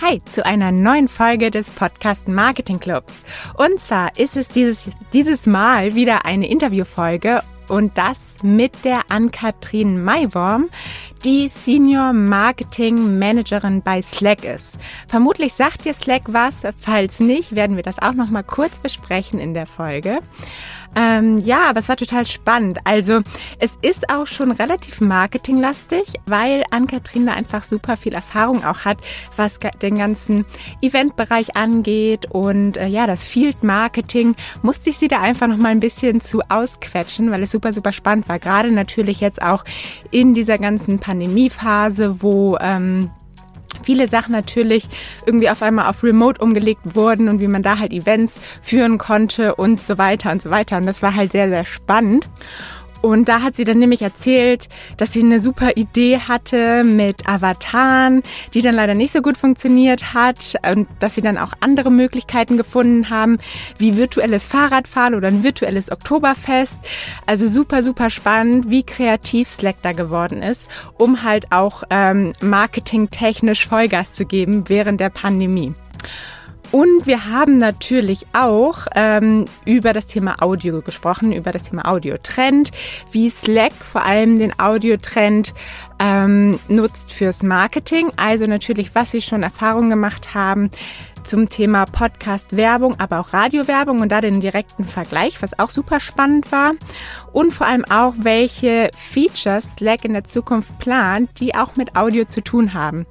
Hi 0.00 0.22
zu 0.30 0.46
einer 0.46 0.70
neuen 0.70 1.08
Folge 1.08 1.50
des 1.50 1.70
Podcast 1.70 2.28
Marketing 2.28 2.78
Clubs. 2.78 3.24
Und 3.54 3.80
zwar 3.80 4.16
ist 4.16 4.36
es 4.36 4.48
dieses, 4.48 4.90
dieses 5.12 5.46
Mal 5.46 5.96
wieder 5.96 6.24
eine 6.24 6.48
Interviewfolge 6.48 7.42
und 7.66 7.98
das 7.98 8.36
mit 8.42 8.84
der 8.84 9.10
Ann-Kathrin 9.10 10.04
Maiworm, 10.04 10.68
die 11.24 11.48
Senior 11.48 12.12
Marketing 12.12 13.18
Managerin 13.18 13.82
bei 13.82 14.00
Slack 14.00 14.44
ist. 14.44 14.78
Vermutlich 15.08 15.54
sagt 15.54 15.84
dir 15.84 15.94
Slack 15.94 16.22
was, 16.28 16.62
falls 16.78 17.18
nicht, 17.18 17.56
werden 17.56 17.74
wir 17.74 17.82
das 17.82 17.98
auch 17.98 18.14
noch 18.14 18.30
mal 18.30 18.44
kurz 18.44 18.78
besprechen 18.78 19.40
in 19.40 19.52
der 19.52 19.66
Folge. 19.66 20.20
Ähm, 20.94 21.38
ja, 21.38 21.68
aber 21.68 21.80
es 21.80 21.88
war 21.88 21.96
total 21.96 22.26
spannend. 22.26 22.78
Also 22.84 23.20
es 23.58 23.78
ist 23.82 24.10
auch 24.10 24.26
schon 24.26 24.50
relativ 24.50 25.00
marketinglastig, 25.00 26.14
weil 26.26 26.64
Ann-Kathrin 26.70 27.26
da 27.26 27.34
einfach 27.34 27.64
super 27.64 27.96
viel 27.96 28.14
Erfahrung 28.14 28.64
auch 28.64 28.84
hat, 28.84 28.98
was 29.36 29.58
den 29.82 29.98
ganzen 29.98 30.44
Eventbereich 30.80 31.56
angeht. 31.56 32.26
Und 32.30 32.76
äh, 32.76 32.86
ja, 32.86 33.06
das 33.06 33.24
Field 33.24 33.62
Marketing 33.62 34.34
musste 34.62 34.90
ich 34.90 34.98
sie 34.98 35.08
da 35.08 35.20
einfach 35.20 35.46
noch 35.46 35.56
mal 35.56 35.68
ein 35.68 35.80
bisschen 35.80 36.20
zu 36.20 36.40
ausquetschen, 36.48 37.30
weil 37.30 37.42
es 37.42 37.50
super, 37.50 37.72
super 37.72 37.92
spannend 37.92 38.28
war. 38.28 38.38
Gerade 38.38 38.72
natürlich 38.72 39.20
jetzt 39.20 39.42
auch 39.42 39.64
in 40.10 40.34
dieser 40.34 40.58
ganzen 40.58 40.98
Pandemiephase, 40.98 42.22
wo 42.22 42.56
ähm, 42.60 43.10
viele 43.82 44.08
Sachen 44.08 44.32
natürlich 44.32 44.88
irgendwie 45.26 45.50
auf 45.50 45.62
einmal 45.62 45.86
auf 45.86 46.02
Remote 46.02 46.40
umgelegt 46.42 46.80
wurden 46.94 47.28
und 47.28 47.40
wie 47.40 47.48
man 47.48 47.62
da 47.62 47.78
halt 47.78 47.92
Events 47.92 48.40
führen 48.62 48.98
konnte 48.98 49.54
und 49.54 49.80
so 49.80 49.98
weiter 49.98 50.30
und 50.30 50.42
so 50.42 50.50
weiter. 50.50 50.76
Und 50.76 50.86
das 50.86 51.02
war 51.02 51.14
halt 51.14 51.32
sehr, 51.32 51.48
sehr 51.48 51.64
spannend. 51.64 52.28
Und 53.00 53.28
da 53.28 53.42
hat 53.42 53.56
sie 53.56 53.64
dann 53.64 53.78
nämlich 53.78 54.02
erzählt, 54.02 54.68
dass 54.96 55.12
sie 55.12 55.22
eine 55.22 55.40
super 55.40 55.76
Idee 55.76 56.18
hatte 56.18 56.84
mit 56.84 57.28
Avataren, 57.28 58.22
die 58.54 58.62
dann 58.62 58.74
leider 58.74 58.94
nicht 58.94 59.12
so 59.12 59.22
gut 59.22 59.38
funktioniert 59.38 60.14
hat 60.14 60.54
und 60.70 60.88
dass 61.00 61.14
sie 61.14 61.20
dann 61.20 61.38
auch 61.38 61.52
andere 61.60 61.90
Möglichkeiten 61.90 62.56
gefunden 62.56 63.10
haben, 63.10 63.38
wie 63.78 63.96
virtuelles 63.96 64.44
Fahrradfahren 64.44 65.14
oder 65.14 65.28
ein 65.28 65.44
virtuelles 65.44 65.90
Oktoberfest. 65.92 66.80
Also 67.26 67.46
super, 67.46 67.82
super 67.82 68.10
spannend, 68.10 68.70
wie 68.70 68.82
kreativ 68.82 69.48
Slack 69.48 69.76
da 69.82 69.92
geworden 69.92 70.42
ist, 70.42 70.68
um 70.96 71.22
halt 71.22 71.52
auch 71.52 71.84
ähm, 71.90 72.32
marketingtechnisch 72.40 73.66
Vollgas 73.66 74.14
zu 74.14 74.24
geben 74.24 74.68
während 74.68 75.00
der 75.00 75.10
Pandemie. 75.10 75.74
Und 76.70 77.06
wir 77.06 77.26
haben 77.26 77.56
natürlich 77.56 78.26
auch 78.34 78.86
ähm, 78.94 79.46
über 79.64 79.92
das 79.92 80.06
Thema 80.06 80.36
Audio 80.40 80.82
gesprochen, 80.82 81.32
über 81.32 81.50
das 81.50 81.64
Thema 81.64 81.86
Audiotrend, 81.86 82.70
wie 83.10 83.30
Slack 83.30 83.72
vor 83.72 84.04
allem 84.04 84.38
den 84.38 84.58
Audiotrend 84.58 85.54
ähm, 85.98 86.60
nutzt 86.68 87.12
fürs 87.12 87.42
Marketing. 87.42 88.10
Also 88.16 88.46
natürlich, 88.46 88.94
was 88.94 89.12
sie 89.12 89.22
schon 89.22 89.42
Erfahrungen 89.42 89.90
gemacht 89.90 90.34
haben 90.34 90.70
zum 91.24 91.48
Thema 91.48 91.84
Podcast-Werbung, 91.84 92.98
aber 92.98 93.20
auch 93.20 93.32
Radiowerbung 93.32 94.00
und 94.00 94.10
da 94.10 94.20
den 94.20 94.40
direkten 94.40 94.84
Vergleich, 94.84 95.42
was 95.42 95.58
auch 95.58 95.70
super 95.70 96.00
spannend 96.00 96.50
war. 96.52 96.72
Und 97.32 97.52
vor 97.52 97.66
allem 97.66 97.84
auch, 97.84 98.14
welche 98.16 98.90
Features 98.96 99.74
Slack 99.74 100.04
in 100.04 100.14
der 100.14 100.24
Zukunft 100.24 100.78
plant, 100.78 101.30
die 101.40 101.54
auch 101.54 101.76
mit 101.76 101.96
Audio 101.96 102.24
zu 102.24 102.42
tun 102.42 102.72
haben. 102.72 103.06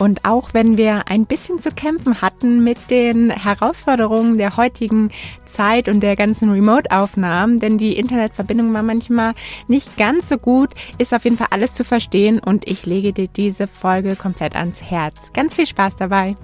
Und 0.00 0.24
auch 0.24 0.54
wenn 0.54 0.78
wir 0.78 1.08
ein 1.08 1.26
bisschen 1.26 1.58
zu 1.58 1.68
kämpfen 1.70 2.22
hatten 2.22 2.64
mit 2.64 2.78
den 2.88 3.28
Herausforderungen 3.28 4.38
der 4.38 4.56
heutigen 4.56 5.10
Zeit 5.44 5.90
und 5.90 6.00
der 6.00 6.16
ganzen 6.16 6.50
Remote-Aufnahmen, 6.50 7.60
denn 7.60 7.76
die 7.76 7.98
Internetverbindung 7.98 8.72
war 8.72 8.82
manchmal 8.82 9.34
nicht 9.68 9.98
ganz 9.98 10.30
so 10.30 10.38
gut, 10.38 10.70
ist 10.96 11.12
auf 11.12 11.24
jeden 11.24 11.36
Fall 11.36 11.48
alles 11.50 11.74
zu 11.74 11.84
verstehen 11.84 12.38
und 12.38 12.66
ich 12.66 12.86
lege 12.86 13.12
dir 13.12 13.28
diese 13.28 13.66
Folge 13.66 14.16
komplett 14.16 14.56
ans 14.56 14.80
Herz. 14.80 15.34
Ganz 15.34 15.54
viel 15.54 15.66
Spaß 15.66 15.96
dabei! 15.96 16.34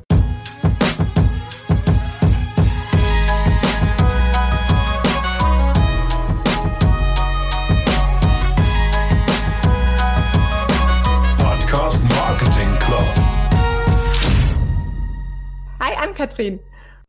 Ann-Kathrin. 15.96 16.60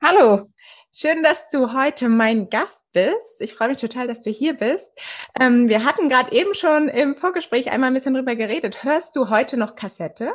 Hallo. 0.02 0.48
Schön, 0.92 1.22
dass 1.22 1.50
du 1.50 1.74
heute 1.74 2.10
mein 2.10 2.50
Gast 2.50 2.92
bist. 2.94 3.42
Ich 3.42 3.54
freue 3.54 3.70
mich 3.70 3.78
total, 3.78 4.08
dass 4.08 4.22
du 4.22 4.32
hier 4.32 4.56
bist. 4.56 4.92
Ähm, 5.40 5.68
wir 5.68 5.84
hatten 5.84 6.10
gerade 6.10 6.32
eben 6.32 6.54
schon 6.56 6.88
im 6.88 7.16
Vorgespräch 7.16 7.70
einmal 7.72 7.92
ein 7.92 7.94
bisschen 7.94 8.14
drüber 8.14 8.36
geredet. 8.36 8.84
Hörst 8.84 9.16
du 9.16 9.30
heute 9.30 9.58
noch 9.58 9.76
Kassette? 9.76 10.34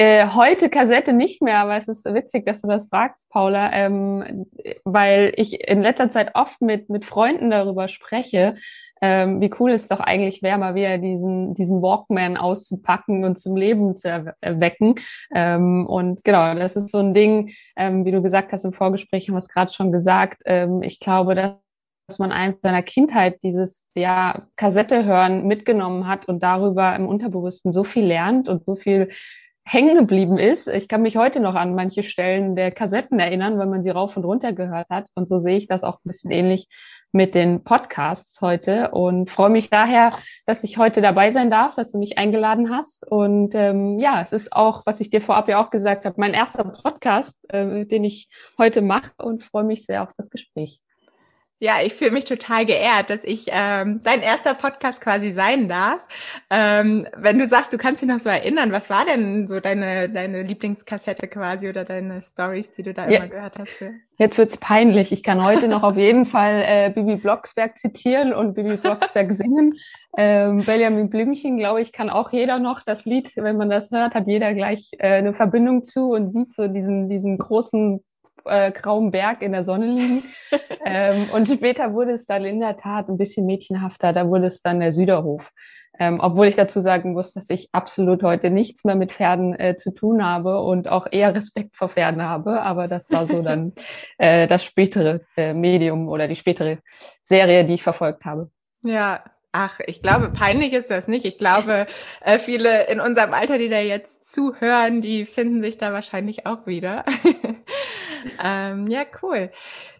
Äh, 0.00 0.28
heute 0.28 0.70
Kassette 0.70 1.12
nicht 1.12 1.42
mehr, 1.42 1.58
aber 1.58 1.76
es 1.76 1.86
ist 1.86 2.06
witzig, 2.06 2.46
dass 2.46 2.62
du 2.62 2.68
das 2.68 2.88
fragst, 2.88 3.28
Paula, 3.28 3.70
ähm, 3.74 4.46
weil 4.84 5.34
ich 5.36 5.68
in 5.68 5.82
letzter 5.82 6.08
Zeit 6.08 6.36
oft 6.36 6.62
mit, 6.62 6.88
mit 6.88 7.04
Freunden 7.04 7.50
darüber 7.50 7.86
spreche, 7.86 8.54
ähm, 9.02 9.42
wie 9.42 9.50
cool 9.60 9.72
es 9.72 9.88
doch 9.88 10.00
eigentlich 10.00 10.42
wäre, 10.42 10.56
mal 10.56 10.74
wieder 10.74 10.96
diesen, 10.96 11.52
diesen 11.52 11.82
Walkman 11.82 12.38
auszupacken 12.38 13.26
und 13.26 13.38
zum 13.40 13.56
Leben 13.56 13.94
zu 13.94 14.08
erwecken. 14.40 14.94
Ähm, 15.34 15.84
und 15.84 16.24
genau, 16.24 16.54
das 16.54 16.76
ist 16.76 16.88
so 16.88 16.96
ein 16.96 17.12
Ding, 17.12 17.50
ähm, 17.76 18.06
wie 18.06 18.10
du 18.10 18.22
gesagt 18.22 18.54
hast 18.54 18.64
im 18.64 18.72
Vorgespräch, 18.72 19.28
haben 19.28 19.34
wir 19.34 19.40
es 19.40 19.48
gerade 19.48 19.70
schon 19.70 19.92
gesagt. 19.92 20.40
Ähm, 20.46 20.82
ich 20.82 20.98
glaube, 20.98 21.34
dass 21.34 21.56
dass 22.10 22.18
man 22.18 22.32
einfach 22.32 22.58
seiner 22.62 22.82
Kindheit 22.82 23.40
dieses 23.44 23.92
ja 23.94 24.36
Kassette 24.56 25.04
hören 25.04 25.46
mitgenommen 25.46 26.08
hat 26.08 26.26
und 26.26 26.42
darüber 26.42 26.96
im 26.96 27.06
Unterbewussten 27.06 27.72
so 27.72 27.84
viel 27.84 28.04
lernt 28.04 28.48
und 28.48 28.64
so 28.64 28.74
viel 28.74 29.10
hängen 29.72 29.94
geblieben 29.96 30.36
ist. 30.36 30.66
Ich 30.66 30.88
kann 30.88 31.02
mich 31.02 31.16
heute 31.16 31.38
noch 31.38 31.54
an 31.54 31.76
manche 31.76 32.02
Stellen 32.02 32.56
der 32.56 32.72
Kassetten 32.72 33.20
erinnern, 33.20 33.56
weil 33.56 33.68
man 33.68 33.84
sie 33.84 33.90
rauf 33.90 34.16
und 34.16 34.24
runter 34.24 34.52
gehört 34.52 34.88
hat. 34.90 35.06
Und 35.14 35.28
so 35.28 35.38
sehe 35.38 35.58
ich 35.58 35.68
das 35.68 35.84
auch 35.84 35.98
ein 35.98 36.08
bisschen 36.08 36.32
ähnlich 36.32 36.68
mit 37.12 37.36
den 37.36 37.62
Podcasts 37.62 38.40
heute 38.40 38.90
und 38.90 39.30
freue 39.30 39.50
mich 39.50 39.70
daher, 39.70 40.12
dass 40.46 40.64
ich 40.64 40.76
heute 40.76 41.00
dabei 41.00 41.30
sein 41.30 41.50
darf, 41.50 41.76
dass 41.76 41.92
du 41.92 41.98
mich 41.98 42.18
eingeladen 42.18 42.74
hast. 42.74 43.08
Und 43.08 43.54
ähm, 43.54 44.00
ja, 44.00 44.20
es 44.20 44.32
ist 44.32 44.52
auch, 44.52 44.82
was 44.86 44.98
ich 44.98 45.10
dir 45.10 45.22
vorab 45.22 45.48
ja 45.48 45.64
auch 45.64 45.70
gesagt 45.70 46.04
habe, 46.04 46.16
mein 46.18 46.34
erster 46.34 46.64
Podcast, 46.64 47.38
äh, 47.48 47.86
den 47.86 48.02
ich 48.02 48.28
heute 48.58 48.82
mache 48.82 49.12
und 49.18 49.44
freue 49.44 49.64
mich 49.64 49.86
sehr 49.86 50.02
auf 50.02 50.10
das 50.16 50.30
Gespräch. 50.30 50.80
Ja, 51.62 51.74
ich 51.84 51.92
fühle 51.92 52.12
mich 52.12 52.24
total 52.24 52.64
geehrt, 52.64 53.10
dass 53.10 53.22
ich 53.22 53.48
ähm, 53.50 54.00
dein 54.02 54.22
erster 54.22 54.54
Podcast 54.54 55.02
quasi 55.02 55.30
sein 55.30 55.68
darf. 55.68 56.06
Ähm, 56.48 57.06
wenn 57.14 57.38
du 57.38 57.46
sagst, 57.46 57.70
du 57.70 57.76
kannst 57.76 58.00
dich 58.00 58.08
noch 58.08 58.18
so 58.18 58.30
erinnern, 58.30 58.72
was 58.72 58.88
war 58.88 59.04
denn 59.04 59.46
so 59.46 59.60
deine, 59.60 60.08
deine 60.08 60.42
Lieblingskassette 60.42 61.28
quasi 61.28 61.68
oder 61.68 61.84
deine 61.84 62.22
Stories, 62.22 62.72
die 62.72 62.82
du 62.82 62.94
da 62.94 63.06
ja. 63.10 63.18
immer 63.18 63.28
gehört 63.28 63.58
hast? 63.58 63.72
Für? 63.72 63.90
Jetzt 64.16 64.38
wird's 64.38 64.56
peinlich. 64.56 65.12
Ich 65.12 65.22
kann 65.22 65.44
heute 65.44 65.68
noch 65.68 65.82
auf 65.82 65.98
jeden 65.98 66.24
Fall 66.24 66.64
äh, 66.66 66.90
Bibi 66.94 67.16
Blocksberg 67.16 67.78
zitieren 67.78 68.32
und 68.32 68.54
Bibi 68.54 68.78
Blocksberg 68.78 69.30
singen. 69.34 69.74
Ähm, 70.16 70.64
Benjamin 70.64 71.10
Blümchen, 71.10 71.58
glaube 71.58 71.82
ich, 71.82 71.92
kann 71.92 72.08
auch 72.08 72.32
jeder 72.32 72.58
noch 72.58 72.82
das 72.84 73.04
Lied, 73.04 73.32
wenn 73.36 73.58
man 73.58 73.68
das 73.68 73.90
hört, 73.90 74.14
hat 74.14 74.26
jeder 74.26 74.54
gleich 74.54 74.88
äh, 74.98 75.18
eine 75.18 75.34
Verbindung 75.34 75.84
zu 75.84 76.12
und 76.12 76.32
sieht 76.32 76.54
so 76.54 76.66
diesen, 76.66 77.10
diesen 77.10 77.36
großen 77.36 78.02
äh, 78.44 78.72
grauen 78.72 79.10
Berg 79.10 79.42
in 79.42 79.52
der 79.52 79.64
Sonne 79.64 79.86
liegen. 79.86 80.22
ähm, 80.84 81.26
und 81.32 81.48
später 81.48 81.92
wurde 81.92 82.12
es 82.12 82.26
dann 82.26 82.44
in 82.44 82.60
der 82.60 82.76
Tat 82.76 83.08
ein 83.08 83.18
bisschen 83.18 83.46
mädchenhafter. 83.46 84.12
Da 84.12 84.28
wurde 84.28 84.46
es 84.46 84.62
dann 84.62 84.80
der 84.80 84.92
Süderhof. 84.92 85.50
Ähm, 85.98 86.18
obwohl 86.18 86.46
ich 86.46 86.56
dazu 86.56 86.80
sagen 86.80 87.12
muss, 87.12 87.32
dass 87.32 87.50
ich 87.50 87.68
absolut 87.72 88.22
heute 88.22 88.48
nichts 88.48 88.84
mehr 88.84 88.94
mit 88.94 89.12
Pferden 89.12 89.58
äh, 89.58 89.76
zu 89.76 89.90
tun 89.90 90.24
habe 90.24 90.60
und 90.60 90.88
auch 90.88 91.06
eher 91.10 91.34
Respekt 91.34 91.76
vor 91.76 91.90
Pferden 91.90 92.22
habe. 92.22 92.62
Aber 92.62 92.88
das 92.88 93.10
war 93.10 93.26
so 93.26 93.42
dann 93.42 93.70
äh, 94.18 94.48
das 94.48 94.64
spätere 94.64 95.20
äh, 95.36 95.52
Medium 95.52 96.08
oder 96.08 96.26
die 96.26 96.36
spätere 96.36 96.78
Serie, 97.24 97.66
die 97.66 97.74
ich 97.74 97.82
verfolgt 97.82 98.24
habe. 98.24 98.46
Ja, 98.82 99.22
Ach, 99.52 99.80
ich 99.86 100.00
glaube, 100.00 100.30
peinlich 100.30 100.72
ist 100.72 100.92
das 100.92 101.08
nicht. 101.08 101.24
Ich 101.24 101.36
glaube, 101.36 101.88
äh, 102.20 102.38
viele 102.38 102.84
in 102.86 103.00
unserem 103.00 103.34
Alter, 103.34 103.58
die 103.58 103.68
da 103.68 103.80
jetzt 103.80 104.30
zuhören, 104.30 105.00
die 105.00 105.26
finden 105.26 105.60
sich 105.60 105.76
da 105.76 105.92
wahrscheinlich 105.92 106.46
auch 106.46 106.66
wieder. 106.66 107.04
ähm, 108.42 108.86
ja, 108.86 109.04
cool. 109.22 109.50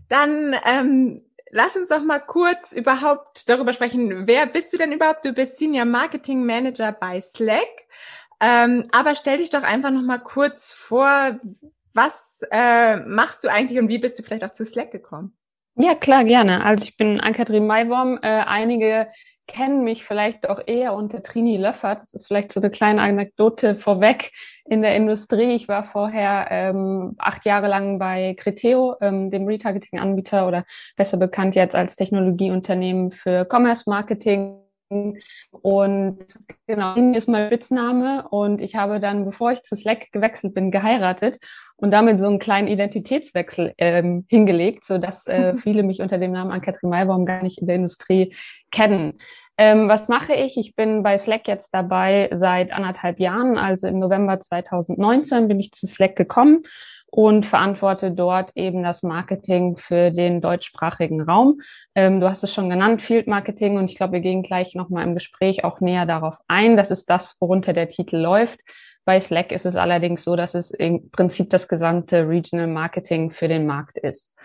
Dann 0.08 0.56
ähm, 0.66 1.22
lass 1.50 1.76
uns 1.76 1.88
doch 1.88 2.02
mal 2.02 2.20
kurz 2.20 2.72
überhaupt 2.72 3.48
darüber 3.48 3.72
sprechen. 3.72 4.26
Wer 4.26 4.46
bist 4.46 4.72
du 4.72 4.76
denn 4.76 4.92
überhaupt? 4.92 5.24
Du 5.24 5.32
bist 5.32 5.58
Senior 5.58 5.84
Marketing 5.84 6.44
Manager 6.44 6.92
bei 6.92 7.20
Slack. 7.20 7.86
Ähm, 8.40 8.82
aber 8.92 9.14
stell 9.14 9.38
dich 9.38 9.50
doch 9.50 9.62
einfach 9.62 9.90
noch 9.90 10.02
mal 10.02 10.18
kurz 10.18 10.72
vor, 10.72 11.38
was 11.92 12.42
äh, 12.50 12.96
machst 12.96 13.44
du 13.44 13.48
eigentlich 13.48 13.78
und 13.78 13.88
wie 13.88 13.98
bist 13.98 14.18
du 14.18 14.22
vielleicht 14.22 14.44
auch 14.44 14.52
zu 14.52 14.64
Slack 14.64 14.90
gekommen? 14.90 15.36
Ja, 15.76 15.94
klar, 15.94 16.24
gerne. 16.24 16.64
Also 16.64 16.84
ich 16.84 16.96
bin 16.96 17.20
Ann-Kathrin 17.20 17.66
Maibaum. 17.66 18.18
Äh, 18.22 18.28
einige 18.28 19.08
kennen 19.50 19.84
mich 19.84 20.04
vielleicht 20.04 20.48
auch 20.48 20.60
eher 20.64 20.94
unter 20.94 21.22
Trini 21.22 21.56
Löffert. 21.56 22.02
Das 22.02 22.14
ist 22.14 22.26
vielleicht 22.26 22.52
so 22.52 22.60
eine 22.60 22.70
kleine 22.70 23.02
Anekdote 23.02 23.74
vorweg 23.74 24.30
in 24.64 24.82
der 24.82 24.94
Industrie. 24.94 25.54
Ich 25.54 25.68
war 25.68 25.84
vorher 25.84 26.46
ähm, 26.50 27.16
acht 27.18 27.44
Jahre 27.44 27.66
lang 27.66 27.98
bei 27.98 28.34
Criteo, 28.38 28.96
ähm, 29.00 29.30
dem 29.30 29.46
Retargeting-Anbieter 29.46 30.46
oder 30.46 30.64
besser 30.96 31.16
bekannt 31.16 31.56
jetzt 31.56 31.74
als 31.74 31.96
Technologieunternehmen 31.96 33.10
für 33.10 33.46
Commerce 33.50 33.90
Marketing 33.90 34.60
Und 34.90 36.18
genau, 36.66 36.94
ist 36.94 37.28
mein 37.28 37.46
Spitzname. 37.46 38.28
Und 38.28 38.60
ich 38.60 38.74
habe 38.74 38.98
dann, 39.00 39.24
bevor 39.24 39.52
ich 39.52 39.62
zu 39.62 39.76
Slack 39.76 40.10
gewechselt 40.12 40.54
bin, 40.54 40.70
geheiratet 40.70 41.38
und 41.76 41.92
damit 41.92 42.18
so 42.18 42.26
einen 42.26 42.40
kleinen 42.40 42.68
Identitätswechsel 42.68 43.72
ähm, 43.78 44.26
hingelegt, 44.28 44.84
sodass 44.84 45.26
äh, 45.26 45.54
viele 45.62 45.82
mich 45.82 46.00
unter 46.00 46.18
dem 46.18 46.32
Namen 46.32 46.50
Ann-Kathrin 46.50 46.90
Maybaum 46.90 47.24
gar 47.24 47.42
nicht 47.42 47.58
in 47.58 47.66
der 47.66 47.76
Industrie 47.76 48.34
kennen. 48.70 49.18
Ähm, 49.56 49.88
was 49.88 50.08
mache 50.08 50.32
ich? 50.32 50.56
Ich 50.56 50.74
bin 50.74 51.02
bei 51.02 51.18
Slack 51.18 51.46
jetzt 51.46 51.74
dabei 51.74 52.30
seit 52.32 52.72
anderthalb 52.72 53.20
Jahren. 53.20 53.58
Also 53.58 53.86
im 53.86 53.98
November 53.98 54.40
2019 54.40 55.48
bin 55.48 55.60
ich 55.60 55.72
zu 55.72 55.86
Slack 55.86 56.16
gekommen 56.16 56.62
und 57.10 57.44
verantworte 57.44 58.12
dort 58.12 58.52
eben 58.54 58.82
das 58.82 59.02
Marketing 59.02 59.76
für 59.76 60.10
den 60.10 60.40
deutschsprachigen 60.40 61.20
Raum. 61.20 61.58
Ähm, 61.94 62.20
du 62.20 62.30
hast 62.30 62.44
es 62.44 62.54
schon 62.54 62.70
genannt, 62.70 63.02
Field 63.02 63.26
Marketing, 63.26 63.76
und 63.76 63.90
ich 63.90 63.96
glaube, 63.96 64.14
wir 64.14 64.20
gehen 64.20 64.42
gleich 64.42 64.74
nochmal 64.74 65.04
im 65.04 65.14
Gespräch 65.14 65.64
auch 65.64 65.80
näher 65.80 66.06
darauf 66.06 66.38
ein. 66.48 66.76
Das 66.76 66.90
ist 66.90 67.10
das, 67.10 67.36
worunter 67.40 67.72
der 67.72 67.88
Titel 67.88 68.16
läuft. 68.16 68.60
Bei 69.04 69.20
Slack 69.20 69.50
ist 69.50 69.66
es 69.66 69.76
allerdings 69.76 70.24
so, 70.24 70.36
dass 70.36 70.54
es 70.54 70.70
im 70.70 71.00
Prinzip 71.10 71.50
das 71.50 71.68
gesamte 71.68 72.28
Regional 72.28 72.68
Marketing 72.68 73.30
für 73.30 73.48
den 73.48 73.66
Markt 73.66 73.98
ist. 73.98 74.38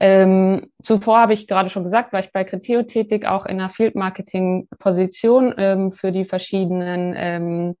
Ähm, 0.00 0.70
zuvor 0.82 1.20
habe 1.20 1.34
ich 1.34 1.46
gerade 1.46 1.70
schon 1.70 1.84
gesagt, 1.84 2.12
war 2.12 2.20
ich 2.20 2.32
bei 2.32 2.44
Criteo 2.44 2.82
tätig, 2.82 3.26
auch 3.26 3.46
in 3.46 3.60
einer 3.60 3.70
Field 3.70 3.94
Marketing 3.94 4.68
Position 4.78 5.54
ähm, 5.56 5.92
für 5.92 6.12
die 6.12 6.24
verschiedenen 6.24 7.14
ähm, 7.16 7.76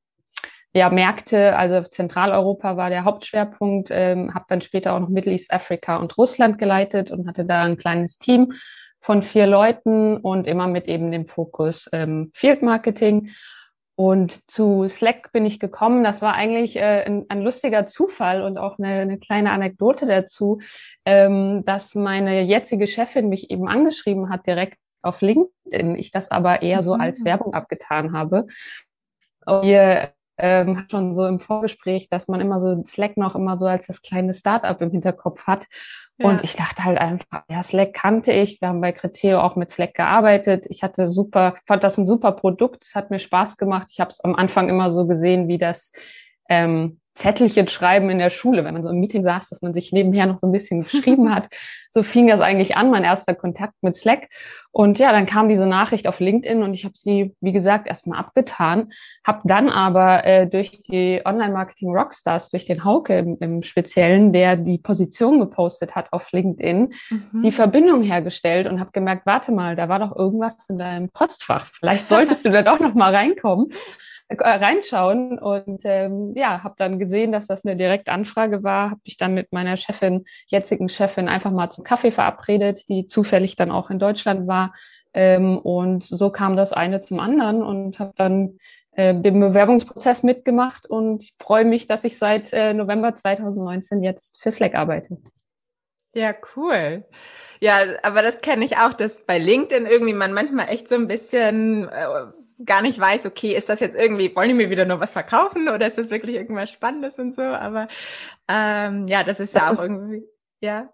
ja, 0.74 0.90
Märkte, 0.90 1.56
also 1.56 1.88
Zentraleuropa 1.88 2.76
war 2.76 2.90
der 2.90 3.04
Hauptschwerpunkt, 3.04 3.90
ähm, 3.92 4.34
habe 4.34 4.46
dann 4.48 4.60
später 4.60 4.92
auch 4.92 4.98
noch 4.98 5.08
Middle 5.08 5.32
East 5.32 5.52
Africa 5.52 5.96
und 5.96 6.18
Russland 6.18 6.58
geleitet 6.58 7.12
und 7.12 7.28
hatte 7.28 7.44
da 7.44 7.62
ein 7.62 7.76
kleines 7.76 8.18
Team 8.18 8.52
von 8.98 9.22
vier 9.22 9.46
Leuten 9.46 10.16
und 10.16 10.48
immer 10.48 10.66
mit 10.66 10.88
eben 10.88 11.12
dem 11.12 11.26
Fokus 11.26 11.88
ähm, 11.92 12.32
Field 12.34 12.62
Marketing. 12.62 13.30
Und 13.96 14.50
zu 14.50 14.88
Slack 14.88 15.30
bin 15.30 15.46
ich 15.46 15.60
gekommen. 15.60 16.02
Das 16.02 16.22
war 16.22 16.34
eigentlich 16.34 16.74
äh, 16.74 17.04
ein, 17.06 17.26
ein, 17.28 17.42
lustiger 17.42 17.86
Zufall 17.86 18.42
und 18.42 18.58
auch 18.58 18.76
eine, 18.78 19.02
eine 19.02 19.18
kleine 19.18 19.52
Anekdote 19.52 20.06
dazu, 20.06 20.60
ähm, 21.04 21.64
dass 21.64 21.94
meine 21.94 22.42
jetzige 22.42 22.88
Chefin 22.88 23.28
mich 23.28 23.52
eben 23.52 23.68
angeschrieben 23.68 24.28
hat 24.30 24.48
direkt 24.48 24.78
auf 25.02 25.20
LinkedIn. 25.20 25.94
Ich 25.94 26.10
das 26.10 26.32
aber 26.32 26.62
eher 26.62 26.82
so 26.82 26.94
als 26.94 27.20
mhm. 27.20 27.26
Werbung 27.26 27.54
abgetan 27.54 28.12
habe. 28.12 28.46
Wir 29.46 30.14
ähm, 30.38 30.78
hat 30.78 30.90
schon 30.90 31.14
so 31.14 31.26
im 31.26 31.40
Vorgespräch, 31.40 32.08
dass 32.08 32.28
man 32.28 32.40
immer 32.40 32.60
so 32.60 32.82
Slack 32.84 33.16
noch 33.16 33.34
immer 33.34 33.58
so 33.58 33.66
als 33.66 33.86
das 33.86 34.02
kleine 34.02 34.34
Startup 34.34 34.80
im 34.80 34.90
Hinterkopf 34.90 35.42
hat. 35.46 35.66
Ja. 36.18 36.28
Und 36.28 36.44
ich 36.44 36.54
dachte 36.54 36.84
halt 36.84 36.98
einfach, 36.98 37.42
ja, 37.48 37.62
Slack 37.62 37.92
kannte 37.92 38.32
ich. 38.32 38.60
Wir 38.60 38.68
haben 38.68 38.80
bei 38.80 38.92
Criteo 38.92 39.40
auch 39.40 39.56
mit 39.56 39.70
Slack 39.70 39.94
gearbeitet. 39.94 40.66
Ich 40.68 40.82
hatte 40.82 41.10
super, 41.10 41.54
fand 41.66 41.82
das 41.82 41.98
ein 41.98 42.06
super 42.06 42.32
Produkt. 42.32 42.84
Es 42.84 42.94
hat 42.94 43.10
mir 43.10 43.20
Spaß 43.20 43.56
gemacht. 43.56 43.88
Ich 43.90 44.00
habe 44.00 44.10
es 44.10 44.20
am 44.20 44.34
Anfang 44.34 44.68
immer 44.68 44.92
so 44.92 45.06
gesehen, 45.06 45.48
wie 45.48 45.58
das 45.58 45.92
ähm, 46.48 47.00
Zettelchen 47.14 47.68
schreiben 47.68 48.10
in 48.10 48.18
der 48.18 48.30
Schule, 48.30 48.64
wenn 48.64 48.74
man 48.74 48.82
so 48.82 48.90
im 48.90 48.98
Meeting 48.98 49.22
saß, 49.22 49.48
dass 49.48 49.62
man 49.62 49.72
sich 49.72 49.92
nebenher 49.92 50.26
noch 50.26 50.38
so 50.38 50.48
ein 50.48 50.52
bisschen 50.52 50.82
geschrieben 50.82 51.34
hat. 51.34 51.48
So 51.94 52.02
fing 52.02 52.26
das 52.26 52.40
eigentlich 52.40 52.76
an, 52.76 52.90
mein 52.90 53.04
erster 53.04 53.36
Kontakt 53.36 53.84
mit 53.84 53.96
Slack. 53.96 54.28
Und 54.72 54.98
ja, 54.98 55.12
dann 55.12 55.26
kam 55.26 55.48
diese 55.48 55.64
Nachricht 55.64 56.08
auf 56.08 56.18
LinkedIn 56.18 56.64
und 56.64 56.74
ich 56.74 56.84
habe 56.84 56.96
sie, 56.96 57.36
wie 57.40 57.52
gesagt, 57.52 57.86
erstmal 57.86 58.18
abgetan, 58.18 58.88
habe 59.24 59.42
dann 59.44 59.68
aber 59.68 60.24
äh, 60.24 60.48
durch 60.48 60.82
die 60.82 61.22
Online-Marketing 61.24 61.94
Rockstars, 61.94 62.50
durch 62.50 62.64
den 62.64 62.82
Hauke 62.82 63.16
im, 63.16 63.36
im, 63.38 63.62
Speziellen, 63.62 64.32
der 64.32 64.56
die 64.56 64.78
Position 64.78 65.38
gepostet 65.38 65.94
hat 65.94 66.12
auf 66.12 66.32
LinkedIn, 66.32 66.92
mhm. 67.10 67.42
die 67.44 67.52
Verbindung 67.52 68.02
hergestellt 68.02 68.66
und 68.66 68.80
habe 68.80 68.90
gemerkt, 68.90 69.24
warte 69.24 69.52
mal, 69.52 69.76
da 69.76 69.88
war 69.88 70.00
doch 70.00 70.16
irgendwas 70.16 70.56
in 70.68 70.78
deinem 70.78 71.10
Postfach. 71.10 71.66
Vielleicht 71.78 72.08
solltest 72.08 72.44
du 72.44 72.50
da 72.50 72.62
doch 72.62 72.80
noch 72.80 72.94
mal 72.94 73.14
reinkommen 73.14 73.72
reinschauen 74.30 75.38
und 75.38 75.82
ähm, 75.84 76.32
ja, 76.34 76.62
habe 76.64 76.74
dann 76.78 76.98
gesehen, 76.98 77.30
dass 77.30 77.46
das 77.46 77.64
eine 77.64 77.76
Direktanfrage 77.76 78.62
war, 78.62 78.90
habe 78.90 79.00
ich 79.04 79.16
dann 79.16 79.34
mit 79.34 79.52
meiner 79.52 79.76
Chefin, 79.76 80.24
jetzigen 80.46 80.88
Chefin, 80.88 81.28
einfach 81.28 81.50
mal 81.50 81.70
zum 81.70 81.84
Kaffee 81.84 82.10
verabredet, 82.10 82.88
die 82.88 83.06
zufällig 83.06 83.56
dann 83.56 83.70
auch 83.70 83.90
in 83.90 83.98
Deutschland 83.98 84.46
war 84.46 84.72
ähm, 85.12 85.58
und 85.58 86.04
so 86.04 86.30
kam 86.30 86.56
das 86.56 86.72
eine 86.72 87.02
zum 87.02 87.20
anderen 87.20 87.62
und 87.62 87.98
habe 87.98 88.12
dann 88.16 88.58
äh, 88.96 89.12
Bewerbungsprozess 89.12 90.22
mitgemacht 90.22 90.86
und 90.86 91.30
freue 91.40 91.64
mich, 91.64 91.86
dass 91.86 92.04
ich 92.04 92.18
seit 92.18 92.52
äh, 92.52 92.74
November 92.74 93.14
2019 93.14 94.02
jetzt 94.02 94.40
für 94.42 94.52
Slack 94.52 94.74
arbeite. 94.74 95.18
Ja, 96.14 96.32
cool. 96.56 97.04
Ja, 97.60 97.78
aber 98.02 98.22
das 98.22 98.40
kenne 98.40 98.64
ich 98.64 98.76
auch, 98.76 98.92
dass 98.92 99.26
bei 99.26 99.38
LinkedIn 99.38 99.86
irgendwie 99.86 100.12
man 100.12 100.32
manchmal 100.32 100.68
echt 100.68 100.88
so 100.88 100.94
ein 100.94 101.08
bisschen 101.08 101.88
äh, 101.88 102.26
gar 102.64 102.82
nicht 102.82 102.98
weiß, 102.98 103.26
okay, 103.26 103.52
ist 103.52 103.68
das 103.68 103.80
jetzt 103.80 103.96
irgendwie, 103.96 104.34
wollen 104.34 104.48
die 104.48 104.54
mir 104.54 104.70
wieder 104.70 104.84
nur 104.84 105.00
was 105.00 105.12
verkaufen 105.12 105.68
oder 105.68 105.86
ist 105.86 105.98
das 105.98 106.10
wirklich 106.10 106.36
irgendwas 106.36 106.70
Spannendes 106.70 107.18
und 107.18 107.34
so? 107.34 107.42
Aber 107.42 107.88
ähm, 108.48 109.06
ja, 109.08 109.22
das 109.24 109.40
ist 109.40 109.54
das 109.54 109.62
ja 109.62 109.68
auch 109.68 109.74
ist, 109.74 109.80
irgendwie, 109.80 110.24
ja. 110.60 110.90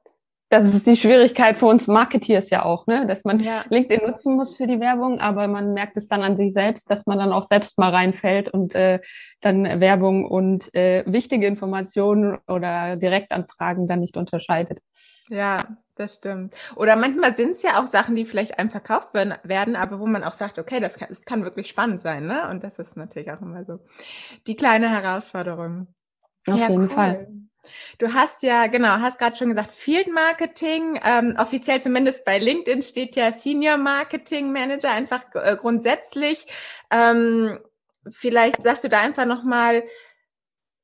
Das 0.48 0.74
ist 0.74 0.84
die 0.84 0.96
Schwierigkeit 0.96 1.58
für 1.58 1.66
uns 1.66 1.86
Marketeers 1.86 2.50
ja 2.50 2.64
auch, 2.64 2.88
ne? 2.88 3.06
dass 3.06 3.24
man 3.24 3.38
ja. 3.38 3.64
LinkedIn 3.68 4.04
nutzen 4.04 4.34
muss 4.34 4.56
für 4.56 4.66
die 4.66 4.80
Werbung, 4.80 5.20
aber 5.20 5.46
man 5.46 5.74
merkt 5.74 5.96
es 5.96 6.08
dann 6.08 6.22
an 6.22 6.34
sich 6.34 6.52
selbst, 6.52 6.90
dass 6.90 7.06
man 7.06 7.18
dann 7.18 7.32
auch 7.32 7.44
selbst 7.44 7.78
mal 7.78 7.90
reinfällt 7.90 8.48
und 8.48 8.74
äh, 8.74 8.98
dann 9.40 9.80
Werbung 9.80 10.24
und 10.24 10.74
äh, 10.74 11.04
wichtige 11.06 11.46
Informationen 11.46 12.38
oder 12.48 12.96
Direktanfragen 12.96 13.86
dann 13.86 14.00
nicht 14.00 14.16
unterscheidet. 14.16 14.80
Ja, 15.28 15.62
das 16.00 16.16
stimmt. 16.16 16.54
Oder 16.74 16.96
manchmal 16.96 17.36
sind 17.36 17.52
es 17.52 17.62
ja 17.62 17.80
auch 17.80 17.86
Sachen, 17.86 18.16
die 18.16 18.24
vielleicht 18.24 18.58
einem 18.58 18.70
verkauft 18.70 19.14
werden, 19.14 19.76
aber 19.76 20.00
wo 20.00 20.06
man 20.06 20.24
auch 20.24 20.32
sagt, 20.32 20.58
okay, 20.58 20.80
das 20.80 20.98
kann, 20.98 21.08
das 21.08 21.24
kann 21.24 21.44
wirklich 21.44 21.68
spannend 21.68 22.00
sein, 22.00 22.26
ne? 22.26 22.48
Und 22.50 22.64
das 22.64 22.78
ist 22.78 22.96
natürlich 22.96 23.30
auch 23.30 23.40
immer 23.40 23.64
so 23.64 23.78
die 24.46 24.56
kleine 24.56 24.88
Herausforderung. 24.88 25.86
Auf 26.48 26.58
ja, 26.58 26.68
jeden 26.68 26.88
cool. 26.88 26.90
Fall. 26.90 27.28
Du 27.98 28.12
hast 28.14 28.42
ja, 28.42 28.66
genau, 28.66 28.88
hast 28.88 29.18
gerade 29.18 29.36
schon 29.36 29.50
gesagt, 29.50 29.72
Field 29.72 30.12
Marketing, 30.12 30.98
ähm, 31.04 31.34
offiziell 31.38 31.80
zumindest 31.80 32.24
bei 32.24 32.38
LinkedIn 32.38 32.82
steht 32.82 33.16
ja 33.16 33.30
Senior 33.32 33.76
Marketing 33.76 34.50
Manager, 34.52 34.90
einfach 34.90 35.24
äh, 35.34 35.56
grundsätzlich. 35.56 36.46
Ähm, 36.90 37.58
vielleicht 38.08 38.62
sagst 38.62 38.84
du 38.84 38.88
da 38.88 39.00
einfach 39.00 39.26
nochmal, 39.26 39.84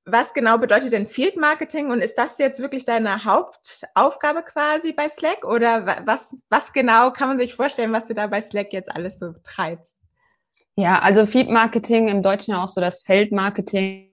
was 0.06 0.32
genau 0.32 0.56
bedeutet 0.56 0.93
denn 0.93 1.06
Field 1.06 1.37
Marketing 1.37 1.91
und 1.91 2.00
ist 2.00 2.17
das 2.17 2.38
jetzt 2.38 2.61
wirklich 2.61 2.85
deine 2.85 3.25
Hauptaufgabe 3.25 4.43
quasi 4.43 4.93
bei 4.93 5.08
Slack 5.08 5.44
oder 5.44 5.85
was, 6.06 6.37
was 6.49 6.73
genau 6.73 7.11
kann 7.11 7.29
man 7.29 7.38
sich 7.38 7.55
vorstellen, 7.55 7.93
was 7.93 8.05
du 8.05 8.14
da 8.14 8.29
bei 8.29 8.41
Slack 8.41 8.73
jetzt 8.73 8.94
alles 8.94 9.19
so 9.19 9.35
treibst? 9.43 9.97
Ja, 10.76 11.00
also 11.00 11.26
Field 11.26 11.50
Marketing 11.50 12.06
im 12.06 12.23
Deutschen 12.23 12.55
auch 12.55 12.69
so 12.69 12.81
das 12.81 13.03
Feldmarketing 13.03 14.12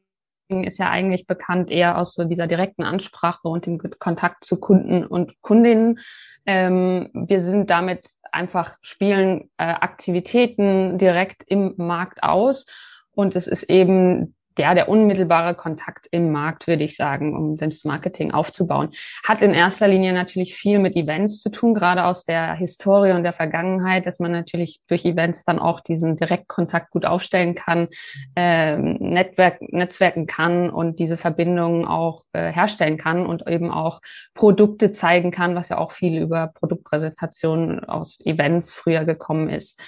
ist 0.50 0.80
ja 0.80 0.90
eigentlich 0.90 1.28
bekannt 1.28 1.70
eher 1.70 1.98
aus 1.98 2.14
so 2.14 2.24
dieser 2.24 2.48
direkten 2.48 2.84
Ansprache 2.84 3.48
und 3.48 3.66
dem 3.66 3.80
Kontakt 4.00 4.46
zu 4.46 4.58
Kunden 4.58 5.06
und 5.06 5.42
Kundinnen. 5.42 6.00
Ähm, 6.46 7.10
wir 7.14 7.42
sind 7.42 7.70
damit 7.70 8.10
einfach 8.32 8.76
spielen 8.82 9.52
äh, 9.58 9.66
Aktivitäten 9.66 10.98
direkt 10.98 11.44
im 11.48 11.76
Markt 11.78 12.24
aus 12.24 12.66
und 13.14 13.36
es 13.36 13.46
ist 13.46 13.64
eben 13.64 14.36
ja, 14.58 14.74
der 14.74 14.90
unmittelbare 14.90 15.56
Kontakt 15.56 16.08
im 16.12 16.32
Markt, 16.32 16.68
würde 16.68 16.84
ich 16.84 16.96
sagen, 16.96 17.36
um 17.36 17.58
das 17.58 17.84
Marketing 17.84 18.32
aufzubauen. 18.32 18.90
Hat 19.26 19.42
in 19.42 19.54
erster 19.54 19.88
Linie 19.88 20.14
natürlich 20.14 20.56
viel 20.56 20.80
mit 20.80 20.96
Events 20.96 21.42
zu 21.42 21.50
tun, 21.50 21.74
gerade 21.74 22.06
aus 22.06 22.24
der 22.24 22.54
Historie 22.54 23.12
und 23.12 23.24
der 23.24 23.34
Vergangenheit, 23.34 24.06
dass 24.06 24.20
man 24.20 24.32
natürlich 24.32 24.82
durch 24.88 25.06
Events 25.06 25.44
dann 25.46 25.60
auch 25.60 25.82
diesen 25.82 26.16
Direktkontakt 26.16 26.92
gut 26.92 27.06
aufstellen 27.06 27.56
kann, 27.56 27.88
äh, 28.36 28.78
Netzwerk, 28.78 29.62
netzwerken 29.62 30.28
kann 30.28 30.70
und 30.70 31.00
diese 31.00 31.18
Verbindungen 31.18 31.86
auch 31.86 32.24
äh, 32.34 32.52
herstellen 32.52 32.98
kann 32.98 33.26
und 33.26 33.48
eben 33.48 33.72
auch 33.72 34.02
Produkte 34.34 34.92
zeigen 34.92 35.32
kann, 35.32 35.56
was 35.56 35.70
ja 35.70 35.78
auch 35.78 35.92
viel 35.92 36.22
über 36.22 36.52
Produktpräsentationen 36.54 37.84
aus 37.86 38.20
Events 38.26 38.74
früher 38.74 39.06
gekommen 39.06 39.50
ist. 39.50 39.80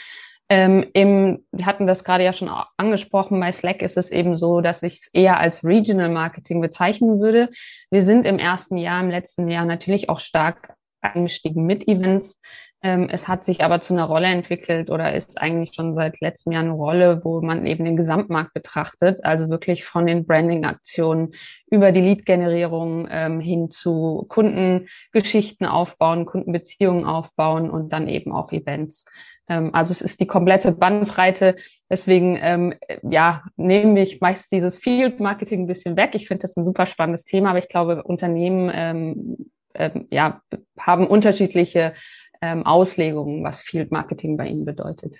Ähm, 0.47 0.85
im, 0.93 1.43
wir 1.51 1.65
hatten 1.65 1.87
das 1.87 2.03
gerade 2.03 2.23
ja 2.23 2.31
schon 2.31 2.51
angesprochen, 2.77 3.39
bei 3.39 3.51
Slack 3.51 3.81
ist 3.81 3.97
es 3.97 4.11
eben 4.11 4.35
so, 4.35 4.61
dass 4.61 4.83
ich 4.83 4.99
es 5.01 5.07
eher 5.11 5.39
als 5.39 5.63
Regional 5.63 6.09
Marketing 6.09 6.61
bezeichnen 6.61 7.19
würde. 7.19 7.49
Wir 7.89 8.03
sind 8.03 8.25
im 8.25 8.37
ersten 8.37 8.77
Jahr, 8.77 9.01
im 9.01 9.09
letzten 9.09 9.49
Jahr 9.49 9.65
natürlich 9.65 10.09
auch 10.09 10.19
stark 10.19 10.75
eingestiegen 11.01 11.65
mit 11.65 11.87
Events. 11.87 12.39
Ähm, 12.83 13.09
es 13.09 13.27
hat 13.27 13.43
sich 13.43 13.63
aber 13.63 13.81
zu 13.81 13.93
einer 13.93 14.03
Rolle 14.03 14.27
entwickelt 14.27 14.91
oder 14.91 15.15
ist 15.15 15.41
eigentlich 15.41 15.73
schon 15.73 15.95
seit 15.95 16.19
letztem 16.21 16.53
Jahr 16.53 16.61
eine 16.61 16.73
Rolle, 16.73 17.23
wo 17.23 17.41
man 17.41 17.65
eben 17.65 17.83
den 17.83 17.97
Gesamtmarkt 17.97 18.53
betrachtet, 18.53 19.25
also 19.25 19.49
wirklich 19.49 19.85
von 19.85 20.05
den 20.05 20.27
Branding-Aktionen 20.27 21.33
über 21.71 21.91
die 21.91 22.01
Lead-Generierung 22.01 23.07
ähm, 23.09 23.39
hin 23.39 23.71
zu 23.71 24.25
Kundengeschichten 24.29 25.65
aufbauen, 25.65 26.27
Kundenbeziehungen 26.27 27.05
aufbauen 27.05 27.71
und 27.71 27.91
dann 27.91 28.07
eben 28.07 28.31
auch 28.31 28.51
Events. 28.51 29.05
Ähm, 29.49 29.69
also 29.73 29.91
es 29.91 30.01
ist 30.01 30.19
die 30.19 30.27
komplette 30.27 30.71
Bandbreite. 30.71 31.55
Deswegen 31.89 32.37
ähm, 32.41 32.73
ja, 33.03 33.43
nehme 33.55 34.01
ich 34.01 34.21
meist 34.21 34.51
dieses 34.51 34.77
Field 34.77 35.19
Marketing 35.19 35.61
ein 35.61 35.67
bisschen 35.67 35.97
weg. 35.97 36.11
Ich 36.13 36.27
finde 36.27 36.43
das 36.43 36.57
ein 36.57 36.65
super 36.65 36.85
spannendes 36.85 37.25
Thema, 37.25 37.51
aber 37.51 37.59
ich 37.59 37.69
glaube, 37.69 38.03
Unternehmen 38.03 38.71
ähm, 38.73 39.51
ähm, 39.75 40.07
ja, 40.09 40.41
haben 40.79 41.07
unterschiedliche 41.07 41.93
ähm, 42.41 42.65
Auslegungen, 42.65 43.43
was 43.43 43.61
Field 43.61 43.91
Marketing 43.91 44.37
bei 44.37 44.47
ihnen 44.47 44.65
bedeutet. 44.65 45.15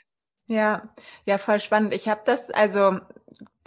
Ja, 0.47 0.83
ja, 1.25 1.37
voll 1.37 1.59
spannend. 1.59 1.93
Ich 1.93 2.07
habe 2.07 2.21
das, 2.25 2.51
also 2.51 2.99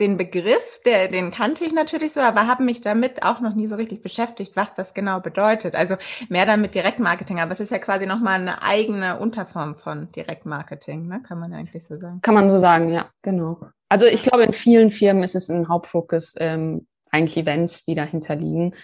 den 0.00 0.16
Begriff, 0.16 0.80
der, 0.84 1.08
den 1.08 1.32
kannte 1.32 1.64
ich 1.64 1.72
natürlich 1.72 2.12
so, 2.12 2.20
aber 2.20 2.46
habe 2.46 2.62
mich 2.62 2.80
damit 2.80 3.24
auch 3.24 3.40
noch 3.40 3.54
nie 3.54 3.66
so 3.66 3.74
richtig 3.74 4.00
beschäftigt, 4.00 4.54
was 4.54 4.72
das 4.74 4.94
genau 4.94 5.18
bedeutet. 5.20 5.74
Also 5.74 5.96
mehr 6.28 6.46
dann 6.46 6.60
mit 6.60 6.74
Direktmarketing, 6.74 7.40
aber 7.40 7.50
es 7.50 7.60
ist 7.60 7.70
ja 7.70 7.78
quasi 7.78 8.06
nochmal 8.06 8.40
eine 8.40 8.62
eigene 8.62 9.18
Unterform 9.18 9.76
von 9.76 10.12
Direktmarketing, 10.12 11.08
ne? 11.08 11.20
kann 11.26 11.40
man 11.40 11.50
ja 11.50 11.58
eigentlich 11.58 11.84
so 11.84 11.96
sagen. 11.96 12.20
Kann 12.22 12.34
man 12.34 12.48
so 12.48 12.60
sagen, 12.60 12.90
ja, 12.90 13.08
genau. 13.22 13.58
Also 13.88 14.06
ich 14.06 14.22
glaube, 14.22 14.44
in 14.44 14.52
vielen 14.52 14.92
Firmen 14.92 15.24
ist 15.24 15.34
es 15.34 15.48
ein 15.48 15.68
Hauptfokus, 15.68 16.34
ähm, 16.38 16.86
eigentlich 17.10 17.36
Events, 17.36 17.84
die 17.84 17.94
dahinter 17.94 18.36
liegen 18.36 18.74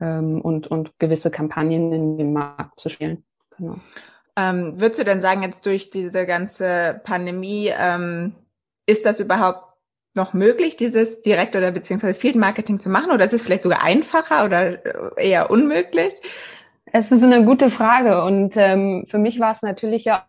ähm, 0.00 0.40
und, 0.40 0.68
und 0.68 0.98
gewisse 0.98 1.30
Kampagnen 1.30 1.92
in 1.92 2.18
den 2.18 2.32
Markt 2.32 2.78
zu 2.78 2.90
spielen. 2.90 3.24
Genau. 3.56 3.76
Ähm, 4.40 4.80
würdest 4.80 5.00
du 5.00 5.04
denn 5.04 5.20
sagen, 5.20 5.42
jetzt 5.42 5.66
durch 5.66 5.90
diese 5.90 6.24
ganze 6.24 7.00
Pandemie, 7.04 7.70
ähm, 7.76 8.34
ist 8.86 9.04
das 9.04 9.20
überhaupt 9.20 9.64
noch 10.14 10.32
möglich, 10.32 10.76
dieses 10.76 11.22
Direkt- 11.22 11.56
oder 11.56 11.70
beziehungsweise 11.72 12.14
Field 12.14 12.36
Marketing 12.36 12.80
zu 12.80 12.88
machen? 12.88 13.12
Oder 13.12 13.24
ist 13.24 13.34
es 13.34 13.44
vielleicht 13.44 13.62
sogar 13.62 13.82
einfacher 13.82 14.44
oder 14.44 14.84
äh, 15.18 15.28
eher 15.28 15.50
unmöglich? 15.50 16.14
Es 16.86 17.12
ist 17.12 17.22
eine 17.22 17.44
gute 17.44 17.70
Frage. 17.70 18.24
Und 18.24 18.54
ähm, 18.56 19.06
für 19.10 19.18
mich 19.18 19.38
war 19.40 19.52
es 19.52 19.62
natürlich 19.62 20.04
ja 20.04 20.26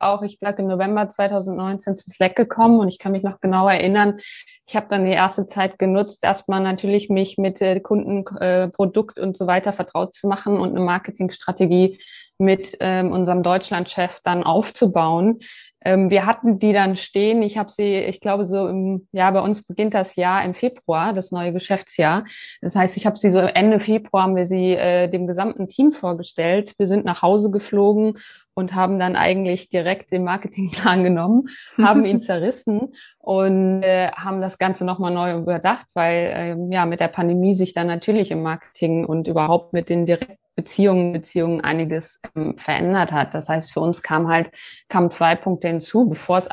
auch, 0.00 0.22
ich 0.22 0.38
sage 0.38 0.62
im 0.62 0.68
November 0.68 1.08
2019 1.08 1.96
zu 1.96 2.10
Slack 2.10 2.36
gekommen 2.36 2.80
und 2.80 2.88
ich 2.88 2.98
kann 2.98 3.12
mich 3.12 3.22
noch 3.22 3.40
genau 3.40 3.68
erinnern, 3.68 4.18
ich 4.66 4.76
habe 4.76 4.86
dann 4.88 5.04
die 5.04 5.10
erste 5.10 5.46
Zeit 5.46 5.80
genutzt, 5.80 6.22
erstmal 6.22 6.60
natürlich 6.60 7.08
mich 7.08 7.38
mit 7.38 7.60
äh, 7.60 7.80
Kunden, 7.80 8.24
äh, 8.36 8.68
Produkt 8.68 9.18
und 9.18 9.36
so 9.36 9.48
weiter 9.48 9.72
vertraut 9.72 10.14
zu 10.14 10.28
machen 10.28 10.58
und 10.58 10.70
eine 10.70 10.80
Marketingstrategie 10.80 11.98
mit 12.38 12.76
ähm, 12.80 13.10
unserem 13.10 13.42
Deutschlandchef 13.42 14.20
dann 14.24 14.44
aufzubauen. 14.44 15.40
Ähm, 15.82 16.10
wir 16.10 16.26
hatten 16.26 16.58
die 16.58 16.72
dann 16.72 16.96
stehen. 16.96 17.42
Ich 17.42 17.56
habe 17.56 17.70
sie, 17.70 17.96
ich 17.96 18.20
glaube, 18.20 18.44
so 18.44 18.68
im, 18.68 19.08
ja, 19.12 19.30
bei 19.30 19.40
uns 19.40 19.62
beginnt 19.62 19.94
das 19.94 20.14
Jahr 20.16 20.44
im 20.44 20.54
Februar, 20.54 21.12
das 21.14 21.32
neue 21.32 21.52
Geschäftsjahr. 21.52 22.24
Das 22.60 22.76
heißt, 22.76 22.96
ich 22.96 23.06
habe 23.06 23.16
sie 23.16 23.30
so 23.30 23.38
Ende 23.38 23.80
Februar 23.80 24.24
haben 24.24 24.36
wir 24.36 24.46
sie 24.46 24.72
äh, 24.72 25.08
dem 25.08 25.26
gesamten 25.26 25.68
Team 25.68 25.92
vorgestellt. 25.92 26.74
Wir 26.78 26.86
sind 26.86 27.04
nach 27.04 27.22
Hause 27.22 27.50
geflogen 27.50 28.18
und 28.54 28.74
haben 28.74 28.98
dann 28.98 29.16
eigentlich 29.16 29.68
direkt 29.68 30.12
den 30.12 30.24
Marketingplan 30.24 31.04
genommen, 31.04 31.48
haben 31.78 32.04
ihn 32.04 32.20
zerrissen 32.20 32.94
und 33.18 33.82
äh, 33.82 34.10
haben 34.12 34.40
das 34.40 34.58
Ganze 34.58 34.84
nochmal 34.84 35.12
neu 35.12 35.38
überdacht, 35.38 35.86
weil 35.94 36.32
ähm, 36.34 36.72
ja 36.72 36.86
mit 36.86 37.00
der 37.00 37.08
Pandemie 37.08 37.54
sich 37.54 37.74
dann 37.74 37.86
natürlich 37.86 38.30
im 38.30 38.42
Marketing 38.42 39.04
und 39.04 39.28
überhaupt 39.28 39.72
mit 39.72 39.88
den 39.88 40.06
direkten 40.06 40.36
Beziehungen, 40.56 41.12
Beziehungen 41.12 41.60
einiges 41.62 42.20
ähm, 42.36 42.58
verändert 42.58 43.12
hat. 43.12 43.34
Das 43.34 43.48
heißt, 43.48 43.72
für 43.72 43.80
uns 43.80 44.02
kam 44.02 44.28
halt, 44.28 44.50
kamen 44.88 45.10
zwei 45.10 45.34
Punkte 45.34 45.68
hinzu, 45.68 46.08
bevor 46.08 46.38
es 46.38 46.48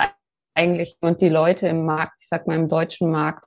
eigentlich 0.57 0.97
und 1.01 1.21
die 1.21 1.29
Leute 1.29 1.67
im 1.67 1.85
Markt, 1.85 2.19
ich 2.19 2.27
sag 2.27 2.47
mal 2.47 2.55
im 2.55 2.67
deutschen 2.67 3.11
Markt, 3.11 3.45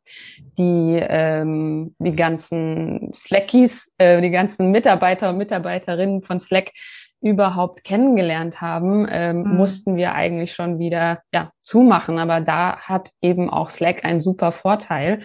die 0.56 0.98
ähm, 1.00 1.94
die 1.98 2.14
ganzen 2.14 3.12
Slackies, 3.12 3.92
äh, 3.98 4.20
die 4.20 4.30
ganzen 4.30 4.70
Mitarbeiter 4.70 5.30
und 5.30 5.38
Mitarbeiterinnen 5.38 6.22
von 6.22 6.40
Slack 6.40 6.70
überhaupt 7.20 7.84
kennengelernt 7.84 8.60
haben, 8.60 9.06
ähm, 9.10 9.42
mhm. 9.42 9.56
mussten 9.56 9.96
wir 9.96 10.14
eigentlich 10.14 10.52
schon 10.54 10.78
wieder 10.78 11.20
ja 11.32 11.52
zumachen. 11.62 12.18
Aber 12.18 12.40
da 12.40 12.78
hat 12.78 13.10
eben 13.20 13.50
auch 13.50 13.70
Slack 13.70 14.04
einen 14.04 14.20
super 14.20 14.52
Vorteil, 14.52 15.22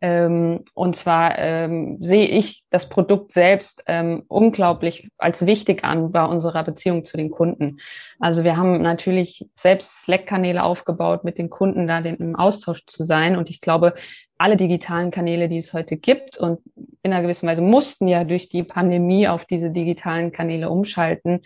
ähm, 0.00 0.64
und 0.74 0.96
zwar 0.96 1.38
ähm, 1.38 1.98
sehe 2.00 2.26
ich 2.26 2.64
das 2.70 2.88
Produkt 2.88 3.32
selbst 3.32 3.82
ähm, 3.86 4.24
unglaublich 4.28 5.08
als 5.18 5.46
wichtig 5.46 5.84
an 5.84 6.12
bei 6.12 6.24
unserer 6.24 6.64
Beziehung 6.64 7.04
zu 7.04 7.16
den 7.16 7.30
Kunden. 7.30 7.78
Also 8.20 8.44
wir 8.44 8.56
haben 8.56 8.82
natürlich 8.82 9.48
selbst 9.54 10.04
Slack-Kanäle 10.04 10.62
aufgebaut, 10.62 11.24
mit 11.24 11.38
den 11.38 11.50
Kunden 11.50 11.86
da 11.86 12.00
den, 12.00 12.16
im 12.16 12.36
Austausch 12.36 12.84
zu 12.86 13.04
sein. 13.04 13.36
Und 13.36 13.50
ich 13.50 13.60
glaube, 13.60 13.94
alle 14.38 14.56
digitalen 14.56 15.10
Kanäle, 15.10 15.48
die 15.48 15.58
es 15.58 15.72
heute 15.72 15.96
gibt 15.96 16.36
und 16.36 16.60
in 17.02 17.12
einer 17.12 17.22
gewissen 17.22 17.48
Weise 17.48 17.62
mussten 17.62 18.06
ja 18.06 18.24
durch 18.24 18.48
die 18.48 18.64
Pandemie 18.64 19.28
auf 19.28 19.44
diese 19.46 19.70
digitalen 19.70 20.32
Kanäle 20.32 20.68
umschalten, 20.68 21.40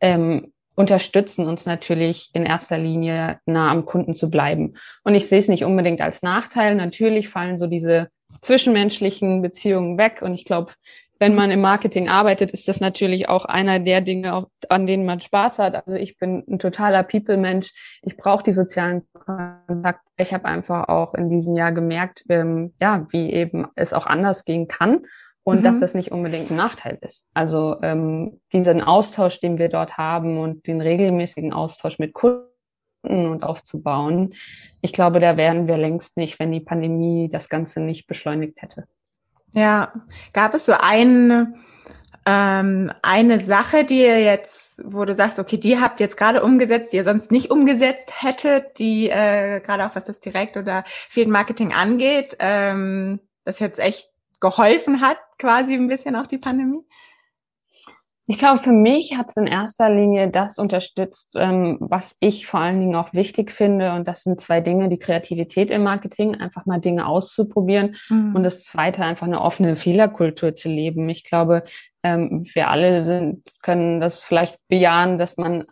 ähm, 0.00 0.52
unterstützen 0.74 1.46
uns 1.46 1.66
natürlich 1.66 2.30
in 2.32 2.44
erster 2.44 2.78
Linie 2.78 3.38
nah 3.46 3.70
am 3.70 3.84
Kunden 3.84 4.14
zu 4.14 4.30
bleiben. 4.30 4.74
Und 5.02 5.14
ich 5.14 5.28
sehe 5.28 5.38
es 5.38 5.48
nicht 5.48 5.64
unbedingt 5.64 6.00
als 6.00 6.22
Nachteil. 6.22 6.74
Natürlich 6.74 7.28
fallen 7.28 7.58
so 7.58 7.66
diese 7.66 8.08
zwischenmenschlichen 8.28 9.42
Beziehungen 9.42 9.98
weg. 9.98 10.20
Und 10.22 10.34
ich 10.34 10.44
glaube, 10.44 10.72
wenn 11.20 11.34
man 11.34 11.50
im 11.50 11.60
Marketing 11.60 12.08
arbeitet, 12.08 12.50
ist 12.50 12.66
das 12.66 12.80
natürlich 12.80 13.28
auch 13.28 13.44
einer 13.44 13.78
der 13.78 14.00
Dinge, 14.00 14.46
an 14.68 14.86
denen 14.86 15.06
man 15.06 15.20
Spaß 15.20 15.58
hat. 15.60 15.74
Also 15.74 15.94
ich 15.94 16.18
bin 16.18 16.44
ein 16.48 16.58
totaler 16.58 17.02
People-Mensch. 17.04 17.72
Ich 18.02 18.16
brauche 18.16 18.42
die 18.42 18.52
sozialen 18.52 19.02
Kontakte. 19.12 20.02
Ich 20.16 20.34
habe 20.34 20.46
einfach 20.46 20.88
auch 20.88 21.14
in 21.14 21.30
diesem 21.30 21.56
Jahr 21.56 21.72
gemerkt, 21.72 22.24
ähm, 22.28 22.74
ja, 22.80 23.06
wie 23.10 23.32
eben 23.32 23.66
es 23.76 23.92
auch 23.92 24.06
anders 24.06 24.44
gehen 24.44 24.68
kann 24.68 25.02
und 25.44 25.60
mhm. 25.60 25.64
dass 25.64 25.78
das 25.78 25.94
nicht 25.94 26.10
unbedingt 26.10 26.50
ein 26.50 26.56
Nachteil 26.56 26.98
ist. 27.00 27.28
Also 27.34 27.76
ähm, 27.82 28.40
diesen 28.52 28.80
Austausch, 28.80 29.40
den 29.40 29.58
wir 29.58 29.68
dort 29.68 29.96
haben 29.96 30.38
und 30.38 30.66
den 30.66 30.80
regelmäßigen 30.80 31.52
Austausch 31.52 31.98
mit 31.98 32.14
Kunden 32.14 32.48
und 33.04 33.44
aufzubauen, 33.44 34.34
ich 34.80 34.92
glaube, 34.92 35.20
da 35.20 35.36
wären 35.36 35.68
wir 35.68 35.76
längst 35.76 36.16
nicht, 36.16 36.40
wenn 36.40 36.50
die 36.50 36.60
Pandemie 36.60 37.28
das 37.30 37.48
Ganze 37.48 37.80
nicht 37.80 38.06
beschleunigt 38.06 38.60
hätte. 38.60 38.82
Ja, 39.52 39.92
gab 40.32 40.54
es 40.54 40.66
so 40.66 40.72
ein, 40.72 41.54
ähm, 42.26 42.90
eine 43.02 43.38
Sache, 43.38 43.84
die 43.84 44.00
ihr 44.00 44.20
jetzt, 44.20 44.82
wo 44.84 45.04
du 45.04 45.14
sagst, 45.14 45.38
okay, 45.38 45.58
die 45.58 45.78
habt 45.78 46.00
ihr 46.00 46.04
jetzt 46.04 46.16
gerade 46.16 46.42
umgesetzt, 46.42 46.92
die 46.92 46.96
ihr 46.96 47.04
sonst 47.04 47.30
nicht 47.30 47.50
umgesetzt 47.50 48.22
hättet, 48.22 48.78
die 48.78 49.10
äh, 49.10 49.60
gerade 49.60 49.86
auch 49.86 49.94
was 49.94 50.04
das 50.04 50.20
Direkt- 50.20 50.56
oder 50.56 50.84
Field 50.86 51.28
Marketing 51.28 51.72
angeht, 51.72 52.36
ähm, 52.40 53.20
das 53.44 53.58
jetzt 53.58 53.78
echt 53.78 54.08
geholfen 54.40 55.00
hat, 55.00 55.18
quasi 55.38 55.74
ein 55.74 55.88
bisschen 55.88 56.16
auch 56.16 56.26
die 56.26 56.38
Pandemie? 56.38 56.84
Ich 58.26 58.38
glaube, 58.38 58.62
für 58.62 58.72
mich 58.72 59.16
hat 59.18 59.28
es 59.28 59.36
in 59.36 59.46
erster 59.46 59.90
Linie 59.90 60.30
das 60.30 60.58
unterstützt, 60.58 61.30
ähm, 61.34 61.76
was 61.80 62.16
ich 62.20 62.46
vor 62.46 62.60
allen 62.60 62.80
Dingen 62.80 62.94
auch 62.94 63.12
wichtig 63.12 63.52
finde. 63.52 63.92
Und 63.92 64.08
das 64.08 64.22
sind 64.22 64.40
zwei 64.40 64.62
Dinge, 64.62 64.88
die 64.88 64.98
Kreativität 64.98 65.70
im 65.70 65.82
Marketing, 65.82 66.34
einfach 66.36 66.64
mal 66.64 66.80
Dinge 66.80 67.06
auszuprobieren. 67.06 67.96
Mhm. 68.08 68.34
Und 68.34 68.42
das 68.42 68.64
zweite, 68.64 69.04
einfach 69.04 69.26
eine 69.26 69.42
offene 69.42 69.76
Fehlerkultur 69.76 70.54
zu 70.54 70.70
leben. 70.70 71.06
Ich 71.10 71.24
glaube, 71.24 71.64
ähm, 72.02 72.46
wir 72.54 72.70
alle 72.70 73.04
sind, 73.04 73.42
können 73.62 74.00
das 74.00 74.22
vielleicht 74.22 74.58
bejahen, 74.68 75.18
dass 75.18 75.36
man 75.36 75.64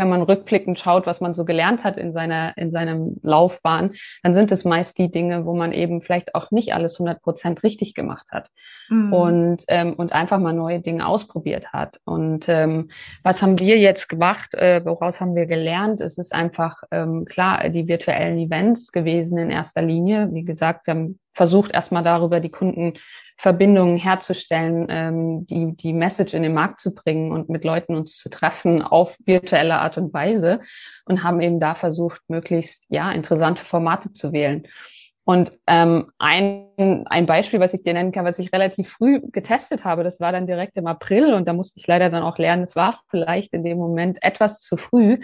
wenn 0.00 0.08
man 0.08 0.22
rückblickend 0.22 0.78
schaut, 0.78 1.06
was 1.06 1.20
man 1.20 1.34
so 1.34 1.44
gelernt 1.44 1.84
hat 1.84 1.98
in 1.98 2.14
seiner, 2.14 2.56
in 2.56 2.70
seinem 2.70 3.14
Laufbahn, 3.22 3.92
dann 4.22 4.34
sind 4.34 4.50
es 4.50 4.64
meist 4.64 4.96
die 4.96 5.10
Dinge, 5.10 5.44
wo 5.44 5.54
man 5.54 5.72
eben 5.72 6.00
vielleicht 6.00 6.34
auch 6.34 6.50
nicht 6.50 6.72
alles 6.72 6.94
100 6.94 7.20
Prozent 7.20 7.62
richtig 7.62 7.94
gemacht 7.94 8.26
hat 8.30 8.48
mhm. 8.88 9.12
und, 9.12 9.62
ähm, 9.68 9.92
und 9.92 10.12
einfach 10.14 10.38
mal 10.38 10.54
neue 10.54 10.80
Dinge 10.80 11.06
ausprobiert 11.06 11.66
hat. 11.74 12.00
Und 12.06 12.48
ähm, 12.48 12.88
was 13.22 13.42
haben 13.42 13.60
wir 13.60 13.76
jetzt 13.78 14.08
gemacht? 14.08 14.54
Äh, 14.54 14.82
woraus 14.86 15.20
haben 15.20 15.34
wir 15.34 15.44
gelernt? 15.44 16.00
Es 16.00 16.16
ist 16.16 16.32
einfach 16.32 16.82
ähm, 16.90 17.26
klar, 17.26 17.68
die 17.68 17.86
virtuellen 17.86 18.38
Events 18.38 18.92
gewesen 18.92 19.38
in 19.38 19.50
erster 19.50 19.82
Linie. 19.82 20.30
Wie 20.32 20.44
gesagt, 20.44 20.86
wir 20.86 20.94
haben 20.94 21.18
versucht, 21.32 21.72
erstmal 21.72 22.02
darüber 22.02 22.40
die 22.40 22.50
Kunden 22.50 22.94
Verbindungen 23.40 23.96
herzustellen, 23.96 24.86
ähm, 24.90 25.46
die, 25.46 25.74
die 25.74 25.94
Message 25.94 26.34
in 26.34 26.42
den 26.42 26.52
Markt 26.52 26.80
zu 26.82 26.92
bringen 26.94 27.32
und 27.32 27.48
mit 27.48 27.64
Leuten 27.64 27.94
uns 27.94 28.16
zu 28.16 28.28
treffen 28.28 28.82
auf 28.82 29.16
virtuelle 29.24 29.78
Art 29.78 29.96
und 29.96 30.12
Weise 30.12 30.60
und 31.06 31.24
haben 31.24 31.40
eben 31.40 31.58
da 31.58 31.74
versucht, 31.74 32.20
möglichst 32.28 32.84
ja 32.90 33.10
interessante 33.12 33.64
Formate 33.64 34.12
zu 34.12 34.34
wählen. 34.34 34.68
Und 35.24 35.52
ähm, 35.66 36.10
ein, 36.18 37.06
ein 37.06 37.26
Beispiel, 37.26 37.60
was 37.60 37.72
ich 37.72 37.82
dir 37.82 37.94
nennen 37.94 38.12
kann, 38.12 38.24
was 38.24 38.38
ich 38.38 38.52
relativ 38.52 38.90
früh 38.90 39.20
getestet 39.32 39.84
habe, 39.84 40.04
das 40.04 40.20
war 40.20 40.32
dann 40.32 40.46
direkt 40.46 40.76
im 40.76 40.86
April 40.86 41.32
und 41.32 41.46
da 41.46 41.52
musste 41.54 41.78
ich 41.78 41.86
leider 41.86 42.10
dann 42.10 42.22
auch 42.22 42.36
lernen, 42.36 42.64
es 42.64 42.76
war 42.76 43.00
vielleicht 43.08 43.54
in 43.54 43.64
dem 43.64 43.78
Moment 43.78 44.18
etwas 44.22 44.60
zu 44.60 44.76
früh, 44.76 45.16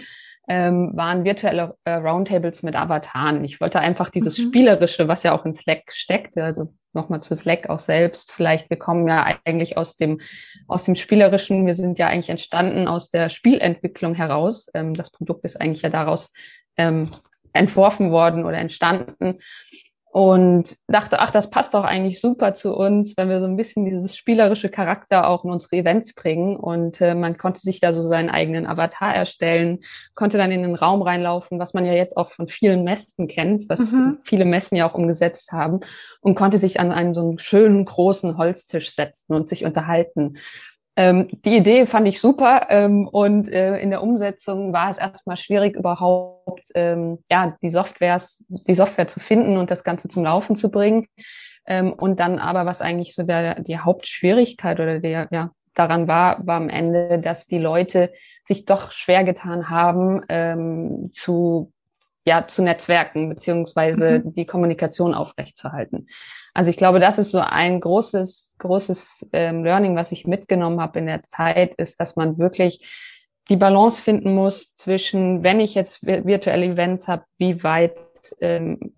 ähm, 0.47 0.91
waren 0.95 1.25
virtuelle 1.25 1.75
äh, 1.83 1.93
Roundtables 1.93 2.63
mit 2.63 2.75
Avataren. 2.75 3.43
Ich 3.43 3.59
wollte 3.59 3.79
einfach 3.79 4.09
dieses 4.09 4.37
mhm. 4.37 4.47
Spielerische, 4.47 5.07
was 5.07 5.23
ja 5.23 5.33
auch 5.33 5.45
in 5.45 5.53
Slack 5.53 5.91
steckt, 5.91 6.37
also 6.37 6.63
nochmal 6.93 7.21
zu 7.21 7.35
Slack 7.35 7.69
auch 7.69 7.79
selbst. 7.79 8.31
Vielleicht, 8.31 8.69
wir 8.69 8.77
kommen 8.77 9.07
ja 9.07 9.37
eigentlich 9.43 9.77
aus 9.77 9.97
dem, 9.97 10.21
aus 10.67 10.85
dem 10.85 10.95
Spielerischen. 10.95 11.65
Wir 11.65 11.75
sind 11.75 11.99
ja 11.99 12.07
eigentlich 12.07 12.29
entstanden 12.29 12.87
aus 12.87 13.09
der 13.09 13.29
Spielentwicklung 13.29 14.13
heraus. 14.13 14.69
Ähm, 14.73 14.93
das 14.93 15.11
Produkt 15.11 15.43
ist 15.43 15.59
eigentlich 15.59 15.81
ja 15.81 15.89
daraus 15.89 16.31
ähm, 16.77 17.09
entworfen 17.53 18.11
worden 18.11 18.45
oder 18.45 18.57
entstanden 18.57 19.39
und 20.17 20.75
dachte, 20.87 21.19
ach, 21.19 21.29
das 21.29 21.51
passt 21.51 21.75
doch 21.75 21.83
eigentlich 21.83 22.19
super 22.19 22.55
zu 22.55 22.75
uns, 22.75 23.15
wenn 23.17 23.29
wir 23.29 23.39
so 23.39 23.45
ein 23.45 23.55
bisschen 23.55 23.85
dieses 23.85 24.17
spielerische 24.17 24.67
Charakter 24.67 25.29
auch 25.29 25.45
in 25.45 25.51
unsere 25.51 25.75
Events 25.75 26.15
bringen. 26.15 26.55
Und 26.55 26.99
äh, 27.01 27.13
man 27.13 27.37
konnte 27.37 27.61
sich 27.61 27.81
da 27.81 27.93
so 27.93 28.01
seinen 28.01 28.31
eigenen 28.31 28.65
Avatar 28.65 29.13
erstellen, 29.13 29.81
konnte 30.15 30.39
dann 30.39 30.51
in 30.51 30.63
den 30.63 30.73
Raum 30.73 31.03
reinlaufen, 31.03 31.59
was 31.59 31.75
man 31.75 31.85
ja 31.85 31.93
jetzt 31.93 32.17
auch 32.17 32.31
von 32.31 32.47
vielen 32.47 32.83
Messen 32.83 33.27
kennt, 33.27 33.69
was 33.69 33.91
mhm. 33.91 34.17
viele 34.23 34.45
Messen 34.45 34.75
ja 34.75 34.87
auch 34.87 34.95
umgesetzt 34.95 35.51
haben, 35.51 35.81
und 36.19 36.33
konnte 36.33 36.57
sich 36.57 36.79
an 36.79 36.91
einen 36.91 37.13
so 37.13 37.21
einen 37.21 37.37
schönen 37.37 37.85
großen 37.85 38.39
Holztisch 38.39 38.95
setzen 38.95 39.35
und 39.35 39.45
sich 39.45 39.65
unterhalten. 39.65 40.39
Ähm, 40.97 41.27
die 41.45 41.57
Idee 41.57 41.85
fand 41.85 42.07
ich 42.07 42.19
super 42.19 42.65
ähm, 42.69 43.07
und 43.07 43.47
äh, 43.49 43.77
in 43.77 43.91
der 43.91 44.01
Umsetzung 44.01 44.73
war 44.73 44.89
es 44.89 44.97
erstmal 44.97 45.37
schwierig, 45.37 45.75
überhaupt 45.75 46.71
ähm, 46.73 47.19
ja, 47.29 47.55
die, 47.61 47.69
Softwares, 47.69 48.43
die 48.47 48.73
Software 48.73 49.07
zu 49.07 49.19
finden 49.19 49.57
und 49.57 49.69
das 49.69 49.83
Ganze 49.83 50.09
zum 50.09 50.23
Laufen 50.23 50.55
zu 50.55 50.71
bringen. 50.71 51.07
Ähm, 51.67 51.93
und 51.93 52.19
dann 52.19 52.39
aber, 52.39 52.65
was 52.65 52.81
eigentlich 52.81 53.13
so 53.13 53.21
der, 53.21 53.61
die 53.61 53.77
Hauptschwierigkeit 53.77 54.79
oder 54.79 54.99
der, 54.99 55.27
ja, 55.29 55.51
daran 55.75 56.07
war, 56.07 56.45
war 56.47 56.57
am 56.57 56.69
Ende, 56.69 57.19
dass 57.19 57.45
die 57.45 57.59
Leute 57.59 58.11
sich 58.43 58.65
doch 58.65 58.91
schwer 58.91 59.23
getan 59.23 59.69
haben, 59.69 60.21
ähm, 60.29 61.11
zu, 61.13 61.71
ja, 62.25 62.47
zu 62.47 62.63
Netzwerken 62.63 63.29
beziehungsweise 63.29 64.23
mhm. 64.25 64.33
die 64.33 64.47
Kommunikation 64.47 65.13
aufrechtzuerhalten. 65.13 66.07
Also 66.57 66.71
ich 66.71 66.77
glaube, 66.77 66.99
das 66.99 67.19
ist 67.19 67.29
so 67.29 67.37
ein 67.37 67.79
großes, 67.79 68.55
großes 68.57 69.29
ähm, 69.31 69.63
Learning, 69.63 69.95
was 69.95 70.11
ich 70.11 70.25
mitgenommen 70.25 70.81
habe 70.81 70.97
in 70.97 71.05
der 71.05 71.21
Zeit, 71.21 71.75
ist, 71.75 71.99
dass 71.99 72.15
man 72.15 72.39
wirklich 72.39 72.83
die 73.47 73.57
Balance 73.57 74.01
finden 74.01 74.33
muss 74.33 74.73
zwischen, 74.73 75.43
wenn 75.43 75.59
ich 75.59 75.75
jetzt 75.75 76.03
virtuelle 76.03 76.65
Events 76.65 77.07
habe, 77.07 77.25
wie 77.37 77.63
weit 77.63 77.95
ähm, 78.41 78.95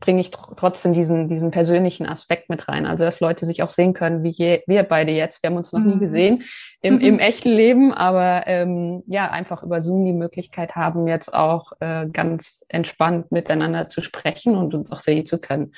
bringe 0.00 0.22
ich 0.22 0.30
trotzdem 0.30 0.94
diesen, 0.94 1.28
diesen 1.28 1.50
persönlichen 1.50 2.06
Aspekt 2.06 2.48
mit 2.48 2.66
rein. 2.66 2.86
Also, 2.86 3.04
dass 3.04 3.20
Leute 3.20 3.44
sich 3.44 3.62
auch 3.62 3.68
sehen 3.68 3.92
können, 3.92 4.22
wie 4.22 4.30
je, 4.30 4.62
wir 4.66 4.82
beide 4.82 5.12
jetzt. 5.12 5.42
Wir 5.42 5.50
haben 5.50 5.58
uns 5.58 5.70
noch 5.70 5.80
nie 5.80 5.96
mhm. 5.96 6.00
gesehen 6.00 6.42
im, 6.80 6.98
im 6.98 7.18
echten 7.18 7.50
Leben, 7.50 7.92
aber 7.92 8.44
ähm, 8.46 9.02
ja, 9.06 9.30
einfach 9.30 9.62
über 9.62 9.82
Zoom 9.82 10.06
die 10.06 10.14
Möglichkeit 10.14 10.76
haben, 10.76 11.06
jetzt 11.08 11.34
auch 11.34 11.72
äh, 11.80 12.06
ganz 12.10 12.64
entspannt 12.70 13.32
miteinander 13.32 13.84
zu 13.86 14.00
sprechen 14.00 14.56
und 14.56 14.72
uns 14.72 14.90
auch 14.90 15.00
sehen 15.00 15.26
zu 15.26 15.38
können. 15.38 15.72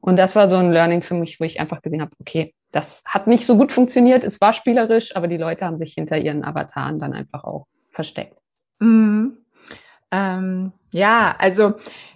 Und 0.00 0.16
das 0.16 0.36
war 0.36 0.48
so 0.48 0.56
ein 0.56 0.72
Learning 0.72 1.02
für 1.02 1.14
mich, 1.14 1.40
wo 1.40 1.44
ich 1.44 1.60
einfach 1.60 1.82
gesehen 1.82 2.00
habe, 2.00 2.12
okay, 2.20 2.50
das 2.72 3.02
hat 3.06 3.26
nicht 3.26 3.46
so 3.46 3.56
gut 3.56 3.72
funktioniert, 3.72 4.22
es 4.24 4.40
war 4.40 4.52
spielerisch, 4.52 5.16
aber 5.16 5.26
die 5.26 5.36
Leute 5.36 5.64
haben 5.64 5.78
sich 5.78 5.94
hinter 5.94 6.16
ihren 6.16 6.44
Avataren 6.44 6.98
dann 6.98 7.14
einfach 7.14 7.44
auch 7.44 7.66
versteckt. 7.90 8.38
Mhm. 8.78 9.38
Ähm, 10.10 10.72
ja, 10.90 11.36
also 11.38 11.74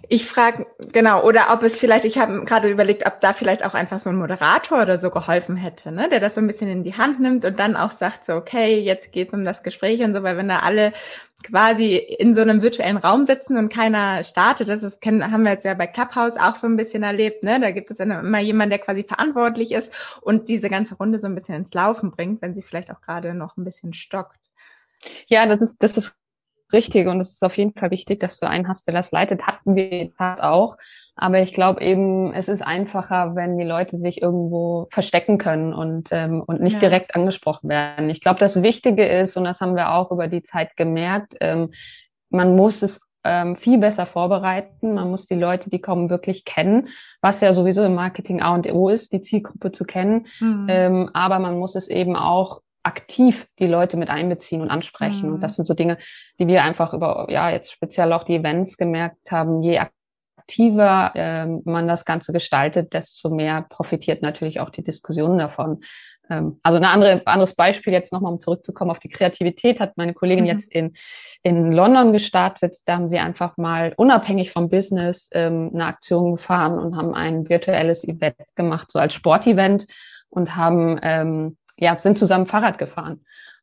ich 0.09 0.25
frage 0.25 0.65
genau, 0.91 1.23
oder 1.23 1.53
ob 1.53 1.61
es 1.61 1.77
vielleicht, 1.77 2.05
ich 2.05 2.17
habe 2.17 2.43
gerade 2.43 2.69
überlegt, 2.69 3.05
ob 3.05 3.19
da 3.19 3.33
vielleicht 3.33 3.63
auch 3.63 3.75
einfach 3.75 3.99
so 3.99 4.09
ein 4.09 4.15
Moderator 4.15 4.81
oder 4.81 4.97
so 4.97 5.11
geholfen 5.11 5.55
hätte, 5.57 5.91
ne, 5.91 6.09
der 6.09 6.19
das 6.19 6.33
so 6.35 6.41
ein 6.41 6.47
bisschen 6.47 6.69
in 6.69 6.83
die 6.83 6.95
Hand 6.95 7.19
nimmt 7.19 7.45
und 7.45 7.59
dann 7.59 7.75
auch 7.75 7.91
sagt 7.91 8.25
so, 8.25 8.33
okay, 8.33 8.79
jetzt 8.79 9.11
geht's 9.11 9.33
um 9.33 9.43
das 9.43 9.61
Gespräch 9.61 10.01
und 10.01 10.15
so, 10.15 10.23
weil 10.23 10.37
wenn 10.37 10.47
da 10.49 10.59
alle 10.59 10.91
quasi 11.43 11.97
in 11.97 12.33
so 12.33 12.41
einem 12.41 12.63
virtuellen 12.63 12.97
Raum 12.97 13.25
sitzen 13.27 13.57
und 13.57 13.69
keiner 13.71 14.23
startet, 14.23 14.69
das 14.69 14.81
ist, 14.81 15.01
kennen, 15.01 15.31
haben 15.31 15.43
wir 15.43 15.51
jetzt 15.51 15.65
ja 15.65 15.73
bei 15.75 15.87
Clubhouse 15.87 16.37
auch 16.37 16.55
so 16.55 16.65
ein 16.67 16.77
bisschen 16.77 17.03
erlebt, 17.03 17.43
ne, 17.43 17.59
da 17.59 17.69
gibt 17.71 17.91
es 17.91 17.97
dann 17.97 18.09
immer 18.11 18.39
jemand, 18.39 18.71
der 18.71 18.79
quasi 18.79 19.03
verantwortlich 19.03 19.71
ist 19.71 19.93
und 20.21 20.49
diese 20.49 20.69
ganze 20.69 20.95
Runde 20.95 21.19
so 21.19 21.27
ein 21.27 21.35
bisschen 21.35 21.55
ins 21.55 21.73
Laufen 21.75 22.09
bringt, 22.09 22.41
wenn 22.41 22.55
sie 22.55 22.63
vielleicht 22.63 22.89
auch 22.91 23.01
gerade 23.01 23.35
noch 23.35 23.55
ein 23.57 23.63
bisschen 23.63 23.93
stockt. 23.93 24.39
Ja, 25.27 25.45
das 25.45 25.61
ist, 25.61 25.83
das 25.83 25.97
ist 25.97 26.15
richtig 26.73 27.07
und 27.07 27.19
es 27.19 27.31
ist 27.31 27.43
auf 27.43 27.57
jeden 27.57 27.73
Fall 27.73 27.91
wichtig, 27.91 28.19
dass 28.19 28.39
du 28.39 28.47
einen 28.47 28.67
hast, 28.67 28.87
der 28.87 28.93
das 28.93 29.11
leitet. 29.11 29.47
Hatten 29.47 29.75
wir 29.75 30.11
auch. 30.17 30.77
Aber 31.15 31.39
ich 31.39 31.53
glaube 31.53 31.81
eben, 31.81 32.33
es 32.33 32.47
ist 32.47 32.65
einfacher, 32.65 33.35
wenn 33.35 33.57
die 33.57 33.63
Leute 33.63 33.97
sich 33.97 34.21
irgendwo 34.21 34.87
verstecken 34.91 35.37
können 35.37 35.73
und, 35.73 36.09
ähm, 36.11 36.41
und 36.41 36.59
nicht 36.59 36.81
ja. 36.81 36.89
direkt 36.89 37.15
angesprochen 37.15 37.69
werden. 37.69 38.09
Ich 38.09 38.21
glaube, 38.21 38.39
das 38.39 38.63
Wichtige 38.63 39.05
ist, 39.05 39.37
und 39.37 39.43
das 39.43 39.61
haben 39.61 39.75
wir 39.75 39.93
auch 39.93 40.11
über 40.11 40.27
die 40.27 40.41
Zeit 40.41 40.75
gemerkt, 40.75 41.35
ähm, 41.39 41.71
man 42.29 42.55
muss 42.55 42.81
es 42.81 42.99
ähm, 43.23 43.55
viel 43.55 43.79
besser 43.79 44.05
vorbereiten. 44.05 44.95
Man 44.95 45.09
muss 45.09 45.27
die 45.27 45.35
Leute, 45.35 45.69
die 45.69 45.79
kommen, 45.79 46.09
wirklich 46.09 46.45
kennen, 46.45 46.89
was 47.21 47.41
ja 47.41 47.53
sowieso 47.53 47.83
im 47.83 47.95
Marketing 47.95 48.41
A 48.41 48.53
und 48.53 48.71
O 48.71 48.89
ist, 48.89 49.13
die 49.13 49.21
Zielgruppe 49.21 49.71
zu 49.71 49.85
kennen. 49.85 50.25
Mhm. 50.39 50.67
Ähm, 50.69 51.09
aber 51.13 51.39
man 51.39 51.57
muss 51.57 51.75
es 51.75 51.87
eben 51.87 52.15
auch 52.15 52.61
aktiv 52.83 53.47
die 53.59 53.67
Leute 53.67 53.97
mit 53.97 54.09
einbeziehen 54.09 54.61
und 54.61 54.69
ansprechen. 54.69 55.27
Mhm. 55.27 55.35
Und 55.35 55.41
das 55.41 55.55
sind 55.55 55.65
so 55.65 55.73
Dinge, 55.73 55.97
die 56.39 56.47
wir 56.47 56.63
einfach 56.63 56.93
über, 56.93 57.27
ja, 57.29 57.49
jetzt 57.49 57.71
speziell 57.71 58.11
auch 58.13 58.23
die 58.23 58.35
Events 58.35 58.77
gemerkt 58.77 59.31
haben. 59.31 59.63
Je 59.63 59.79
aktiver 60.37 61.11
äh, 61.15 61.45
man 61.63 61.87
das 61.87 62.05
Ganze 62.05 62.33
gestaltet, 62.33 62.93
desto 62.93 63.29
mehr 63.29 63.65
profitiert 63.69 64.21
natürlich 64.21 64.59
auch 64.59 64.69
die 64.69 64.83
Diskussion 64.83 65.37
davon. 65.37 65.81
Ähm, 66.29 66.59
also 66.63 66.77
ein 66.77 66.85
andere, 66.85 67.21
anderes 67.25 67.55
Beispiel 67.55 67.93
jetzt 67.93 68.11
nochmal, 68.11 68.33
um 68.33 68.41
zurückzukommen 68.41 68.91
auf 68.91 68.99
die 68.99 69.09
Kreativität, 69.09 69.79
hat 69.79 69.97
meine 69.97 70.13
Kollegin 70.13 70.43
mhm. 70.43 70.49
jetzt 70.49 70.71
in, 70.71 70.93
in 71.43 71.71
London 71.71 72.11
gestartet. 72.11 72.75
Da 72.85 72.95
haben 72.95 73.07
sie 73.07 73.19
einfach 73.19 73.57
mal 73.57 73.93
unabhängig 73.95 74.51
vom 74.51 74.69
Business 74.69 75.29
ähm, 75.31 75.71
eine 75.73 75.85
Aktion 75.85 76.35
gefahren 76.35 76.77
und 76.77 76.97
haben 76.97 77.13
ein 77.13 77.47
virtuelles 77.47 78.03
Event 78.03 78.35
gemacht, 78.55 78.91
so 78.91 78.99
als 78.99 79.13
Sportevent 79.13 79.87
und 80.29 80.55
haben 80.55 80.99
ähm, 81.03 81.57
ja, 81.77 81.95
sind 81.95 82.17
zusammen 82.17 82.45
Fahrrad 82.45 82.77
gefahren. 82.77 83.19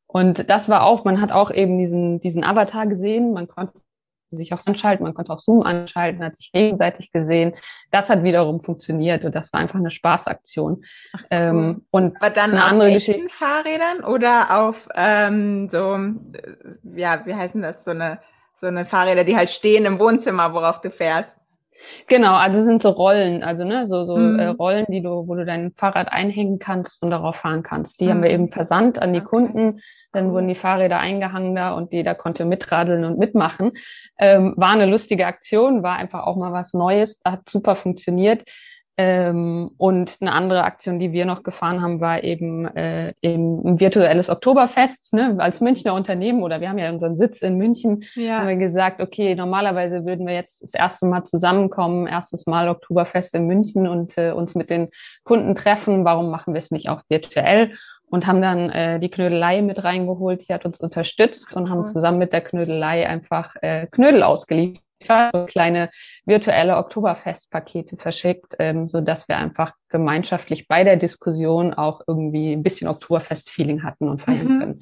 Und 0.07 0.51
das 0.51 0.69
war 0.69 0.85
auch, 0.85 1.05
man 1.05 1.21
hat 1.21 1.31
auch 1.31 1.51
eben 1.51 1.79
diesen, 1.79 2.21
diesen 2.21 2.43
Avatar 2.45 2.87
gesehen, 2.87 3.33
man 3.33 3.47
konnte 3.47 3.81
sich 4.31 4.53
auch 4.53 4.65
anschalten, 4.65 5.05
man 5.05 5.15
konnte 5.15 5.33
auch 5.33 5.39
Zoom 5.39 5.63
anschalten, 5.63 6.25
hat 6.25 6.37
sich 6.37 6.53
gegenseitig 6.53 7.11
gesehen. 7.13 7.53
Das 7.91 8.09
hat 8.09 8.23
wiederum 8.23 8.63
funktioniert 8.63 9.25
und 9.25 9.35
das 9.35 9.53
war 9.53 9.61
einfach 9.61 9.79
eine 9.79 9.91
Spaßaktion. 9.91 10.85
Ach, 11.13 11.21
cool. 11.21 11.27
ähm, 11.31 11.87
und 11.91 12.17
Aber 12.17 12.31
dann 12.31 12.53
eine 12.53 12.65
auf 12.65 12.71
andere 12.71 12.93
Geschichte. 12.93 13.29
Fahrrädern 13.29 14.05
oder 14.05 14.61
auf 14.61 14.89
ähm, 14.95 15.69
so, 15.69 15.99
ja, 16.95 17.23
wie 17.27 17.35
heißen 17.35 17.61
das, 17.63 17.85
so 17.85 17.91
eine, 17.91 18.21
so 18.57 18.67
eine 18.67 18.85
Fahrräder, 18.85 19.25
die 19.25 19.37
halt 19.37 19.51
stehen 19.51 19.85
im 19.85 19.99
Wohnzimmer, 19.99 20.53
worauf 20.55 20.81
du 20.81 20.91
fährst? 20.91 21.39
Genau, 22.07 22.35
also 22.35 22.63
sind 22.63 22.83
so 22.83 22.91
Rollen, 22.91 23.43
also 23.43 23.65
ne, 23.65 23.87
so, 23.87 24.05
so 24.05 24.17
mhm. 24.17 24.39
äh, 24.39 24.47
Rollen, 24.49 24.87
die 24.89 25.03
du, 25.03 25.27
wo 25.27 25.35
du 25.35 25.45
dein 25.45 25.73
Fahrrad 25.73 26.13
einhängen 26.13 26.59
kannst 26.59 27.03
und 27.03 27.11
darauf 27.11 27.37
fahren 27.37 27.63
kannst. 27.63 28.01
Die 28.01 28.07
mhm. 28.07 28.11
haben 28.11 28.23
wir 28.23 28.31
eben 28.31 28.53
versandt 28.53 29.01
an 29.01 29.13
die 29.13 29.21
okay. 29.21 29.29
Kunden. 29.29 29.81
Dann 30.13 30.33
wurden 30.33 30.49
die 30.49 30.57
Fahrräder 30.57 30.99
eingehangen 30.99 31.55
da 31.55 31.71
und 31.73 31.93
jeder 31.93 32.17
konnte 32.17 32.45
mitradeln 32.45 33.05
und 33.05 33.19
mitmachen. 33.19 33.73
Ähm, 34.19 34.55
war 34.57 34.71
eine 34.71 34.87
lustige 34.87 35.27
Aktion, 35.27 35.85
war 35.85 35.97
einfach 35.97 36.27
auch 36.27 36.37
mal 36.37 36.53
was 36.53 36.75
Neues, 36.75 37.23
hat 37.25 37.49
super 37.49 37.77
funktioniert. 37.77 38.43
Ähm, 39.03 39.71
und 39.79 40.19
eine 40.21 40.33
andere 40.33 40.65
Aktion, 40.65 40.99
die 40.99 41.13
wir 41.13 41.25
noch 41.25 41.43
gefahren 41.43 41.81
haben, 41.81 42.03
war 42.03 42.23
eben, 42.23 42.67
äh, 42.77 43.15
eben 43.23 43.67
ein 43.67 43.81
virtuelles 43.81 44.29
Oktoberfest. 44.29 45.15
Ne? 45.15 45.37
Als 45.39 45.63
Münchner 45.63 45.95
Unternehmen 45.95 46.43
oder 46.43 46.61
wir 46.61 46.69
haben 46.69 46.77
ja 46.77 46.91
unseren 46.91 47.17
Sitz 47.17 47.41
in 47.41 47.57
München, 47.57 48.05
ja. 48.15 48.41
haben 48.41 48.49
wir 48.49 48.57
gesagt, 48.57 49.01
okay, 49.01 49.35
normalerweise 49.35 50.05
würden 50.05 50.27
wir 50.27 50.35
jetzt 50.35 50.63
das 50.63 50.75
erste 50.75 51.07
Mal 51.07 51.25
zusammenkommen, 51.25 52.09
erstes 52.09 52.45
Mal 52.45 52.69
Oktoberfest 52.69 53.35
in 53.35 53.47
München 53.47 53.89
und 53.89 54.19
äh, 54.19 54.33
uns 54.33 54.55
mit 54.55 54.69
den 54.69 54.89
Kunden 55.25 55.55
treffen. 55.55 56.05
Warum 56.05 56.31
machen 56.31 56.53
wir 56.53 56.59
es 56.59 56.71
nicht 56.71 56.91
auch 56.91 57.01
virtuell? 57.09 57.73
Und 58.11 58.27
haben 58.27 58.43
dann 58.43 58.69
äh, 58.69 59.01
die 59.01 59.09
Knödelei 59.09 59.63
mit 59.63 59.83
reingeholt, 59.83 60.47
die 60.47 60.53
hat 60.53 60.67
uns 60.67 60.79
unterstützt 60.79 61.57
und 61.57 61.71
haben 61.71 61.87
zusammen 61.87 62.19
mit 62.19 62.35
der 62.35 62.43
Knödelei 62.43 63.09
einfach 63.09 63.55
äh, 63.63 63.87
Knödel 63.87 64.25
ausgeliefert 64.25 64.83
kleine 65.47 65.91
virtuelle 66.25 66.77
Oktoberfestpakete 66.77 67.97
verschickt, 67.97 68.55
ähm, 68.59 68.89
so 68.89 69.01
dass 69.01 69.29
wir 69.29 69.37
einfach 69.37 69.73
gemeinschaftlich 69.89 70.69
bei 70.69 70.85
der 70.85 70.97
Diskussion 70.97 71.75
auch 71.75 72.03
irgendwie 72.07 72.53
ein 72.53 72.63
bisschen 72.63 72.89
Oktoberfest-Feeling 72.89 73.83
hatten 73.83 74.09
und 74.09 74.23
feiern 74.23 74.47
mhm. 74.47 74.59
können. 74.59 74.81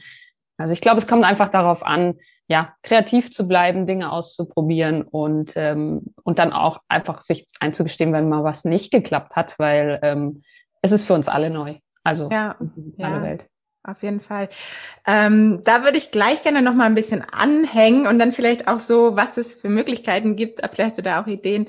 Also 0.59 0.73
ich 0.73 0.81
glaube, 0.81 0.99
es 0.99 1.07
kommt 1.07 1.25
einfach 1.25 1.51
darauf 1.51 1.85
an, 1.85 2.15
ja, 2.49 2.75
kreativ 2.83 3.31
zu 3.31 3.47
bleiben, 3.47 3.87
Dinge 3.87 4.11
auszuprobieren 4.11 5.03
und, 5.03 5.53
ähm, 5.55 6.15
und 6.25 6.39
dann 6.39 6.53
auch 6.53 6.81
einfach 6.89 7.23
sich 7.23 7.47
einzugestehen, 7.61 8.13
wenn 8.13 8.29
mal 8.29 8.43
was 8.43 8.65
nicht 8.65 8.91
geklappt 8.91 9.37
hat, 9.37 9.59
weil 9.59 9.99
ähm, 10.03 10.43
es 10.83 10.93
ist 10.93 11.05
für 11.05 11.15
uns 11.15 11.29
alle 11.29 11.51
neu. 11.51 11.75
Also 12.05 12.29
ja, 12.33 12.57
alle 12.59 13.17
ja. 13.17 13.23
Welt 13.23 13.45
auf 13.89 14.03
jeden 14.03 14.21
Fall. 14.21 14.49
Ähm, 15.07 15.63
da 15.65 15.85
würde 15.85 15.99
ich 15.99 16.11
gleich 16.11 16.43
gerne 16.43 16.63
noch 16.63 16.75
mal 16.75 16.87
ein 16.87 16.95
bisschen 16.95 17.25
anhängen 17.33 18.07
und 18.07 18.19
dann 18.19 18.33
vielleicht 18.33 18.69
auch 18.69 18.81
so, 18.81 19.17
was 19.17 19.37
es 19.37 19.55
für 19.55 19.69
Möglichkeiten 19.69 20.37
gibt, 20.37 20.61
vielleicht 20.61 20.91
hast 20.91 20.99
du 20.99 21.03
da 21.03 21.23
auch 21.23 21.27
Ideen 21.27 21.67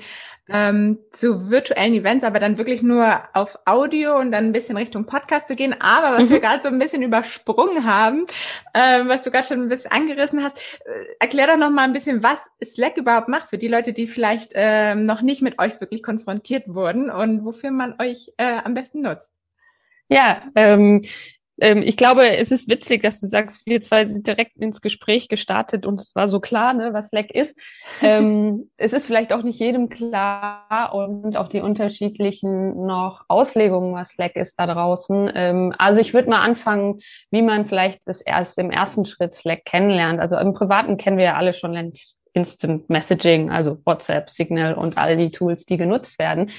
ähm, 0.52 0.98
zu 1.12 1.50
virtuellen 1.50 1.94
Events, 1.94 2.24
aber 2.24 2.40
dann 2.40 2.58
wirklich 2.58 2.82
nur 2.82 3.20
auf 3.34 3.58
Audio 3.66 4.18
und 4.18 4.32
dann 4.32 4.46
ein 4.46 4.52
bisschen 4.52 4.76
Richtung 4.76 5.06
Podcast 5.06 5.46
zu 5.46 5.54
gehen. 5.54 5.74
Aber 5.80 6.18
was 6.18 6.28
mhm. 6.28 6.30
wir 6.30 6.40
gerade 6.40 6.62
so 6.62 6.68
ein 6.68 6.78
bisschen 6.78 7.02
übersprungen 7.02 7.84
haben, 7.84 8.26
äh, 8.74 9.04
was 9.06 9.22
du 9.22 9.30
gerade 9.30 9.46
schon 9.46 9.62
ein 9.62 9.68
bisschen 9.68 9.92
angerissen 9.92 10.42
hast, 10.42 10.58
äh, 10.58 11.04
erklär 11.20 11.46
doch 11.46 11.56
noch 11.56 11.70
mal 11.70 11.84
ein 11.84 11.92
bisschen, 11.92 12.22
was 12.22 12.38
Slack 12.64 12.96
überhaupt 12.96 13.28
macht 13.28 13.48
für 13.48 13.58
die 13.58 13.68
Leute, 13.68 13.92
die 13.92 14.06
vielleicht 14.06 14.52
äh, 14.54 14.94
noch 14.94 15.22
nicht 15.22 15.40
mit 15.40 15.58
euch 15.58 15.80
wirklich 15.80 16.02
konfrontiert 16.02 16.64
wurden 16.66 17.10
und 17.10 17.44
wofür 17.44 17.70
man 17.70 17.94
euch 18.00 18.32
äh, 18.36 18.58
am 18.64 18.74
besten 18.74 19.02
nutzt. 19.02 19.34
Ja, 20.08 20.40
ähm, 20.56 21.04
ähm, 21.60 21.82
ich 21.82 21.96
glaube, 21.96 22.36
es 22.36 22.50
ist 22.50 22.68
witzig, 22.68 23.02
dass 23.02 23.20
du 23.20 23.26
sagst, 23.26 23.66
wir 23.66 23.80
zwei 23.82 24.06
sind 24.06 24.26
direkt 24.26 24.56
ins 24.56 24.80
Gespräch 24.80 25.28
gestartet 25.28 25.86
und 25.86 26.00
es 26.00 26.14
war 26.14 26.28
so 26.28 26.40
klar, 26.40 26.74
ne, 26.74 26.90
was 26.92 27.08
Slack 27.08 27.30
ist. 27.30 27.60
ähm, 28.02 28.70
es 28.76 28.92
ist 28.92 29.06
vielleicht 29.06 29.32
auch 29.32 29.42
nicht 29.42 29.60
jedem 29.60 29.88
klar 29.88 30.92
und 30.94 31.36
auch 31.36 31.48
die 31.48 31.60
unterschiedlichen 31.60 32.86
noch 32.86 33.24
Auslegungen, 33.28 33.94
was 33.94 34.10
Slack 34.10 34.36
ist 34.36 34.56
da 34.56 34.66
draußen. 34.66 35.30
Ähm, 35.34 35.74
also 35.78 36.00
ich 36.00 36.14
würde 36.14 36.30
mal 36.30 36.40
anfangen, 36.40 37.00
wie 37.30 37.42
man 37.42 37.66
vielleicht 37.66 38.00
das 38.06 38.20
erst 38.20 38.58
im 38.58 38.70
ersten 38.70 39.06
Schritt 39.06 39.34
Slack 39.34 39.64
kennenlernt. 39.64 40.20
Also 40.20 40.38
im 40.38 40.54
Privaten 40.54 40.96
kennen 40.96 41.18
wir 41.18 41.24
ja 41.24 41.36
alle 41.36 41.52
schon 41.52 41.74
Instant 42.34 42.88
Messaging, 42.88 43.50
also 43.50 43.76
WhatsApp, 43.84 44.30
Signal 44.30 44.74
und 44.74 44.98
all 44.98 45.16
die 45.16 45.30
Tools, 45.30 45.64
die 45.66 45.76
genutzt 45.76 46.18
werden. 46.18 46.50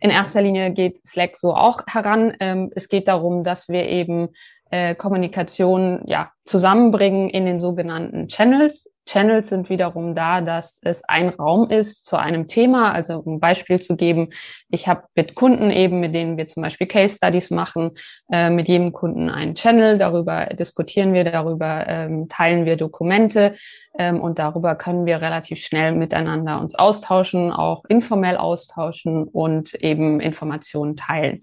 In 0.00 0.10
erster 0.10 0.42
Linie 0.42 0.72
geht 0.72 1.06
Slack 1.06 1.36
so 1.36 1.54
auch 1.54 1.82
heran. 1.86 2.34
Ähm, 2.40 2.70
es 2.74 2.88
geht 2.88 3.06
darum, 3.06 3.44
dass 3.44 3.68
wir 3.68 3.86
eben 3.86 4.30
äh, 4.70 4.94
Kommunikation 4.94 6.02
ja, 6.06 6.32
zusammenbringen 6.46 7.28
in 7.28 7.44
den 7.44 7.60
sogenannten 7.60 8.28
Channels. 8.28 8.90
Channels 9.10 9.48
sind 9.48 9.68
wiederum 9.70 10.14
da, 10.14 10.40
dass 10.40 10.80
es 10.84 11.02
ein 11.08 11.30
Raum 11.30 11.68
ist 11.68 12.04
zu 12.04 12.16
einem 12.16 12.46
Thema. 12.46 12.92
Also 12.92 13.18
um 13.18 13.34
ein 13.34 13.40
Beispiel 13.40 13.80
zu 13.80 13.96
geben, 13.96 14.30
ich 14.68 14.86
habe 14.86 15.02
mit 15.16 15.34
Kunden 15.34 15.72
eben, 15.72 15.98
mit 15.98 16.14
denen 16.14 16.36
wir 16.36 16.46
zum 16.46 16.62
Beispiel 16.62 16.86
Case 16.86 17.16
Studies 17.16 17.50
machen, 17.50 17.90
äh, 18.30 18.50
mit 18.50 18.68
jedem 18.68 18.92
Kunden 18.92 19.28
einen 19.28 19.56
Channel. 19.56 19.98
Darüber 19.98 20.46
diskutieren 20.46 21.12
wir, 21.12 21.24
darüber 21.24 21.88
ähm, 21.88 22.28
teilen 22.28 22.66
wir 22.66 22.76
Dokumente 22.76 23.56
ähm, 23.98 24.20
und 24.20 24.38
darüber 24.38 24.76
können 24.76 25.06
wir 25.06 25.20
relativ 25.20 25.58
schnell 25.58 25.92
miteinander 25.92 26.60
uns 26.60 26.76
austauschen, 26.76 27.50
auch 27.50 27.84
informell 27.88 28.36
austauschen 28.36 29.24
und 29.24 29.74
eben 29.74 30.20
Informationen 30.20 30.96
teilen. 30.96 31.40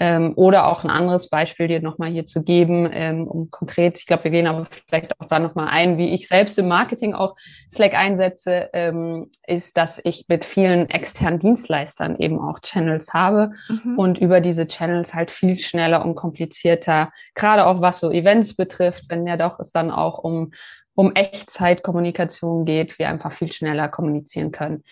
Ähm, 0.00 0.32
oder 0.34 0.66
auch 0.66 0.82
ein 0.82 0.90
anderes 0.90 1.28
Beispiel 1.28 1.68
dir 1.68 1.80
nochmal 1.80 2.10
hier 2.10 2.26
zu 2.26 2.42
geben, 2.42 2.88
ähm, 2.92 3.28
um 3.28 3.50
konkret, 3.50 3.98
ich 3.98 4.06
glaube, 4.06 4.24
wir 4.24 4.32
gehen 4.32 4.48
aber 4.48 4.66
vielleicht 4.88 5.18
auch 5.20 5.26
da 5.26 5.38
nochmal 5.38 5.68
ein, 5.68 5.98
wie 5.98 6.12
ich 6.12 6.26
selbst 6.26 6.58
im 6.58 6.66
Marketing 6.66 7.14
auch 7.14 7.36
Slack 7.70 7.94
einsetze, 7.94 8.70
ähm, 8.72 9.30
ist, 9.46 9.76
dass 9.76 10.00
ich 10.04 10.24
mit 10.26 10.44
vielen 10.44 10.90
externen 10.90 11.38
Dienstleistern 11.38 12.16
eben 12.18 12.40
auch 12.40 12.58
Channels 12.60 13.14
habe 13.14 13.52
mhm. 13.68 13.96
und 13.96 14.18
über 14.18 14.40
diese 14.40 14.66
Channels 14.66 15.14
halt 15.14 15.30
viel 15.30 15.60
schneller 15.60 16.04
und 16.04 16.16
komplizierter, 16.16 17.12
gerade 17.36 17.64
auch 17.66 17.80
was 17.80 18.00
so 18.00 18.10
Events 18.10 18.56
betrifft, 18.56 19.04
wenn 19.08 19.26
ja 19.26 19.36
doch 19.36 19.60
es 19.60 19.70
dann 19.70 19.92
auch 19.92 20.18
um 20.18 20.50
um 20.96 21.12
Echtzeitkommunikation 21.14 22.64
geht, 22.64 22.98
wir 22.98 23.08
einfach 23.08 23.32
viel 23.32 23.52
schneller 23.52 23.88
kommunizieren 23.88 24.52
können. 24.52 24.84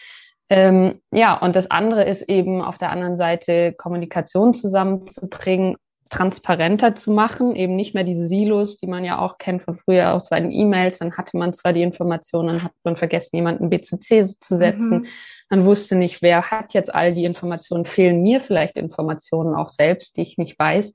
Ähm, 0.48 1.00
ja, 1.11 1.38
und 1.38 1.57
das 1.57 1.70
andere 1.70 2.05
ist 2.05 2.22
eben 2.28 2.62
auf 2.62 2.78
der 2.78 2.90
anderen 2.90 3.16
Seite 3.16 3.72
Kommunikation 3.72 4.55
zusammenzubringen, 4.55 5.76
transparenter 6.12 6.94
zu 6.94 7.11
machen, 7.11 7.57
eben 7.57 7.74
nicht 7.74 7.94
mehr 7.94 8.05
diese 8.05 8.26
Silos, 8.26 8.76
die 8.76 8.87
man 8.87 9.02
ja 9.02 9.18
auch 9.18 9.38
kennt 9.38 9.62
von 9.62 9.74
früher 9.74 10.12
aus 10.12 10.28
seinen 10.28 10.50
E-Mails. 10.50 10.98
Dann 10.98 11.16
hatte 11.16 11.38
man 11.38 11.55
zwar 11.55 11.72
die 11.72 11.83
Informationen, 11.83 12.48
dann 12.48 12.64
hat 12.64 12.72
man 12.85 12.96
vergessen, 12.96 13.37
jemanden 13.37 13.70
BCC 13.70 14.26
zu 14.38 14.59
setzen. 14.59 14.98
Mhm. 14.98 15.07
Man 15.48 15.64
wusste 15.64 15.96
nicht, 15.96 16.20
wer 16.20 16.50
hat 16.50 16.74
jetzt 16.74 16.94
all 16.94 17.14
die 17.14 17.24
Informationen, 17.24 17.87
fehlen 17.87 18.22
mir 18.22 18.40
vielleicht 18.40 18.76
Informationen 18.76 19.55
auch 19.55 19.70
selbst, 19.70 20.16
die 20.16 20.22
ich 20.22 20.37
nicht 20.37 20.59
weiß. 20.59 20.92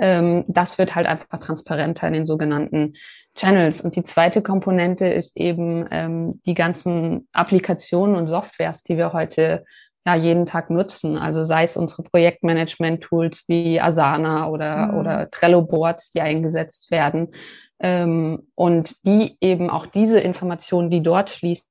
Ähm, 0.00 0.44
das 0.48 0.78
wird 0.78 0.94
halt 0.94 1.06
einfach 1.06 1.38
transparenter 1.38 2.08
in 2.08 2.14
den 2.14 2.26
sogenannten 2.26 2.94
Channels. 3.36 3.80
Und 3.80 3.94
die 3.94 4.02
zweite 4.02 4.42
Komponente 4.42 5.06
ist 5.06 5.36
eben 5.36 5.86
ähm, 5.90 6.40
die 6.46 6.54
ganzen 6.54 7.28
Applikationen 7.32 8.16
und 8.16 8.26
Softwares, 8.26 8.82
die 8.82 8.96
wir 8.96 9.12
heute 9.12 9.64
ja 10.06 10.14
jeden 10.14 10.46
Tag 10.46 10.70
nutzen. 10.70 11.18
Also 11.18 11.44
sei 11.44 11.64
es 11.64 11.76
unsere 11.76 12.02
Projektmanagement-Tools 12.02 13.44
wie 13.46 13.80
Asana 13.80 14.48
oder, 14.48 14.86
mhm. 14.88 14.98
oder 14.98 15.30
Trello-Boards, 15.30 16.12
die 16.12 16.22
eingesetzt 16.22 16.90
werden. 16.90 17.34
Ähm, 17.78 18.48
und 18.54 18.94
die 19.06 19.36
eben 19.40 19.70
auch 19.70 19.86
diese 19.86 20.18
Informationen, 20.18 20.90
die 20.90 21.02
dort 21.02 21.30
fließen, 21.30 21.66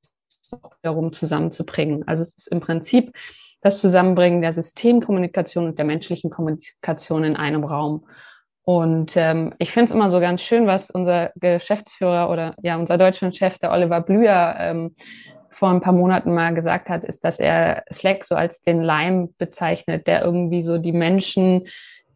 wiederum 0.82 1.14
zusammenzubringen. 1.14 2.08
Also 2.08 2.24
es 2.24 2.38
ist 2.38 2.48
im 2.48 2.60
Prinzip 2.60 3.12
das 3.62 3.80
Zusammenbringen 3.80 4.42
der 4.42 4.54
Systemkommunikation 4.54 5.66
und 5.66 5.78
der 5.78 5.86
menschlichen 5.86 6.30
Kommunikation 6.30 7.24
in 7.24 7.36
einem 7.36 7.64
Raum. 7.64 8.02
Und 8.64 9.18
ähm, 9.18 9.54
ich 9.58 9.72
finde 9.72 9.86
es 9.86 9.96
immer 9.96 10.12
so 10.12 10.20
ganz 10.20 10.42
schön, 10.42 10.68
was 10.68 10.92
unser 10.92 11.32
Geschäftsführer 11.36 12.30
oder 12.30 12.54
ja 12.62 12.78
unser 12.78 12.98
Deutschlandchef, 12.98 13.58
der 13.58 13.72
Oliver 13.72 14.02
Blüher, 14.02 14.56
ähm, 14.60 14.96
vor 15.60 15.70
ein 15.70 15.82
paar 15.82 15.94
Monaten 15.94 16.34
mal 16.34 16.54
gesagt 16.54 16.88
hat, 16.88 17.04
ist, 17.04 17.26
dass 17.26 17.40
er 17.40 17.84
Slack 17.92 18.24
so 18.26 18.36
als 18.36 18.62
den 18.62 18.82
Leim 18.82 19.28
bezeichnet, 19.38 20.08
der 20.08 20.24
irgendwie 20.24 20.64
so 20.64 20.78
die 20.78 20.94
Menschen, 20.94 21.68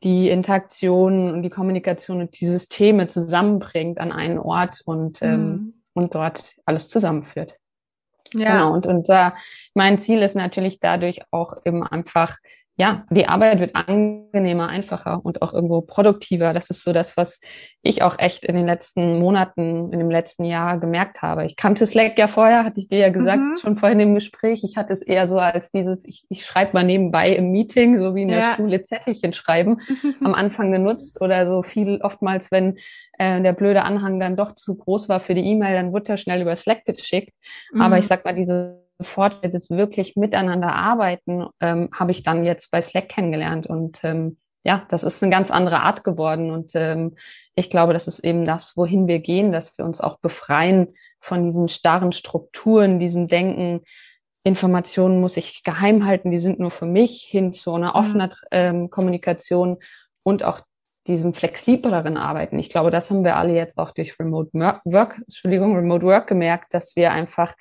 die 0.04 0.30
Interaktion 0.30 1.32
und 1.32 1.44
die 1.44 1.50
Kommunikation 1.50 2.22
und 2.22 2.40
die 2.40 2.48
Systeme 2.48 3.08
zusammenbringt 3.10 4.00
an 4.00 4.12
einen 4.12 4.38
Ort 4.38 4.78
und, 4.86 5.20
ähm, 5.22 5.42
mhm. 5.42 5.74
und 5.94 6.16
dort 6.16 6.54
alles 6.66 6.88
zusammenführt. 6.88 7.56
Ja. 8.34 8.52
Genau. 8.54 8.74
Und, 8.74 8.86
und 8.86 9.10
äh, 9.10 9.32
mein 9.74 10.00
Ziel 10.00 10.22
ist 10.22 10.36
natürlich 10.36 10.80
dadurch 10.80 11.22
auch 11.32 11.58
eben 11.66 11.86
einfach 11.86 12.38
ja, 12.76 13.04
die 13.12 13.28
Arbeit 13.28 13.60
wird 13.60 13.76
angenehmer, 13.76 14.68
einfacher 14.68 15.22
und 15.24 15.44
auch 15.44 15.54
irgendwo 15.54 15.82
produktiver. 15.82 16.54
Das 16.54 16.72
ist 16.72 16.84
so 16.84 16.92
das, 16.92 17.16
was 17.16 17.40
ich 17.84 18.02
auch 18.02 18.18
echt 18.18 18.46
in 18.46 18.56
den 18.56 18.66
letzten 18.66 19.20
Monaten, 19.20 19.94
in 19.94 20.00
dem 20.00 20.10
letzten 20.10 20.44
Jahr 20.44 20.80
gemerkt 20.80 21.22
habe. 21.22 21.46
Ich 21.46 21.56
kannte 21.56 21.86
Slack 21.86 22.18
ja 22.18 22.28
vorher, 22.28 22.66
hatte 22.66 22.80
ich 22.80 22.88
dir 22.88 22.98
ja 22.98 23.10
gesagt, 23.10 23.42
mhm. 23.42 23.58
schon 23.58 23.78
vorhin 23.78 24.00
im 24.00 24.16
Gespräch. 24.16 24.64
Ich 24.64 24.76
hatte 24.76 24.92
es 24.92 25.04
eher 25.04 25.28
so 25.28 25.38
als 25.38 25.72
dieses, 25.72 26.04
ich, 26.06 26.24
ich 26.30 26.46
schreibe 26.46 26.74
mal 26.74 26.84
nebenbei 26.84 27.30
im 27.30 27.52
Meeting, 27.52 28.00
so 28.00 28.16
wie 28.16 28.24
in 28.24 28.30
der 28.30 28.40
ja. 28.40 28.54
Schule 28.56 28.84
Zettelchen 28.84 29.34
schreiben, 29.34 29.80
am 30.24 30.34
Anfang 30.34 30.72
genutzt 30.72 31.22
oder 31.22 31.48
so 31.48 31.62
viel 31.62 32.00
oftmals, 32.02 32.50
wenn 32.50 32.80
äh, 33.20 33.40
der 33.40 33.54
blöde 33.54 33.84
Anhang 33.84 34.20
dann 34.20 34.36
doch 34.36 34.56
zu 34.56 34.76
groß 34.76 35.10
war 35.10 35.20
für 35.20 35.36
die 35.36 35.46
E-Mail, 35.46 35.76
dann 35.76 35.94
wurde 35.94 36.14
er 36.14 36.18
schnell 36.18 36.42
über 36.42 36.56
Slack 36.56 36.86
geschickt. 36.86 37.36
Mhm. 37.72 37.82
Aber 37.82 38.00
ich 38.00 38.08
sag 38.08 38.26
mal, 38.26 38.34
diese 38.34 38.83
Vorteil 39.04 39.52
des 39.52 39.70
wirklich 39.70 40.16
miteinander 40.16 40.74
arbeiten, 40.74 41.48
ähm, 41.62 41.90
habe 41.94 42.12
ich 42.12 42.24
dann 42.24 42.44
jetzt 42.44 42.72
bei 42.72 42.82
Slack 42.82 43.10
kennengelernt. 43.10 43.68
Und 43.68 44.04
ähm, 44.04 44.38
ja, 44.64 44.86
das 44.90 45.04
ist 45.04 45.22
eine 45.22 45.32
ganz 45.32 45.52
andere 45.52 45.82
Art 45.82 46.04
geworden. 46.04 46.52
Und 46.52 46.72
ähm, 46.76 47.16
ich 47.56 47.70
glaube, 47.70 47.94
das 47.94 48.08
ist 48.08 48.20
eben 48.20 48.46
das, 48.46 48.78
wohin 48.78 49.08
wir 49.08 49.20
gehen, 49.20 49.52
dass 49.52 49.78
wir 49.78 49.86
uns 49.86 50.02
auch 50.02 50.20
befreien 50.20 50.88
von 51.20 51.46
diesen 51.46 51.70
starren 51.70 52.12
Strukturen, 52.12 53.00
diesem 53.00 53.28
Denken, 53.28 53.82
Informationen 54.44 55.22
muss 55.22 55.38
ich 55.38 55.64
geheim 55.64 56.06
halten, 56.06 56.30
die 56.30 56.38
sind 56.38 56.60
nur 56.60 56.72
für 56.72 56.86
mich, 56.86 57.24
hin 57.24 57.54
zu 57.54 57.74
einer 57.74 57.96
offenen 57.96 58.34
ähm, 58.52 58.90
Kommunikation 58.90 59.78
und 60.24 60.44
auch 60.44 60.60
diesem 61.08 61.34
flexibleren 61.34 62.18
Arbeiten. 62.18 62.60
Ich 62.60 62.70
glaube, 62.70 62.92
das 62.92 63.10
haben 63.10 63.24
wir 63.24 63.38
alle 63.38 63.54
jetzt 63.54 63.78
auch 63.78 63.92
durch 63.92 64.18
Remote 64.20 64.52
Work, 64.54 65.16
Entschuldigung, 65.18 65.76
Remote 65.76 66.06
Work 66.06 66.28
gemerkt, 66.28 66.74
dass 66.74 66.96
wir 66.96 67.12
einfach 67.12 67.54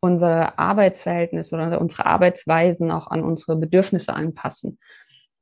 unsere 0.00 0.58
Arbeitsverhältnisse 0.58 1.54
oder 1.54 1.80
unsere 1.80 2.06
Arbeitsweisen 2.06 2.90
auch 2.90 3.08
an 3.08 3.22
unsere 3.22 3.56
Bedürfnisse 3.56 4.14
anpassen. 4.14 4.76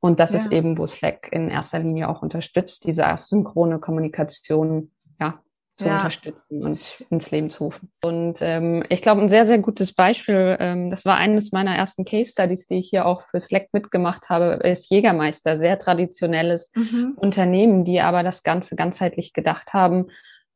Und 0.01 0.19
das 0.19 0.31
ja. 0.31 0.39
ist 0.39 0.51
eben, 0.51 0.77
wo 0.77 0.87
Slack 0.87 1.29
in 1.31 1.49
erster 1.49 1.79
Linie 1.79 2.09
auch 2.09 2.21
unterstützt, 2.21 2.85
diese 2.85 3.05
asynchrone 3.05 3.79
Kommunikation 3.79 4.91
ja, 5.19 5.39
zu 5.75 5.85
ja. 5.85 5.97
unterstützen 5.97 6.63
und 6.63 6.79
ins 7.09 7.31
Leben 7.31 7.49
zu 7.49 7.65
rufen. 7.65 7.91
Und 8.01 8.37
ähm, 8.41 8.83
ich 8.89 9.01
glaube, 9.01 9.21
ein 9.21 9.29
sehr, 9.29 9.45
sehr 9.45 9.59
gutes 9.59 9.93
Beispiel, 9.93 10.55
ähm, 10.59 10.89
das 10.89 11.03
war 11.03 11.17
eines 11.17 11.51
meiner 11.51 11.75
ersten 11.75 12.05
Case 12.05 12.31
Studies, 12.31 12.67
die 12.67 12.79
ich 12.79 12.89
hier 12.89 13.05
auch 13.05 13.23
für 13.29 13.41
Slack 13.41 13.67
mitgemacht 13.73 14.29
habe, 14.29 14.59
ist 14.63 14.89
Jägermeister, 14.89 15.57
sehr 15.57 15.77
traditionelles 15.79 16.71
mhm. 16.75 17.15
Unternehmen, 17.17 17.83
die 17.83 17.99
aber 17.99 18.23
das 18.23 18.43
Ganze 18.43 18.77
ganzheitlich 18.77 19.33
gedacht 19.33 19.73
haben 19.73 20.07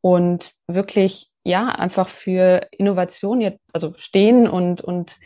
und 0.02 0.52
wirklich 0.68 1.33
ja, 1.44 1.68
einfach 1.68 2.10
für 2.10 2.68
Innovation 2.72 3.42
jetzt, 3.42 3.60
also 3.74 3.94
stehen 3.98 4.48
und, 4.48 4.82
und 4.82 5.20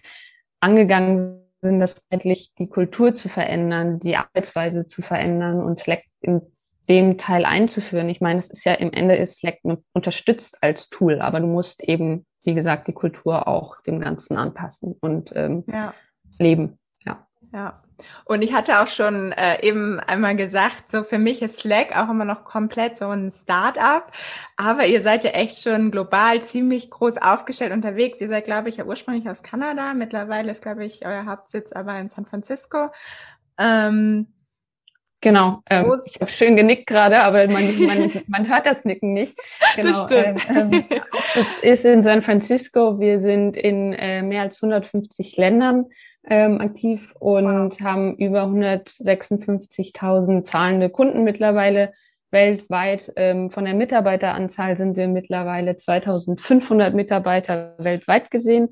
angegangen 0.60 1.44
sind, 1.62 1.80
das 1.80 2.06
endlich 2.10 2.54
die 2.58 2.68
Kultur 2.68 3.16
zu 3.16 3.30
verändern, 3.30 4.00
die 4.00 4.18
Arbeitsweise 4.18 4.88
zu 4.88 5.02
verändern 5.02 5.62
und 5.62 5.80
Slack 5.80 6.04
in 6.22 6.42
dem 6.90 7.18
Teil 7.18 7.46
einzuführen. 7.46 8.10
Ich 8.10 8.22
meine, 8.22 8.40
es 8.40 8.50
ist 8.50 8.64
ja 8.64 8.74
im 8.74 8.94
Ende 8.94 9.16
ist 9.16 9.38
Slack 9.38 9.60
unterstützt 9.94 10.58
als 10.62 10.90
Tool, 10.90 11.22
aber 11.22 11.40
du 11.40 11.48
musst 11.48 11.84
eben, 11.84 12.26
wie 12.44 12.54
gesagt, 12.54 12.88
die 12.88 12.94
Kultur 12.94 13.48
auch 13.48 13.82
dem 13.82 14.00
Ganzen 14.00 14.38
anpassen 14.38 14.96
und 15.02 15.34
ähm, 15.36 15.64
ja. 15.68 15.94
leben. 16.40 16.76
Ja. 17.54 17.76
Und 18.26 18.42
ich 18.42 18.54
hatte 18.54 18.82
auch 18.82 18.88
schon 18.88 19.32
äh, 19.32 19.66
eben 19.66 20.00
einmal 20.02 20.36
gesagt, 20.36 20.92
so 20.92 21.04
für 21.04 21.18
mich 21.18 21.42
ist 21.42 21.60
Slack 21.60 21.98
auch 21.98 22.10
immer 22.10 22.26
noch 22.26 22.44
komplett 22.44 22.98
so 22.98 23.08
ein 23.08 23.32
Start-up, 23.32 24.12
aber 24.58 24.86
ihr 24.86 25.02
seid 25.02 25.24
ja 25.24 25.32
echt 25.32 25.64
schon 25.64 25.92
global 25.92 26.42
ziemlich 26.42 26.90
groß 26.90 27.18
aufgestellt 27.18 27.72
unterwegs. 27.72 28.20
Ihr 28.20 28.28
seid, 28.28 28.46
glaube 28.46 28.70
ich, 28.70 28.78
ja 28.78 28.86
ursprünglich 28.86 29.30
aus 29.30 29.44
Kanada, 29.44 29.94
mittlerweile 29.94 30.52
ist, 30.52 30.62
glaube 30.62 30.86
ich, 30.86 31.06
euer 31.06 31.26
Hauptsitz 31.26 31.72
aber 31.72 31.98
in 32.00 32.10
San 32.10 32.26
Francisco. 32.26 32.90
Ähm, 33.58 34.28
Genau, 35.20 35.64
ähm, 35.68 35.92
ich 36.06 36.22
habe 36.22 36.30
schön 36.30 36.56
genickt 36.56 36.86
gerade, 36.86 37.22
aber 37.22 37.48
man, 37.48 37.86
man, 37.86 38.12
man 38.28 38.48
hört 38.48 38.68
das 38.68 38.86
Nicken 38.86 39.14
nicht. 39.14 39.36
Genau, 39.76 39.92
das 39.92 40.04
stimmt. 40.04 40.50
Ähm, 40.50 40.86
ähm, 40.92 41.46
ist 41.64 41.86
in 41.86 42.04
San 42.04 42.22
Francisco. 42.22 43.00
Wir 43.00 43.20
sind 43.20 43.58
in 43.58 43.94
äh, 43.94 44.22
mehr 44.22 44.44
als 44.44 44.62
150 44.62 45.36
Ländern 45.38 45.86
ähm, 46.30 46.62
aktiv 46.62 47.13
und 47.20 47.46
wow. 47.46 47.80
haben 47.80 48.16
über 48.18 48.44
156.000 48.44 50.46
zahlende 50.46 50.90
Kunden 50.90 51.24
mittlerweile 51.24 51.94
weltweit. 52.32 53.12
Ähm, 53.16 53.52
von 53.52 53.66
der 53.66 53.74
Mitarbeiteranzahl 53.74 54.78
sind 54.78 54.98
wir 54.98 55.08
mittlerweile 55.08 55.78
2500 55.78 56.94
Mitarbeiter 56.94 57.76
weltweit 57.78 58.32
gesehen 58.32 58.70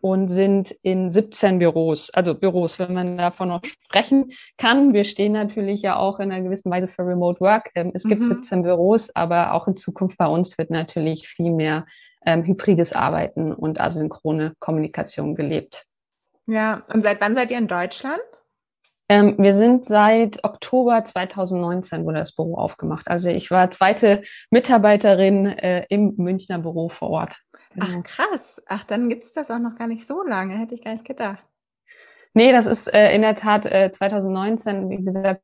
und 0.00 0.28
sind 0.28 0.76
in 0.82 1.10
17 1.10 1.58
Büros, 1.58 2.10
also 2.10 2.34
Büros, 2.34 2.78
wenn 2.78 2.92
man 2.92 3.16
davon 3.16 3.48
noch 3.48 3.62
sprechen 3.64 4.30
kann. 4.58 4.92
Wir 4.92 5.04
stehen 5.04 5.32
natürlich 5.32 5.82
ja 5.82 5.96
auch 5.96 6.20
in 6.20 6.30
einer 6.30 6.42
gewissen 6.42 6.70
Weise 6.70 6.86
für 6.86 7.06
Remote 7.06 7.40
Work. 7.40 7.70
Ähm, 7.74 7.92
es 7.94 8.04
gibt 8.04 8.22
mhm. 8.22 8.34
17 8.34 8.62
Büros, 8.62 9.10
aber 9.14 9.54
auch 9.54 9.66
in 9.66 9.76
Zukunft 9.76 10.18
bei 10.18 10.26
uns 10.26 10.58
wird 10.58 10.70
natürlich 10.70 11.28
viel 11.28 11.50
mehr 11.50 11.84
ähm, 12.24 12.44
hybrides 12.44 12.92
Arbeiten 12.92 13.52
und 13.52 13.80
asynchrone 13.80 14.54
Kommunikation 14.58 15.34
gelebt. 15.34 15.80
Ja, 16.46 16.84
und 16.92 17.02
seit 17.02 17.20
wann 17.20 17.34
seid 17.34 17.50
ihr 17.50 17.58
in 17.58 17.68
Deutschland? 17.68 18.20
Ähm, 19.08 19.36
wir 19.38 19.54
sind 19.54 19.84
seit 19.84 20.42
Oktober 20.42 21.04
2019 21.04 22.04
wurde 22.04 22.18
das 22.18 22.34
Büro 22.34 22.56
aufgemacht. 22.56 23.08
Also 23.08 23.28
ich 23.30 23.50
war 23.50 23.70
zweite 23.70 24.22
Mitarbeiterin 24.50 25.46
äh, 25.46 25.86
im 25.88 26.14
Münchner 26.16 26.58
Büro 26.58 26.88
vor 26.88 27.10
Ort. 27.10 27.36
Ach 27.78 27.88
genau. 27.88 28.02
krass. 28.02 28.60
Ach, 28.66 28.84
dann 28.84 29.08
gibt 29.08 29.22
es 29.22 29.32
das 29.32 29.50
auch 29.50 29.58
noch 29.58 29.76
gar 29.76 29.86
nicht 29.86 30.06
so 30.06 30.22
lange, 30.24 30.58
hätte 30.58 30.74
ich 30.74 30.82
gar 30.82 30.92
nicht 30.92 31.04
gedacht. 31.04 31.44
Nee, 32.34 32.52
das 32.52 32.66
ist 32.66 32.92
äh, 32.92 33.14
in 33.14 33.22
der 33.22 33.36
Tat 33.36 33.64
äh, 33.66 33.90
2019, 33.92 34.90
wie 34.90 35.02
gesagt, 35.02 35.42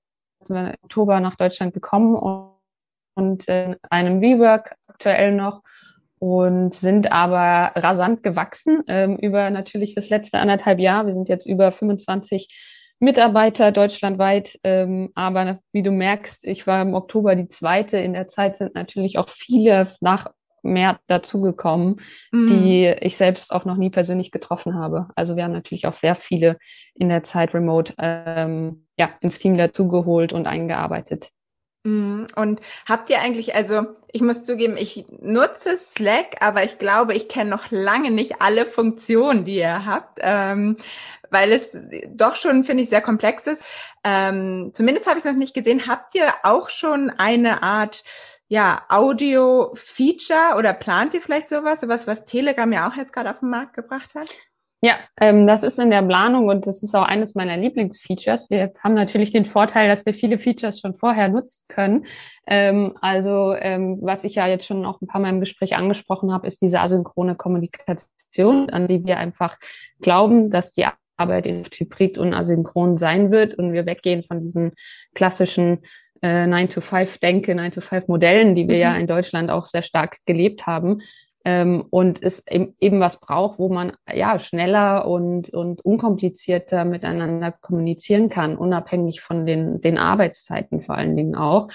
im 0.49 0.75
Oktober 0.83 1.21
nach 1.21 1.37
Deutschland 1.37 1.73
gekommen 1.73 2.17
und, 2.17 2.57
und 3.15 3.49
in 3.49 3.77
einem 3.91 4.21
WeWork 4.21 4.77
aktuell 4.89 5.33
noch 5.33 5.63
und 6.23 6.73
sind 6.73 7.11
aber 7.11 7.73
rasant 7.75 8.23
gewachsen 8.23 8.85
ähm, 8.87 9.17
über 9.17 9.51
natürlich 9.51 9.97
das 9.97 10.09
letzte 10.09 10.39
anderthalb 10.39 10.79
Jahr. 10.79 11.05
Wir 11.05 11.15
sind 11.15 11.29
jetzt 11.29 11.47
über 11.47 11.73
25 11.73 12.95
Mitarbeiter 13.01 13.73
deutschlandweit. 13.73 14.57
Ähm, 14.63 15.11
aber 15.17 15.59
wie 15.73 15.83
du 15.83 15.91
merkst, 15.91 16.45
ich 16.45 16.65
war 16.69 16.81
im 16.81 16.95
Oktober 16.95 17.35
die 17.35 17.49
zweite. 17.49 17.99
In 17.99 18.13
der 18.13 18.29
Zeit 18.29 18.57
sind 18.57 18.77
natürlich 18.77 19.19
auch 19.19 19.29
viele 19.31 19.97
nach 20.01 20.31
mehr 20.63 21.01
dazugekommen, 21.09 21.97
mhm. 22.31 22.47
die 22.47 22.95
ich 23.01 23.17
selbst 23.17 23.51
auch 23.51 23.65
noch 23.65 23.77
nie 23.77 23.91
persönlich 23.91 24.31
getroffen 24.31 24.77
habe. 24.77 25.09
Also 25.17 25.35
wir 25.35 25.43
haben 25.43 25.51
natürlich 25.51 25.89
auch 25.89 25.95
sehr 25.95 26.15
viele 26.15 26.57
in 26.95 27.09
der 27.09 27.25
Zeit 27.25 27.53
remote 27.53 27.95
ähm, 27.99 28.87
ja, 28.97 29.11
ins 29.23 29.41
Team 29.41 29.59
dazugeholt 29.59 30.33
und 30.33 30.47
eingearbeitet. 30.47 31.33
Mhm. 31.85 32.27
Und 32.37 32.61
habt 32.87 33.11
ihr 33.11 33.21
eigentlich, 33.21 33.55
also 33.55 33.87
ich 34.13 34.23
muss 34.23 34.45
zugeben, 34.45 34.77
ich 34.77 35.05
nutze 35.21 35.77
Slack, 35.77 36.37
aber 36.41 36.63
ich 36.63 36.79
glaube, 36.79 37.15
ich 37.15 37.29
kenne 37.29 37.51
noch 37.51 37.71
lange 37.71 38.11
nicht 38.11 38.41
alle 38.41 38.67
Funktionen, 38.67 39.45
die 39.45 39.57
ihr 39.57 39.85
habt, 39.85 40.21
ähm, 40.23 40.77
weil 41.31 41.53
es 41.53 41.77
doch 42.09 42.37
schon, 42.37 42.63
finde 42.63 42.85
ich, 42.85 42.89
sehr 42.89 43.01
komplex 43.01 43.47
ist. 43.47 43.65
Ähm, 44.05 44.71
zumindest 44.75 45.07
habe 45.07 45.19
ich 45.19 45.25
es 45.25 45.31
noch 45.31 45.39
nicht 45.39 45.55
gesehen. 45.55 45.87
Habt 45.87 46.15
ihr 46.15 46.33
auch 46.45 46.71
schon 46.71 47.11
eine 47.11 47.63
Art 47.63 48.05
ja, 48.49 48.83
Audio-Feature 48.89 50.57
oder 50.59 50.75
plant 50.75 51.15
ihr 51.15 51.23
vielleicht 51.23 51.49
sowas, 51.49 51.81
sowas, 51.81 52.07
was 52.07 52.27
Telegram 52.27 52.71
ja 52.71 52.89
auch 52.89 52.97
jetzt 52.97 53.13
gerade 53.15 53.31
auf 53.31 53.41
den 53.41 53.51
Markt 53.51 53.75
gebracht 53.75 54.15
hat? 54.15 54.29
Ja, 54.85 54.97
ähm, 55.21 55.47
das 55.47 55.63
ist 55.63 55.79
in 55.79 55.91
der 55.91 56.03
Planung 56.03 56.49
und 56.49 56.67
das 56.67 56.83
ist 56.83 56.97
auch 56.97 57.05
eines 57.05 57.37
meiner 57.37 57.57
Lieblingsfeatures. 57.57 58.51
Wir 58.51 58.73
haben 58.83 58.95
natürlich 58.95 59.31
den 59.31 59.47
Vorteil, 59.47 59.89
dass 59.89 60.05
wir 60.05 60.13
viele 60.13 60.41
Features 60.41 60.81
schon 60.81 60.97
vorher 60.97 61.29
nutzen 61.29 61.67
können. 61.69 62.07
Ähm, 62.49 62.93
also 63.01 63.55
ähm, 63.55 63.99
was 64.03 64.25
ich 64.25 64.35
ja 64.35 64.49
jetzt 64.49 64.67
schon 64.67 64.85
auch 64.85 65.01
ein 65.01 65.07
paar 65.07 65.21
Mal 65.21 65.29
im 65.29 65.39
Gespräch 65.39 65.77
angesprochen 65.77 66.33
habe, 66.33 66.49
ist 66.49 66.61
diese 66.61 66.81
asynchrone 66.81 67.37
Kommunikation, 67.37 68.71
an 68.71 68.89
die 68.89 69.05
wir 69.05 69.19
einfach 69.19 69.57
glauben, 70.01 70.51
dass 70.51 70.73
die 70.73 70.87
Arbeit 71.17 71.47
in 71.47 71.65
Hybrid 71.65 72.19
und 72.19 72.35
asynchron 72.35 72.99
sein 72.99 73.31
wird 73.31 73.55
und 73.55 73.73
wir 73.73 73.87
weggehen 73.87 74.25
von 74.25 74.41
diesen 74.41 74.73
klassischen 75.15 75.79
äh, 76.23 76.45
9-to-5-Denke, 76.47 77.53
9-to-5-Modellen, 77.53 78.57
die 78.57 78.67
wir 78.67 78.77
mhm. 78.77 78.81
ja 78.81 78.95
in 78.97 79.07
Deutschland 79.07 79.49
auch 79.51 79.67
sehr 79.67 79.85
stark 79.85 80.17
gelebt 80.27 80.67
haben. 80.67 81.01
Ähm, 81.45 81.85
und 81.91 82.23
es 82.23 82.47
eben 82.47 83.01
was 83.01 83.21
braucht, 83.21 83.59
wo 83.59 83.69
man 83.69 83.93
ja 84.13 84.39
schneller 84.39 85.07
und, 85.07 85.51
und 85.51 85.85
unkomplizierter 85.85 86.85
miteinander 86.85 87.53
kommunizieren 87.53 88.29
kann, 88.29 88.57
unabhängig 88.57 89.21
von 89.21 89.47
den, 89.47 89.81
den 89.81 89.99
Arbeitszeiten 89.99 90.83
vor 90.83 90.97
allen 90.97 91.17
Dingen 91.17 91.35
auch. 91.35 91.69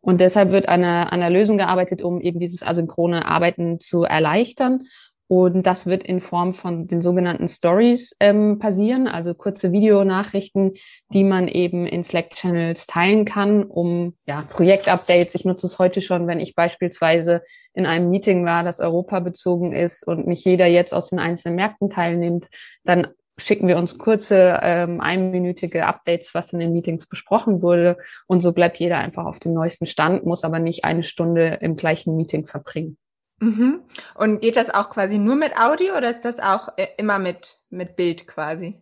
Und 0.00 0.20
deshalb 0.20 0.50
wird 0.50 0.68
an 0.68 0.84
einer, 0.84 1.12
an 1.12 1.22
einer 1.22 1.30
Lösung 1.30 1.56
gearbeitet, 1.56 2.02
um 2.02 2.20
eben 2.20 2.38
dieses 2.38 2.62
asynchrone 2.62 3.24
Arbeiten 3.26 3.80
zu 3.80 4.02
erleichtern 4.02 4.82
und 5.26 5.62
das 5.62 5.86
wird 5.86 6.02
in 6.02 6.20
Form 6.20 6.52
von 6.52 6.86
den 6.86 7.02
sogenannten 7.02 7.48
Stories 7.48 8.14
ähm, 8.20 8.58
passieren, 8.58 9.08
also 9.08 9.34
kurze 9.34 9.72
Videonachrichten, 9.72 10.72
die 11.12 11.24
man 11.24 11.48
eben 11.48 11.86
in 11.86 12.04
Slack-Channels 12.04 12.86
teilen 12.86 13.24
kann, 13.24 13.64
um 13.64 14.12
ja, 14.26 14.42
Projektupdates. 14.50 15.34
Ich 15.34 15.44
nutze 15.44 15.66
es 15.66 15.78
heute 15.78 16.02
schon, 16.02 16.26
wenn 16.26 16.40
ich 16.40 16.54
beispielsweise 16.54 17.42
in 17.72 17.86
einem 17.86 18.10
Meeting 18.10 18.44
war, 18.44 18.64
das 18.64 18.80
europabezogen 18.80 19.72
ist 19.72 20.06
und 20.06 20.26
nicht 20.26 20.44
jeder 20.44 20.66
jetzt 20.66 20.92
aus 20.92 21.08
den 21.08 21.18
einzelnen 21.18 21.56
Märkten 21.56 21.88
teilnimmt, 21.88 22.48
dann 22.84 23.08
schicken 23.38 23.66
wir 23.66 23.78
uns 23.78 23.98
kurze 23.98 24.60
ähm, 24.62 25.00
einminütige 25.00 25.86
Updates, 25.86 26.34
was 26.34 26.52
in 26.52 26.60
den 26.60 26.72
Meetings 26.72 27.06
besprochen 27.06 27.62
wurde. 27.62 27.96
Und 28.26 28.42
so 28.42 28.52
bleibt 28.52 28.78
jeder 28.78 28.98
einfach 28.98 29.24
auf 29.24 29.40
dem 29.40 29.54
neuesten 29.54 29.86
Stand, 29.86 30.24
muss 30.24 30.44
aber 30.44 30.58
nicht 30.58 30.84
eine 30.84 31.02
Stunde 31.02 31.58
im 31.60 31.76
gleichen 31.76 32.16
Meeting 32.16 32.44
verbringen. 32.44 32.96
Mhm. 33.40 33.80
Und 34.14 34.40
geht 34.40 34.56
das 34.56 34.70
auch 34.70 34.90
quasi 34.90 35.18
nur 35.18 35.36
mit 35.36 35.58
Audio 35.58 35.96
oder 35.96 36.10
ist 36.10 36.24
das 36.24 36.40
auch 36.40 36.68
äh, 36.76 36.86
immer 36.96 37.18
mit, 37.18 37.58
mit 37.70 37.96
Bild 37.96 38.26
quasi? 38.26 38.80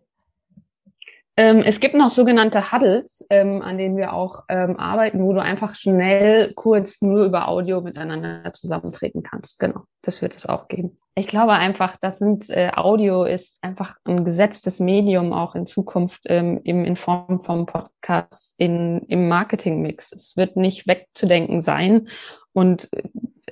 Ähm, 1.35 1.63
es 1.65 1.79
gibt 1.79 1.95
noch 1.95 2.11
sogenannte 2.11 2.71
Huddles, 2.71 3.25
ähm, 3.31 3.63
an 3.63 3.79
denen 3.79 3.97
wir 3.97 4.13
auch 4.13 4.43
ähm, 4.49 4.79
arbeiten, 4.79 5.23
wo 5.23 5.33
du 5.33 5.41
einfach 5.41 5.73
schnell 5.73 6.53
kurz 6.53 7.01
nur 7.01 7.25
über 7.25 7.47
Audio 7.47 7.81
miteinander 7.81 8.53
zusammentreten 8.53 9.23
kannst. 9.23 9.59
Genau, 9.59 9.81
das 10.03 10.21
wird 10.21 10.35
es 10.35 10.45
auch 10.45 10.67
geben. 10.67 10.95
Ich 11.15 11.25
glaube 11.25 11.53
einfach, 11.53 11.97
das 11.99 12.19
sind 12.19 12.51
äh, 12.51 12.69
Audio 12.75 13.23
ist 13.23 13.57
einfach 13.63 13.95
ein 14.03 14.25
gesetztes 14.25 14.79
Medium 14.79 15.33
auch 15.33 15.55
in 15.55 15.65
Zukunft 15.65 16.21
ähm, 16.25 16.61
eben 16.65 16.85
in 16.85 16.97
Form 16.97 17.39
vom 17.39 17.65
Podcast 17.65 18.53
in, 18.57 18.99
im 19.07 19.27
Marketingmix. 19.27 20.11
Es 20.11 20.37
wird 20.37 20.55
nicht 20.55 20.85
wegzudenken 20.85 21.63
sein 21.63 22.09
und 22.53 22.93
äh, 22.93 23.09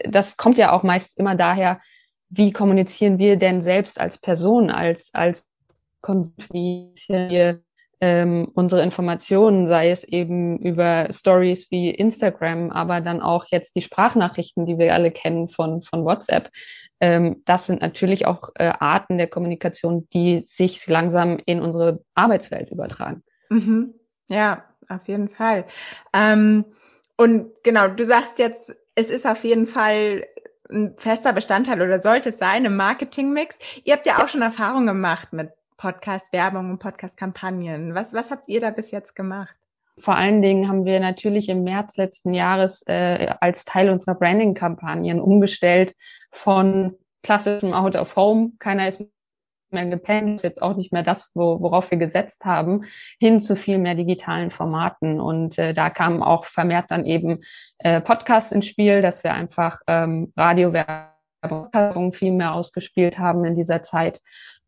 das 0.08 0.38
kommt 0.38 0.58
ja 0.58 0.72
auch 0.72 0.84
meist 0.84 1.18
immer 1.18 1.36
daher, 1.36 1.80
wie 2.30 2.54
kommunizieren 2.54 3.18
wir 3.18 3.36
denn 3.38 3.62
selbst 3.62 4.00
als 4.00 4.18
Person, 4.18 4.70
als, 4.70 5.14
als 5.14 5.48
kommunizieren 6.02 7.30
wir 7.30 7.62
ähm, 8.00 8.50
unsere 8.56 8.82
Informationen, 8.82 9.68
sei 9.68 9.92
es 9.92 10.04
eben 10.04 10.58
über 10.58 11.08
Stories 11.12 11.70
wie 11.70 11.92
Instagram, 11.92 12.72
aber 12.72 13.00
dann 13.00 13.22
auch 13.22 13.46
jetzt 13.50 13.76
die 13.76 13.82
Sprachnachrichten, 13.82 14.66
die 14.66 14.80
wir 14.80 14.94
alle 14.94 15.12
kennen 15.12 15.48
von, 15.48 15.82
von 15.84 16.04
WhatsApp. 16.04 16.50
Ähm, 17.00 17.44
das 17.46 17.68
sind 17.68 17.82
natürlich 17.82 18.26
auch 18.26 18.50
äh, 18.56 18.72
Arten 18.80 19.18
der 19.18 19.28
Kommunikation, 19.28 20.08
die 20.14 20.42
sich 20.42 20.86
langsam 20.88 21.38
in 21.46 21.62
unsere 21.62 22.04
Arbeitswelt 22.16 22.72
übertragen. 22.72 23.22
Mhm. 23.50 23.94
Ja, 24.28 24.64
auf 24.90 25.08
jeden 25.08 25.30
Fall. 25.30 25.66
Ähm, 26.14 26.66
und 27.18 27.52
genau, 27.64 27.88
du 27.88 28.04
sagst 28.04 28.40
jetzt, 28.40 28.76
es 29.02 29.10
ist 29.10 29.28
auf 29.28 29.44
jeden 29.44 29.66
Fall 29.66 30.26
ein 30.70 30.96
fester 30.98 31.34
Bestandteil 31.34 31.82
oder 31.82 32.00
sollte 32.00 32.30
es 32.30 32.38
sein 32.38 32.66
im 32.66 32.76
Marketingmix. 32.78 33.60
Ihr 33.84 33.94
habt 33.94 34.06
ja 34.06 34.24
auch 34.24 34.28
schon 34.28 34.42
Erfahrung 34.42 34.86
gemacht 34.86 35.34
mit 35.34 35.52
Podcast-Werbung 35.78 36.70
und 36.70 36.80
Podcast-Kampagnen. 36.80 37.96
Was, 37.96 38.14
was 38.14 38.32
habt 38.32 38.48
ihr 38.48 38.62
da 38.62 38.70
bis 38.70 38.92
jetzt 38.92 39.16
gemacht? 39.16 39.56
Vor 39.98 40.16
allen 40.16 40.42
Dingen 40.42 40.68
haben 40.68 40.86
wir 40.86 41.00
natürlich 41.00 41.50
im 41.50 41.64
März 41.64 41.98
letzten 41.98 42.34
Jahres 42.34 42.84
äh, 42.88 43.34
als 43.42 43.66
Teil 43.66 43.90
unserer 43.90 44.16
Branding-Kampagnen 44.16 45.20
umgestellt 45.20 45.96
von 46.30 46.96
klassischem 47.24 47.74
Out 47.74 47.96
of 47.96 48.16
Home, 48.16 48.52
keiner 48.60 48.88
ist 48.88 49.02
mehr 49.71 49.86
gepennt, 49.86 50.36
ist 50.36 50.43
jetzt 50.43 50.62
auch 50.62 50.75
nicht 50.75 50.93
mehr 50.93 51.03
das, 51.03 51.31
wo, 51.36 51.60
worauf 51.60 51.91
wir 51.91 51.97
gesetzt 51.97 52.45
haben, 52.45 52.86
hin 53.19 53.41
zu 53.41 53.55
viel 53.55 53.77
mehr 53.77 53.95
digitalen 53.95 54.51
Formaten. 54.51 55.19
Und 55.19 55.57
äh, 55.57 55.73
da 55.73 55.89
kamen 55.89 56.21
auch 56.21 56.45
vermehrt 56.45 56.86
dann 56.89 57.05
eben 57.05 57.41
äh, 57.79 58.01
Podcasts 58.01 58.51
ins 58.51 58.67
Spiel, 58.67 59.01
dass 59.01 59.23
wir 59.23 59.34
einfach 59.34 59.79
ähm, 59.88 60.31
Radiowerbung 60.36 62.13
viel 62.13 62.31
mehr 62.31 62.53
ausgespielt 62.53 63.17
haben 63.17 63.45
in 63.45 63.55
dieser 63.55 63.84
Zeit. 63.84 64.21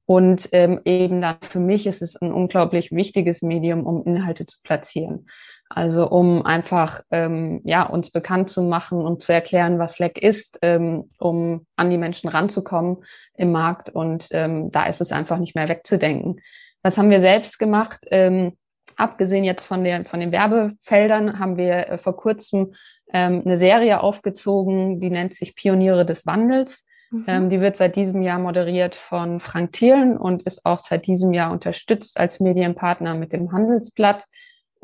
Und 0.05 0.49
ähm, 0.51 0.81
eben 0.85 1.21
dann 1.21 1.37
für 1.41 1.59
mich 1.59 1.87
ist 1.87 2.01
es 2.01 2.15
ein 2.21 2.33
unglaublich 2.33 2.91
wichtiges 2.91 3.41
Medium, 3.41 3.85
um 3.85 4.03
Inhalte 4.05 4.45
zu 4.45 4.57
platzieren. 4.63 5.27
Also 5.75 6.07
um 6.07 6.45
einfach 6.45 7.01
ähm, 7.09 7.61
ja 7.63 7.83
uns 7.83 8.11
bekannt 8.11 8.49
zu 8.49 8.61
machen 8.61 8.99
und 8.99 9.23
zu 9.23 9.33
erklären, 9.33 9.79
was 9.79 9.95
Slack 9.95 10.19
ist, 10.19 10.59
ähm, 10.61 11.09
um 11.17 11.65
an 11.75 11.89
die 11.89 11.97
Menschen 11.97 12.29
ranzukommen 12.29 12.97
im 13.37 13.51
Markt. 13.51 13.89
Und 13.89 14.27
ähm, 14.31 14.69
da 14.69 14.85
ist 14.85 15.01
es 15.01 15.11
einfach 15.11 15.39
nicht 15.39 15.55
mehr 15.55 15.67
wegzudenken. 15.67 16.41
Was 16.83 16.97
haben 16.97 17.09
wir 17.09 17.21
selbst 17.21 17.57
gemacht? 17.57 18.01
Ähm, 18.11 18.55
abgesehen 18.97 19.43
jetzt 19.43 19.65
von, 19.65 19.83
der, 19.83 20.05
von 20.05 20.19
den 20.19 20.31
Werbefeldern 20.31 21.39
haben 21.39 21.57
wir 21.57 21.89
äh, 21.89 21.97
vor 21.97 22.15
kurzem 22.17 22.75
ähm, 23.11 23.41
eine 23.43 23.57
Serie 23.57 24.01
aufgezogen, 24.01 24.99
die 24.99 25.09
nennt 25.09 25.33
sich 25.33 25.55
Pioniere 25.55 26.05
des 26.05 26.27
Wandels. 26.27 26.85
Mhm. 27.09 27.25
Ähm, 27.27 27.49
die 27.49 27.61
wird 27.61 27.77
seit 27.77 27.95
diesem 27.95 28.21
Jahr 28.21 28.37
moderiert 28.37 28.95
von 28.95 29.39
Frank 29.39 29.73
Thielen 29.73 30.17
und 30.17 30.43
ist 30.43 30.65
auch 30.65 30.79
seit 30.79 31.07
diesem 31.07 31.33
Jahr 31.33 31.51
unterstützt 31.51 32.19
als 32.19 32.39
Medienpartner 32.39 33.15
mit 33.15 33.33
dem 33.33 33.51
Handelsblatt. 33.51 34.25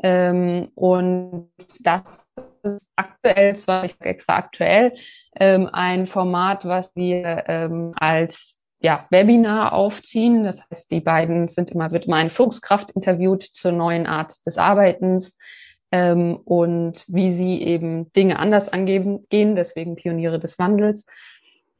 Ähm, 0.02 0.68
und 0.74 1.50
das 1.80 2.26
ist 2.62 2.90
aktuell, 2.96 3.56
zwar 3.56 3.82
nicht 3.82 4.00
extra 4.00 4.36
aktuell, 4.36 4.92
ähm, 5.36 5.68
ein 5.72 6.06
Format, 6.06 6.64
was 6.64 6.90
wir 6.94 7.44
ähm, 7.46 7.92
als 7.96 8.62
ja, 8.80 9.06
Webinar 9.10 9.72
aufziehen. 9.72 10.44
Das 10.44 10.62
heißt, 10.70 10.90
die 10.90 11.00
beiden 11.00 11.48
sind 11.48 11.70
immer, 11.70 11.90
wird 11.92 12.06
immer 12.06 12.16
eine 12.16 12.30
Führungskraft 12.30 12.90
interviewt 12.92 13.42
zur 13.42 13.72
neuen 13.72 14.06
Art 14.06 14.34
des 14.46 14.58
Arbeitens 14.58 15.36
ähm, 15.92 16.36
und 16.44 17.04
wie 17.08 17.32
sie 17.32 17.62
eben 17.62 18.12
Dinge 18.12 18.38
anders 18.38 18.72
angehen, 18.72 19.26
gehen, 19.28 19.54
deswegen 19.54 19.96
Pioniere 19.96 20.38
des 20.38 20.58
Wandels. 20.58 21.06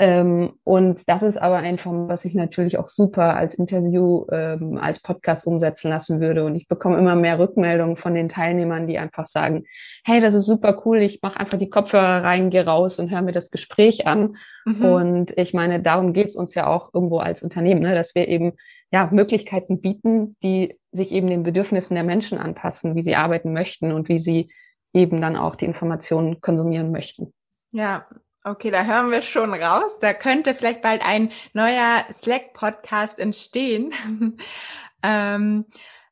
Ähm, 0.01 0.55
und 0.65 1.07
das 1.11 1.23
ist 1.23 1.37
aber 1.37 1.59
ein 1.59 1.77
Format, 1.77 2.09
was 2.09 2.25
ich 2.25 2.35
natürlich 2.35 2.79
auch 2.79 2.89
super 2.89 3.37
als 3.37 3.53
Interview, 3.53 4.25
ähm, 4.33 4.79
als 4.79 4.99
Podcast 4.99 5.47
umsetzen 5.47 5.91
lassen 5.91 6.23
würde. 6.23 6.47
Und 6.47 6.55
ich 6.55 6.69
bekomme 6.69 6.97
immer 6.97 7.15
mehr 7.17 7.39
Rückmeldungen 7.39 7.99
von 7.99 8.15
den 8.15 8.31
Teilnehmern, 8.31 8.87
die 8.87 8.97
einfach 8.97 9.27
sagen, 9.27 9.65
hey, 10.07 10.23
das 10.23 10.33
ist 10.33 10.47
super 10.47 10.81
cool, 10.87 11.03
ich 11.03 11.21
mache 11.23 11.39
einfach 11.39 11.59
die 11.59 11.69
Kopfhörer 11.69 12.25
rein, 12.25 12.49
gehe 12.49 12.65
raus 12.65 12.99
und 12.99 13.11
höre 13.11 13.21
mir 13.21 13.33
das 13.33 13.51
Gespräch 13.51 14.07
an. 14.07 14.37
Mhm. 14.65 14.85
Und 14.87 15.39
ich 15.39 15.53
meine, 15.53 15.83
darum 15.83 16.15
geht 16.15 16.29
es 16.29 16.37
uns 16.37 16.55
ja 16.55 16.67
auch 16.67 16.95
irgendwo 16.95 17.19
als 17.19 17.43
Unternehmen, 17.43 17.83
ne? 17.83 17.95
dass 17.95 18.15
wir 18.15 18.27
eben 18.27 18.55
ja 18.91 19.07
Möglichkeiten 19.13 19.83
bieten, 19.83 20.35
die 20.43 20.73
sich 20.93 21.13
eben 21.13 21.27
den 21.27 21.43
Bedürfnissen 21.43 21.95
der 21.95 22.05
Menschen 22.05 22.39
anpassen, 22.39 22.97
wie 22.97 23.05
sie 23.05 23.17
arbeiten 23.17 23.53
möchten 23.53 23.93
und 23.93 24.09
wie 24.09 24.19
sie 24.19 24.51
eben 24.95 25.21
dann 25.21 25.37
auch 25.37 25.57
die 25.57 25.67
Informationen 25.67 26.41
konsumieren 26.41 26.91
möchten. 26.91 27.35
Ja, 27.71 28.07
Okay, 28.42 28.70
da 28.70 28.85
hören 28.85 29.11
wir 29.11 29.20
schon 29.20 29.53
raus. 29.53 29.98
Da 29.98 30.14
könnte 30.14 30.55
vielleicht 30.55 30.81
bald 30.81 31.07
ein 31.07 31.31
neuer 31.53 32.05
Slack-Podcast 32.11 33.18
entstehen. 33.18 33.92
ähm, 35.03 35.66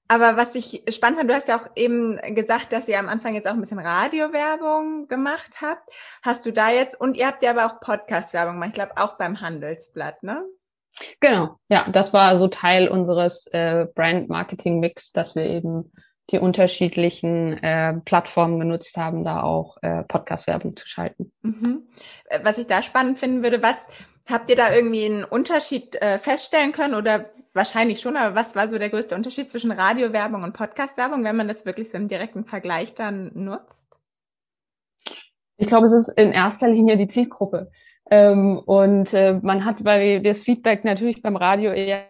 aber 0.08 0.36
was 0.36 0.54
ich 0.54 0.82
spannend 0.90 1.18
fand, 1.18 1.30
du 1.30 1.34
hast 1.34 1.48
ja 1.48 1.58
auch 1.58 1.68
eben 1.74 2.18
gesagt, 2.34 2.72
dass 2.72 2.88
ihr 2.88 2.98
am 2.98 3.08
Anfang 3.08 3.34
jetzt 3.34 3.48
auch 3.48 3.52
ein 3.52 3.60
bisschen 3.60 3.78
Radiowerbung 3.78 5.08
gemacht 5.08 5.62
habt. 5.62 5.90
Hast 6.22 6.44
du 6.44 6.52
da 6.52 6.70
jetzt, 6.70 7.00
und 7.00 7.16
ihr 7.16 7.26
habt 7.26 7.42
ja 7.42 7.50
aber 7.50 7.66
auch 7.66 7.80
Podcast-Werbung 7.80 8.54
gemacht, 8.54 8.70
ich 8.70 8.74
glaube 8.74 8.96
auch 8.96 9.16
beim 9.16 9.40
Handelsblatt, 9.40 10.22
ne? 10.22 10.44
Genau, 11.20 11.58
ja, 11.68 11.88
das 11.90 12.12
war 12.12 12.38
so 12.38 12.48
Teil 12.48 12.88
unseres 12.88 13.46
äh, 13.48 13.86
Brand-Marketing-Mix, 13.94 15.12
dass 15.12 15.34
wir 15.34 15.44
eben 15.44 15.84
die 16.30 16.38
unterschiedlichen 16.38 17.62
äh, 17.62 17.94
Plattformen 18.04 18.60
genutzt 18.60 18.96
haben, 18.96 19.24
da 19.24 19.42
auch 19.42 19.78
äh, 19.82 20.02
Podcast-Werbung 20.04 20.76
zu 20.76 20.86
schalten. 20.86 21.32
Mhm. 21.42 21.80
Äh, 22.28 22.40
was 22.42 22.58
ich 22.58 22.66
da 22.66 22.82
spannend 22.82 23.18
finden 23.18 23.42
würde, 23.42 23.62
was 23.62 23.88
habt 24.28 24.50
ihr 24.50 24.56
da 24.56 24.72
irgendwie 24.72 25.06
einen 25.06 25.24
Unterschied 25.24 26.00
äh, 26.02 26.18
feststellen 26.18 26.72
können 26.72 26.94
oder 26.94 27.26
wahrscheinlich 27.54 28.00
schon, 28.00 28.16
aber 28.16 28.34
was 28.34 28.54
war 28.54 28.68
so 28.68 28.78
der 28.78 28.90
größte 28.90 29.14
Unterschied 29.14 29.50
zwischen 29.50 29.72
Radiowerbung 29.72 30.42
und 30.42 30.52
Podcast-Werbung, 30.52 31.24
wenn 31.24 31.36
man 31.36 31.48
das 31.48 31.64
wirklich 31.64 31.90
so 31.90 31.96
im 31.96 32.08
direkten 32.08 32.44
Vergleich 32.44 32.94
dann 32.94 33.30
nutzt? 33.34 33.98
Ich 35.56 35.66
glaube, 35.66 35.86
es 35.86 35.92
ist 35.92 36.08
in 36.10 36.32
erster 36.32 36.68
Linie 36.68 36.96
die 36.96 37.08
Zielgruppe. 37.08 37.70
Ähm, 38.10 38.58
und 38.58 39.12
äh, 39.12 39.38
man 39.42 39.64
hat 39.64 39.82
bei 39.82 40.20
das 40.20 40.42
Feedback 40.42 40.84
natürlich 40.84 41.20
beim 41.20 41.36
Radio 41.36 41.72
eher 41.72 42.06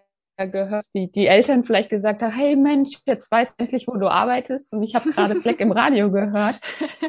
gehört, 0.47 0.85
die, 0.95 1.11
die 1.11 1.27
Eltern 1.27 1.65
vielleicht 1.65 1.91
gesagt 1.91 2.23
haben, 2.23 2.33
hey 2.33 2.57
Mensch, 2.57 2.91
jetzt 3.05 3.31
weiß 3.31 3.55
endlich, 3.59 3.89
wo 3.89 3.97
du 3.97 4.09
arbeitest 4.09 4.73
und 4.73 4.83
ich 4.83 4.95
habe 4.95 5.11
gerade 5.11 5.35
Fleck 5.41 5.61
im 5.61 5.73
Radio 5.73 6.11
gehört, 6.11 6.59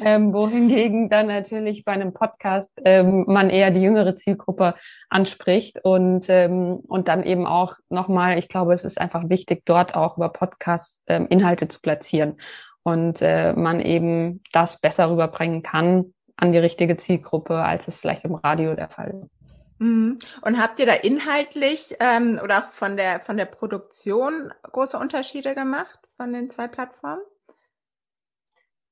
ähm, 0.04 0.34
wohingegen 0.34 1.10
dann 1.10 1.28
natürlich 1.28 1.84
bei 1.86 1.92
einem 1.92 2.14
Podcast 2.14 2.82
ähm, 2.86 3.26
man 3.28 3.50
eher 3.50 3.72
die 3.72 3.82
jüngere 3.82 4.16
Zielgruppe 4.16 4.76
anspricht 5.10 5.80
und, 5.84 6.26
ähm, 6.30 6.80
und 6.88 7.08
dann 7.08 7.24
eben 7.24 7.46
auch 7.46 7.76
nochmal, 7.90 8.38
ich 8.40 8.48
glaube, 8.50 8.74
es 8.74 8.84
ist 8.84 9.00
einfach 9.00 9.30
wichtig, 9.30 9.64
dort 9.66 9.96
auch 9.96 10.18
über 10.18 10.30
Podcasts 10.30 11.04
ähm, 11.08 11.28
Inhalte 11.30 11.68
zu 11.68 11.80
platzieren 11.82 12.36
und 12.84 13.22
äh, 13.22 13.54
man 13.54 13.80
eben 13.80 14.42
das 14.52 14.80
besser 14.80 15.12
rüberbringen 15.12 15.62
kann 15.62 16.14
an 16.38 16.52
die 16.52 16.58
richtige 16.58 16.98
Zielgruppe, 16.98 17.56
als 17.56 17.88
es 17.88 18.00
vielleicht 18.00 18.24
im 18.24 18.36
Radio 18.36 18.74
der 18.74 18.90
Fall 18.90 19.22
ist. 19.24 19.39
Mhm. 19.80 20.20
Und 20.42 20.62
habt 20.62 20.80
ihr 20.80 20.86
da 20.86 20.94
inhaltlich 20.94 21.96
ähm, 22.00 22.40
oder 22.44 22.60
auch 22.60 22.72
von 22.72 22.98
der 22.98 23.22
von 23.22 23.38
der 23.38 23.46
Produktion 23.46 24.54
große 24.64 24.98
Unterschiede 24.98 25.56
gemacht 25.56 26.00
von 26.18 26.34
den 26.34 26.50
zwei 26.50 26.68
Plattformen? 26.68 27.22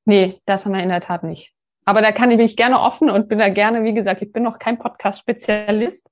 Nee, 0.06 0.39
das 0.45 0.65
haben 0.65 0.73
wir 0.73 0.82
in 0.82 0.89
der 0.89 1.02
Tat 1.02 1.23
nicht. 1.23 1.54
Aber 1.84 2.02
da 2.02 2.12
kann 2.12 2.32
ich 2.32 2.38
mich 2.38 2.56
gerne 2.58 2.80
offen 2.80 3.10
und 3.10 3.30
bin 3.30 3.39
da 3.39 3.50
gerne, 3.50 3.84
wie 3.84 3.93
gesagt, 3.93 4.21
ich 4.21 4.32
bin 4.32 4.43
noch 4.43 4.60
kein 4.60 4.78
Podcast-Spezialist. 4.78 6.10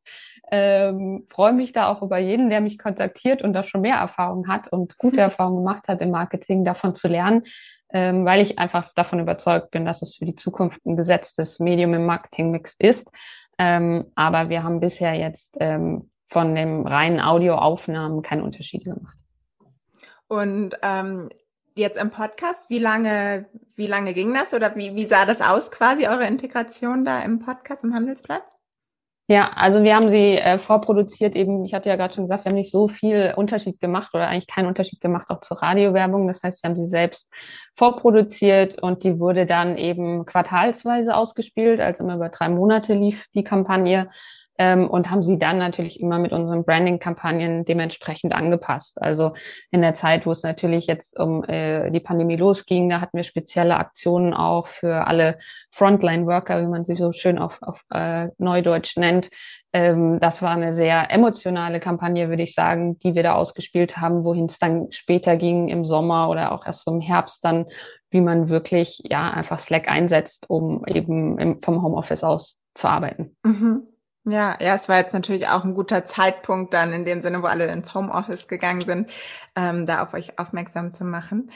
Ähm, 0.51 1.25
freue 1.29 1.53
mich 1.53 1.71
da 1.71 1.87
auch 1.87 2.01
über 2.01 2.17
jeden, 2.17 2.49
der 2.49 2.61
mich 2.61 2.77
kontaktiert 2.77 3.41
und 3.41 3.53
da 3.53 3.63
schon 3.63 3.81
mehr 3.81 3.95
Erfahrung 3.95 4.47
hat 4.47 4.71
und 4.71 4.97
gute 4.97 5.19
Erfahrungen 5.21 5.65
gemacht 5.65 5.87
hat 5.87 6.01
im 6.01 6.11
Marketing, 6.11 6.65
davon 6.65 6.95
zu 6.95 7.07
lernen, 7.07 7.43
ähm, 7.91 8.25
weil 8.25 8.41
ich 8.41 8.59
einfach 8.59 8.93
davon 8.93 9.19
überzeugt 9.19 9.71
bin, 9.71 9.85
dass 9.85 10.01
es 10.01 10.15
für 10.15 10.25
die 10.25 10.35
Zukunft 10.35 10.85
ein 10.85 10.97
gesetztes 10.97 11.59
Medium 11.59 11.93
im 11.93 12.05
Marketing-Mix 12.05 12.75
ist 12.79 13.09
ähm, 13.57 14.05
aber 14.15 14.49
wir 14.49 14.63
haben 14.63 14.79
bisher 14.79 15.13
jetzt 15.13 15.57
ähm, 15.59 16.09
von 16.27 16.55
den 16.55 16.85
reinen 16.87 17.19
Audioaufnahmen 17.19 18.21
keine 18.21 18.43
Unterschiede 18.43 18.95
gemacht. 18.95 19.17
Und 20.27 20.75
ähm, 20.81 21.29
jetzt 21.75 21.97
im 21.97 22.09
Podcast, 22.09 22.69
wie 22.69 22.79
lange, 22.79 23.45
wie 23.75 23.87
lange 23.87 24.13
ging 24.13 24.33
das 24.33 24.53
oder 24.53 24.75
wie, 24.75 24.95
wie 24.95 25.05
sah 25.05 25.25
das 25.25 25.41
aus 25.41 25.71
quasi, 25.71 26.07
eure 26.07 26.25
Integration 26.25 27.05
da 27.05 27.21
im 27.21 27.39
Podcast, 27.39 27.83
im 27.83 27.93
Handelsblatt? 27.93 28.43
Ja, 29.27 29.49
also 29.55 29.81
wir 29.81 29.95
haben 29.95 30.09
sie 30.11 30.37
äh, 30.37 30.59
vorproduziert 30.59 31.35
eben, 31.35 31.65
ich 31.65 31.73
hatte 31.73 31.89
ja 31.89 31.95
gerade 31.95 32.13
schon 32.13 32.25
gesagt, 32.25 32.45
wir 32.45 32.51
haben 32.51 32.57
nicht 32.57 32.71
so 32.71 32.87
viel 32.87 33.33
Unterschied 33.35 33.79
gemacht 33.81 34.13
oder 34.13 34.27
eigentlich 34.27 34.45
keinen 34.45 34.67
Unterschied 34.67 35.01
gemacht 35.01 35.31
auch 35.31 35.41
zur 35.41 35.63
Radiowerbung. 35.63 36.27
Das 36.27 36.43
heißt, 36.43 36.61
wir 36.63 36.69
haben 36.69 36.77
sie 36.77 36.87
selbst 36.87 37.31
vorproduziert 37.75 38.79
und 38.83 39.03
die 39.03 39.19
wurde 39.19 39.47
dann 39.47 39.77
eben 39.79 40.25
quartalsweise 40.27 41.15
ausgespielt, 41.15 41.79
also 41.79 42.03
immer 42.03 42.15
über 42.17 42.29
drei 42.29 42.49
Monate 42.49 42.93
lief 42.93 43.25
die 43.33 43.43
Kampagne 43.43 44.11
ähm, 44.57 44.89
und 44.89 45.11
haben 45.11 45.23
sie 45.23 45.37
dann 45.37 45.57
natürlich 45.57 45.99
immer 45.99 46.17
mit 46.17 46.31
unseren 46.31 46.63
Branding-Kampagnen 46.63 47.65
dementsprechend 47.65 48.33
angepasst. 48.33 49.01
Also 49.01 49.33
in 49.71 49.81
der 49.81 49.95
Zeit, 49.95 50.25
wo 50.25 50.31
es 50.31 50.43
natürlich 50.43 50.87
jetzt 50.87 51.19
um 51.19 51.43
äh, 51.43 51.91
die 51.91 51.99
Pandemie 51.99 52.37
losging, 52.37 52.89
da 52.89 53.01
hatten 53.01 53.17
wir 53.17 53.23
spezielle 53.23 53.77
Aktionen 53.77 54.33
auch 54.33 54.67
für 54.67 55.07
alle 55.07 55.37
Frontline-Worker, 55.71 56.61
wie 56.61 56.67
man 56.67 56.85
sie 56.85 56.95
so 56.95 57.11
schön 57.11 57.37
auf, 57.37 57.61
auf 57.61 57.83
äh, 57.91 58.29
Neudeutsch 58.37 58.95
nennt. 58.97 59.29
Ähm, 59.73 60.19
das 60.21 60.41
war 60.41 60.51
eine 60.51 60.73
sehr 60.73 61.11
emotionale 61.11 61.81
Kampagne, 61.81 62.29
würde 62.29 62.43
ich 62.43 62.53
sagen, 62.53 62.97
die 62.99 63.13
wir 63.13 63.23
da 63.23 63.33
ausgespielt 63.33 63.97
haben, 63.97 64.23
wohin 64.23 64.45
es 64.45 64.57
dann 64.57 64.87
später 64.91 65.35
ging 65.35 65.67
im 65.67 65.83
Sommer 65.83 66.29
oder 66.29 66.53
auch 66.53 66.65
erst 66.65 66.87
im 66.87 67.01
Herbst 67.01 67.43
dann, 67.43 67.65
wie 68.09 68.21
man 68.21 68.47
wirklich 68.47 69.01
ja 69.03 69.29
einfach 69.31 69.59
Slack 69.59 69.89
einsetzt, 69.89 70.49
um 70.49 70.85
eben 70.87 71.37
im, 71.39 71.61
vom 71.61 71.81
Homeoffice 71.81 72.23
aus 72.23 72.57
zu 72.73 72.87
arbeiten. 72.87 73.31
Mhm. 73.43 73.83
Ja, 74.27 74.57
ja, 74.59 74.73
es 74.73 74.89
war 74.89 74.97
jetzt 74.97 75.13
natürlich 75.13 75.47
auch 75.47 75.63
ein 75.63 75.75
guter 75.75 76.05
Zeitpunkt 76.05 76.73
dann 76.73 76.93
in 76.93 77.05
dem 77.05 77.21
Sinne, 77.21 77.43
wo 77.43 77.45
alle 77.45 77.67
ins 77.67 77.93
Homeoffice 77.93 78.47
gegangen 78.47 78.81
sind, 78.81 79.11
ähm, 79.55 79.85
da 79.85 80.01
auf 80.01 80.15
euch 80.15 80.39
aufmerksam 80.39 80.95
zu 80.95 81.05
machen. 81.05 81.51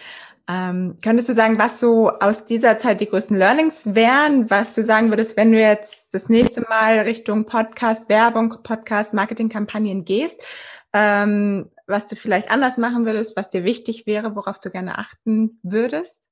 Ähm, 0.48 0.98
könntest 1.04 1.30
du 1.30 1.34
sagen, 1.34 1.58
was 1.58 1.80
so 1.80 2.12
aus 2.12 2.46
dieser 2.46 2.78
Zeit 2.78 3.02
die 3.02 3.08
größten 3.08 3.36
Learnings 3.36 3.96
wären, 3.96 4.52
was 4.52 4.76
du 4.76 4.84
sagen 4.84 5.10
würdest, 5.10 5.36
wenn 5.36 5.52
du 5.52 5.60
jetzt 5.60 6.14
das 6.14 6.30
nächste 6.30 6.62
Mal 6.62 7.00
Richtung 7.00 7.46
Podcast, 7.46 8.08
Werbung, 8.08 8.58
Podcast, 8.62 9.16
Marketingkampagnen 9.16 10.06
gehst, 10.06 10.44
ähm, 10.94 11.72
was 11.88 12.06
du 12.06 12.16
vielleicht 12.16 12.52
anders 12.52 12.78
machen 12.78 13.06
würdest, 13.06 13.36
was 13.36 13.50
dir 13.50 13.64
wichtig 13.64 14.06
wäre, 14.06 14.36
worauf 14.36 14.60
du 14.60 14.70
gerne 14.70 15.00
achten 15.00 15.60
würdest? 15.64 16.29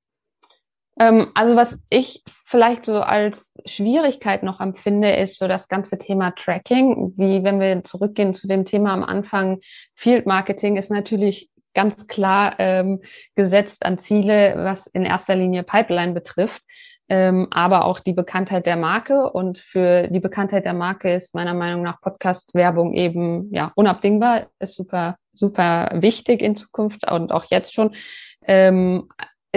Ähm, 1.00 1.30
also 1.34 1.56
was 1.56 1.80
ich 1.90 2.24
vielleicht 2.46 2.86
so 2.86 3.02
als 3.02 3.56
Schwierigkeit 3.66 4.44
noch 4.44 4.60
empfinde, 4.60 5.16
ist 5.16 5.38
so 5.38 5.48
das 5.48 5.68
ganze 5.68 5.98
Thema 5.98 6.32
Tracking. 6.32 7.14
Wie 7.18 7.44
wenn 7.44 7.60
wir 7.60 7.84
zurückgehen 7.84 8.34
zu 8.34 8.48
dem 8.48 8.66
Thema 8.66 8.94
am 8.94 9.04
Anfang, 9.04 9.60
Field 9.96 10.26
Marketing 10.26 10.76
ist 10.76 10.90
natürlich 10.90 11.50
ganz 11.74 12.08
klar 12.08 12.56
ähm, 12.58 13.02
gesetzt 13.36 13.86
an 13.86 14.00
Ziele, 14.00 14.56
was 14.58 14.88
in 14.88 15.06
erster 15.06 15.36
Linie 15.36 15.62
Pipeline 15.62 16.14
betrifft. 16.14 16.64
Ähm, 17.10 17.48
aber 17.52 17.86
auch 17.86 18.00
die 18.00 18.14
Bekanntheit 18.14 18.66
der 18.66 18.76
Marke. 18.76 19.32
Und 19.32 19.60
für 19.60 20.08
die 20.08 20.20
Bekanntheit 20.20 20.66
der 20.66 20.74
Marke 20.74 21.14
ist 21.14 21.36
meiner 21.36 21.54
Meinung 21.54 21.84
nach 21.84 22.02
Podcast-Werbung 22.02 22.94
eben 22.94 23.54
ja 23.54 23.72
unabdingbar, 23.76 24.48
ist 24.60 24.76
super, 24.76 25.18
super 25.34 25.92
wichtig 25.94 26.42
in 26.42 26.58
Zukunft 26.58 27.10
und 27.10 27.32
auch 27.32 27.46
jetzt 27.46 27.74
schon. 27.74 27.96
Ähm, 28.46 29.08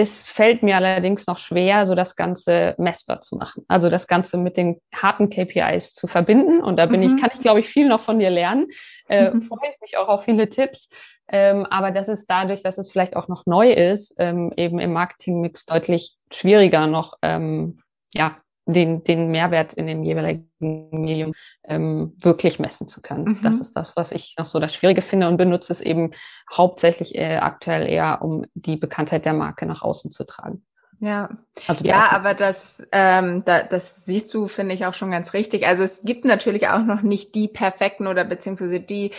es 0.01 0.25
fällt 0.25 0.63
mir 0.63 0.75
allerdings 0.75 1.27
noch 1.27 1.37
schwer, 1.37 1.85
so 1.85 1.95
das 1.95 2.15
Ganze 2.15 2.75
messbar 2.77 3.21
zu 3.21 3.35
machen. 3.35 3.63
Also 3.67 3.89
das 3.89 4.07
Ganze 4.07 4.37
mit 4.37 4.57
den 4.57 4.81
harten 4.93 5.29
KPIs 5.29 5.93
zu 5.93 6.07
verbinden. 6.07 6.61
Und 6.61 6.77
da 6.77 6.85
bin 6.87 7.01
mhm. 7.01 7.15
ich, 7.15 7.21
kann 7.21 7.31
ich, 7.33 7.41
glaube 7.41 7.59
ich, 7.59 7.69
viel 7.69 7.87
noch 7.87 8.01
von 8.01 8.19
dir 8.19 8.29
lernen. 8.29 8.67
Äh, 9.07 9.31
mhm. 9.31 9.41
Freue 9.43 9.69
ich 9.71 9.79
mich 9.81 9.97
auch 9.97 10.07
auf 10.07 10.25
viele 10.25 10.49
Tipps. 10.49 10.89
Ähm, 11.29 11.65
aber 11.67 11.91
das 11.91 12.09
ist 12.09 12.25
dadurch, 12.27 12.61
dass 12.63 12.77
es 12.77 12.91
vielleicht 12.91 13.15
auch 13.15 13.27
noch 13.27 13.45
neu 13.45 13.71
ist, 13.71 14.15
ähm, 14.17 14.51
eben 14.57 14.79
im 14.79 14.91
Marketingmix 14.91 15.65
deutlich 15.65 16.17
schwieriger 16.31 16.87
noch, 16.87 17.17
ähm, 17.21 17.79
ja, 18.13 18.37
den, 18.65 19.03
den 19.03 19.31
Mehrwert 19.31 19.73
in 19.73 19.87
dem 19.87 20.03
jeweiligen 20.03 20.49
Medium 20.59 21.33
ähm, 21.63 22.13
wirklich 22.19 22.59
messen 22.59 22.87
zu 22.87 23.01
können. 23.01 23.23
Mhm. 23.23 23.39
Das 23.43 23.59
ist 23.59 23.73
das, 23.73 23.95
was 23.95 24.11
ich 24.11 24.35
noch 24.37 24.47
so 24.47 24.59
das 24.59 24.75
Schwierige 24.75 25.01
finde 25.01 25.27
und 25.27 25.37
benutze 25.37 25.73
es 25.73 25.81
eben 25.81 26.11
hauptsächlich 26.51 27.15
äh, 27.15 27.37
aktuell 27.37 27.87
eher, 27.87 28.21
um 28.21 28.45
die 28.53 28.77
Bekanntheit 28.77 29.25
der 29.25 29.33
Marke 29.33 29.65
nach 29.65 29.81
außen 29.81 30.11
zu 30.11 30.23
tragen. 30.25 30.63
Ja, 31.03 31.29
also 31.67 31.83
ja, 31.83 32.11
aber 32.11 32.35
das, 32.35 32.83
ähm, 32.91 33.43
da, 33.43 33.63
das 33.63 34.05
siehst 34.05 34.31
du, 34.35 34.47
finde 34.47 34.75
ich, 34.75 34.85
auch 34.85 34.93
schon 34.93 35.09
ganz 35.09 35.33
richtig. 35.33 35.65
Also 35.65 35.81
es 35.81 36.03
gibt 36.03 36.25
natürlich 36.25 36.67
auch 36.67 36.83
noch 36.83 37.01
nicht 37.01 37.33
die 37.33 37.47
perfekten 37.47 38.05
oder 38.05 38.23
beziehungsweise 38.23 38.79
die 38.79 39.09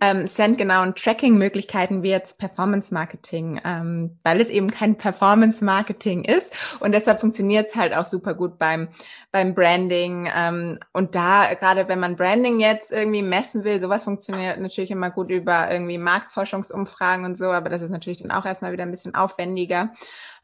ähm, 0.00 0.28
centgenauen 0.28 0.94
Tracking-Möglichkeiten 0.94 2.04
wie 2.04 2.10
jetzt 2.10 2.38
Performance-Marketing, 2.38 3.60
ähm, 3.64 4.18
weil 4.22 4.40
es 4.40 4.50
eben 4.50 4.70
kein 4.70 4.96
Performance-Marketing 4.96 6.24
ist 6.24 6.54
und 6.78 6.92
deshalb 6.92 7.18
funktioniert 7.20 7.66
es 7.66 7.74
halt 7.74 7.92
auch 7.92 8.04
super 8.04 8.34
gut 8.34 8.56
beim 8.60 8.86
beim 9.32 9.54
Branding. 9.54 10.28
Ähm, 10.36 10.78
und 10.92 11.14
da, 11.16 11.54
gerade 11.54 11.88
wenn 11.88 11.98
man 11.98 12.16
Branding 12.16 12.60
jetzt 12.60 12.92
irgendwie 12.92 13.22
messen 13.22 13.64
will, 13.64 13.80
sowas 13.80 14.04
funktioniert 14.04 14.60
natürlich 14.60 14.90
immer 14.90 15.10
gut 15.10 15.30
über 15.30 15.72
irgendwie 15.72 15.98
Marktforschungsumfragen 15.98 17.24
und 17.24 17.36
so, 17.36 17.46
aber 17.46 17.68
das 17.70 17.82
ist 17.82 17.90
natürlich 17.90 18.22
dann 18.22 18.30
auch 18.30 18.44
erstmal 18.44 18.72
wieder 18.72 18.84
ein 18.84 18.90
bisschen 18.92 19.14
aufwendiger. 19.16 19.90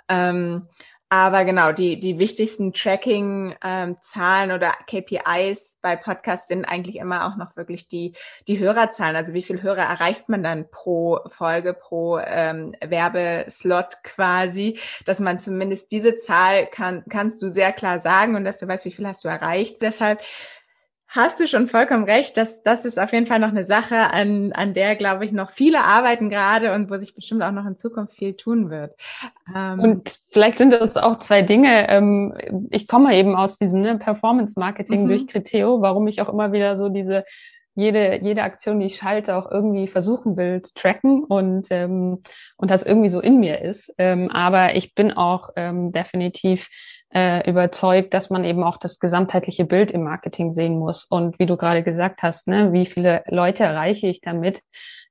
Ähm, 0.09 0.69
aber 1.11 1.47
genau, 1.47 1.73
die, 1.73 1.99
die 1.99 2.19
wichtigsten 2.19 2.75
Tracking-Zahlen 2.75 4.51
ähm, 4.51 4.57
oder 4.57 4.73
KPIs 4.87 5.79
bei 5.81 5.97
Podcasts 5.97 6.49
sind 6.49 6.67
eigentlich 6.67 6.97
immer 6.97 7.27
auch 7.27 7.37
noch 7.37 7.57
wirklich 7.57 7.89
die, 7.89 8.13
die 8.47 8.59
Hörerzahlen. 8.59 9.17
Also 9.17 9.33
wie 9.33 9.43
viel 9.43 9.63
Hörer 9.63 9.85
erreicht 9.85 10.29
man 10.29 10.43
dann 10.43 10.71
pro 10.71 11.21
Folge, 11.29 11.73
pro 11.73 12.19
ähm, 12.19 12.73
Werbeslot 12.85 14.03
quasi, 14.03 14.79
dass 15.07 15.19
man 15.19 15.39
zumindest 15.39 15.93
diese 15.93 16.17
Zahl 16.19 16.67
kann, 16.67 17.05
kannst 17.09 17.41
du 17.41 17.49
sehr 17.49 17.73
klar 17.73 17.99
sagen 18.01 18.37
und 18.37 18.45
dass 18.45 18.59
du 18.59 18.69
weißt, 18.69 18.85
wie 18.85 18.93
viel 18.93 19.09
hast 19.09 19.25
du 19.25 19.29
erreicht. 19.29 19.81
Deshalb 19.81 20.23
hast 21.09 21.41
du 21.41 21.49
schon 21.49 21.67
vollkommen 21.67 22.05
recht. 22.05 22.37
dass 22.37 22.63
das 22.63 22.85
ist 22.85 22.99
auf 22.99 23.13
jeden 23.13 23.27
Fall 23.27 23.39
noch 23.39 23.49
eine 23.49 23.65
Sache, 23.65 24.13
an, 24.13 24.53
an 24.53 24.75
der, 24.75 24.95
glaube 24.95 25.25
ich, 25.25 25.33
noch 25.33 25.51
viele 25.51 25.81
arbeiten 25.81 26.29
gerade 26.29 26.73
und 26.75 26.91
wo 26.91 26.99
sich 26.99 27.15
bestimmt 27.15 27.43
auch 27.43 27.53
noch 27.53 27.67
in 27.67 27.77
Zukunft 27.77 28.15
viel 28.15 28.35
tun 28.35 28.71
wird. 28.71 28.95
Ähm, 29.55 29.81
und 29.81 30.19
vielleicht 30.31 30.59
sind 30.59 30.71
das 30.71 30.97
auch 30.97 31.19
zwei 31.19 31.43
Dinge. 31.43 31.89
Ähm, 31.89 32.35
ich 32.71 32.87
komme 32.87 33.17
eben 33.17 33.35
aus 33.35 33.59
diesem 33.59 33.81
ne, 33.81 33.99
Performance-Marketing 33.99 35.05
mhm. 35.05 35.09
durch 35.09 35.27
Criteo, 35.27 35.81
warum 35.81 36.07
ich 36.07 36.21
auch 36.21 36.29
immer 36.29 36.53
wieder 36.53 36.77
so 36.77 36.89
diese 36.89 37.25
jede, 37.79 38.21
jede 38.25 38.43
Aktion, 38.43 38.81
die 38.81 38.87
ich 38.87 38.97
schalte, 38.97 39.37
auch 39.37 39.49
irgendwie 39.49 39.87
versuchen 39.87 40.37
will, 40.37 40.63
zu 40.63 40.75
tracken 40.75 41.23
und, 41.23 41.69
ähm, 41.71 42.25
und 42.57 42.71
das 42.73 42.83
irgendwie 42.83 43.09
so 43.09 43.21
in 43.21 43.39
mir 43.39 43.63
ist. 43.63 43.95
Ähm, 43.99 44.29
aber 44.33 44.75
ich 44.75 44.95
bin 44.95 45.13
auch 45.13 45.51
ähm, 45.55 45.93
definitiv 45.93 46.69
äh, 47.15 47.49
überzeugt, 47.49 48.13
dass 48.15 48.31
man 48.31 48.45
eben 48.45 48.63
auch 48.63 48.77
das 48.77 48.99
gesamtheitliche 48.99 49.65
Bild 49.65 49.91
im 49.91 50.05
Marketing 50.05 50.53
sehen 50.53 50.79
muss. 50.79 51.05
Und 51.05 51.39
wie 51.39 51.47
du 51.47 51.57
gerade 51.57 51.83
gesagt 51.83 52.23
hast, 52.23 52.49
ne, 52.49 52.73
wie 52.73 52.87
viele 52.87 53.23
Leute 53.29 53.65
erreiche 53.65 54.07
ich 54.07 54.21
damit? 54.21 54.61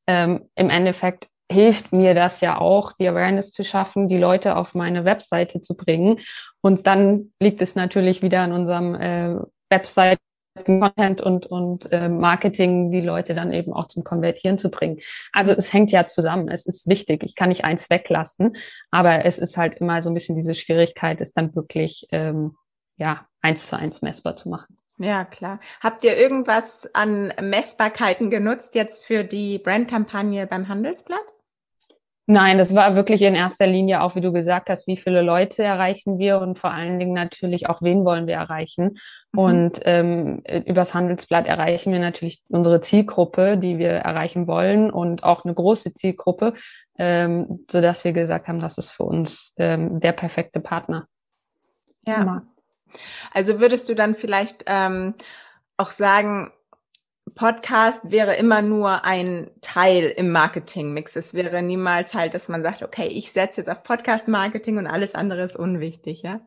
Ähm, 0.05 0.45
Im 0.55 0.69
Endeffekt 0.69 1.27
hilft 1.49 1.93
mir 1.93 2.13
das 2.13 2.41
ja 2.41 2.59
auch, 2.59 2.91
die 2.93 3.07
Awareness 3.07 3.51
zu 3.51 3.63
schaffen, 3.63 4.09
die 4.09 4.17
Leute 4.17 4.57
auf 4.57 4.73
meine 4.73 5.05
Webseite 5.05 5.61
zu 5.61 5.75
bringen. 5.75 6.19
Und 6.61 6.87
dann 6.87 7.23
liegt 7.39 7.61
es 7.61 7.75
natürlich 7.75 8.21
wieder 8.21 8.41
an 8.41 8.51
unserem 8.51 8.95
äh, 8.95 9.35
Website 9.69 10.19
Content 10.65 11.21
und, 11.21 11.45
und 11.45 11.91
äh, 11.91 12.09
Marketing 12.09 12.91
die 12.91 13.01
Leute 13.01 13.35
dann 13.35 13.51
eben 13.51 13.73
auch 13.73 13.87
zum 13.87 14.03
Konvertieren 14.03 14.57
zu 14.57 14.69
bringen. 14.69 14.99
Also 15.33 15.51
es 15.51 15.71
hängt 15.73 15.91
ja 15.91 16.07
zusammen. 16.07 16.49
Es 16.49 16.65
ist 16.65 16.87
wichtig. 16.87 17.23
Ich 17.23 17.35
kann 17.35 17.49
nicht 17.49 17.63
eins 17.63 17.89
weglassen, 17.89 18.57
aber 18.91 19.25
es 19.25 19.37
ist 19.37 19.57
halt 19.57 19.75
immer 19.75 20.03
so 20.03 20.09
ein 20.09 20.13
bisschen 20.13 20.35
diese 20.35 20.55
Schwierigkeit, 20.55 21.21
es 21.21 21.33
dann 21.33 21.55
wirklich 21.55 22.07
ähm, 22.11 22.55
ja 22.97 23.27
eins 23.41 23.67
zu 23.67 23.77
eins 23.77 24.01
messbar 24.01 24.37
zu 24.37 24.49
machen. 24.49 24.77
Ja, 24.99 25.25
klar. 25.25 25.59
Habt 25.79 26.03
ihr 26.03 26.17
irgendwas 26.17 26.89
an 26.95 27.31
Messbarkeiten 27.39 28.31
genutzt 28.31 28.73
jetzt 28.73 29.05
für 29.05 29.23
die 29.23 29.59
Brandkampagne 29.59 30.47
beim 30.47 30.67
Handelsblatt? 30.67 31.36
Nein, 32.29 32.57
das 32.57 32.75
war 32.75 32.93
wirklich 32.93 33.21
in 33.21 33.35
erster 33.35 33.67
Linie 33.67 34.01
auch, 34.01 34.15
wie 34.15 34.21
du 34.21 34.33
gesagt 34.33 34.69
hast, 34.69 34.85
wie 34.85 34.97
viele 34.97 35.21
Leute 35.21 35.63
erreichen 35.63 36.19
wir 36.19 36.41
und 36.41 36.59
vor 36.59 36.71
allen 36.71 36.99
Dingen 36.99 37.13
natürlich 37.13 37.69
auch, 37.69 37.81
wen 37.81 38.03
wollen 38.03 38.27
wir 38.27 38.35
erreichen. 38.35 38.97
Mhm. 39.31 39.39
Und 39.39 39.79
ähm, 39.83 40.43
übers 40.65 40.93
Handelsblatt 40.93 41.47
erreichen 41.47 41.93
wir 41.93 41.99
natürlich 41.99 42.43
unsere 42.49 42.81
Zielgruppe, 42.81 43.57
die 43.57 43.77
wir 43.77 43.91
erreichen 43.91 44.45
wollen 44.45 44.91
und 44.91 45.23
auch 45.23 45.45
eine 45.45 45.53
große 45.53 45.93
Zielgruppe, 45.93 46.51
ähm, 46.99 47.65
so 47.71 47.79
dass 47.79 48.03
wir 48.03 48.11
gesagt 48.11 48.49
haben, 48.49 48.59
das 48.59 48.77
ist 48.77 48.91
für 48.91 49.03
uns 49.03 49.53
ähm, 49.55 50.01
der 50.01 50.11
perfekte 50.11 50.59
Partner. 50.59 51.05
Ja. 52.05 52.23
Immer. 52.23 52.43
Also 53.33 53.61
würdest 53.61 53.87
du 53.87 53.95
dann 53.95 54.15
vielleicht 54.15 54.65
ähm, 54.67 55.15
auch 55.77 55.91
sagen, 55.91 56.51
Podcast 57.37 58.11
wäre 58.11 58.35
immer 58.35 58.61
nur 58.61 59.05
ein 59.05 59.49
Teil 59.61 60.05
im 60.05 60.31
Marketingmix. 60.31 61.15
Es 61.15 61.33
wäre 61.33 61.61
niemals 61.61 62.13
halt, 62.13 62.33
dass 62.33 62.49
man 62.49 62.63
sagt, 62.63 62.83
okay, 62.83 63.07
ich 63.07 63.31
setze 63.31 63.61
jetzt 63.61 63.69
auf 63.69 63.83
Podcast-Marketing 63.83 64.77
und 64.77 64.87
alles 64.87 65.15
andere 65.15 65.43
ist 65.43 65.55
unwichtig, 65.55 66.23
ja? 66.23 66.41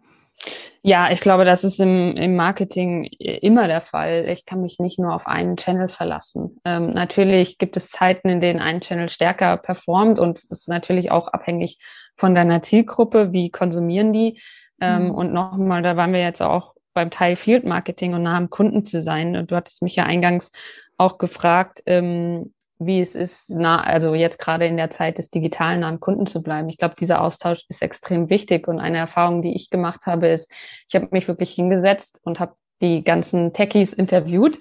Ja, 0.83 1.11
ich 1.11 1.21
glaube, 1.21 1.45
das 1.45 1.65
ist 1.65 1.79
im, 1.79 2.17
im 2.17 2.35
Marketing 2.35 3.05
immer 3.19 3.67
der 3.67 3.83
Fall. 3.83 4.27
Ich 4.29 4.47
kann 4.47 4.63
mich 4.63 4.79
nicht 4.79 4.99
nur 4.99 5.15
auf 5.15 5.27
einen 5.27 5.57
Channel 5.57 5.89
verlassen. 5.89 6.59
Ähm, 6.65 6.93
natürlich 6.95 7.59
gibt 7.59 7.77
es 7.77 7.91
Zeiten, 7.91 8.29
in 8.29 8.41
denen 8.41 8.61
ein 8.61 8.81
Channel 8.81 9.11
stärker 9.11 9.59
performt 9.59 10.19
und 10.19 10.39
es 10.39 10.51
ist 10.51 10.69
natürlich 10.69 11.11
auch 11.11 11.29
abhängig 11.29 11.79
von 12.17 12.35
deiner 12.35 12.63
Zielgruppe, 12.63 13.33
wie 13.33 13.51
konsumieren 13.51 14.13
die. 14.13 14.41
Ähm, 14.81 15.05
mhm. 15.05 15.11
Und 15.11 15.33
nochmal, 15.33 15.83
da 15.83 15.97
waren 15.97 16.15
wir 16.15 16.23
jetzt 16.23 16.41
auch 16.41 16.75
beim 16.95 17.11
Teil 17.11 17.37
Field 17.37 17.65
Marketing 17.65 18.15
und 18.15 18.23
nah 18.23 18.37
am 18.37 18.51
Kunden 18.51 18.87
zu 18.87 19.03
sein. 19.03 19.37
Und 19.37 19.51
du 19.51 19.57
hattest 19.57 19.83
mich 19.83 19.97
ja 19.97 20.05
eingangs 20.05 20.53
auch 20.97 21.19
gefragt, 21.19 21.83
ähm, 21.87 22.53
wie 22.79 23.01
es 23.01 23.15
ist, 23.15 23.51
nah, 23.51 23.83
also 23.83 24.15
jetzt 24.15 24.39
gerade 24.39 24.67
in 24.67 24.79
der 24.79 24.91
Zeit 24.91 25.19
des 25.19 25.31
digitalen 25.31 25.81
nah 25.81 25.89
am 25.89 26.01
Kunden 26.01 26.27
zu 26.27 26.43
bleiben. 26.43 26.69
Ich 26.71 26.79
glaube, 26.79 26.95
dieser 26.99 27.21
Austausch 27.21 27.65
ist 27.69 27.83
extrem 27.83 28.31
wichtig. 28.31 28.69
Und 28.69 28.81
eine 28.81 28.99
Erfahrung, 28.99 29.43
die 29.43 29.55
ich 29.55 29.69
gemacht 29.69 30.07
habe, 30.07 30.29
ist, 30.29 30.51
ich 30.89 30.95
habe 30.95 31.09
mich 31.11 31.29
wirklich 31.29 31.53
hingesetzt 31.53 32.21
und 32.25 32.41
habe 32.41 32.55
die 32.81 33.05
ganzen 33.05 33.53
Techies 33.53 33.93
interviewt 33.93 34.59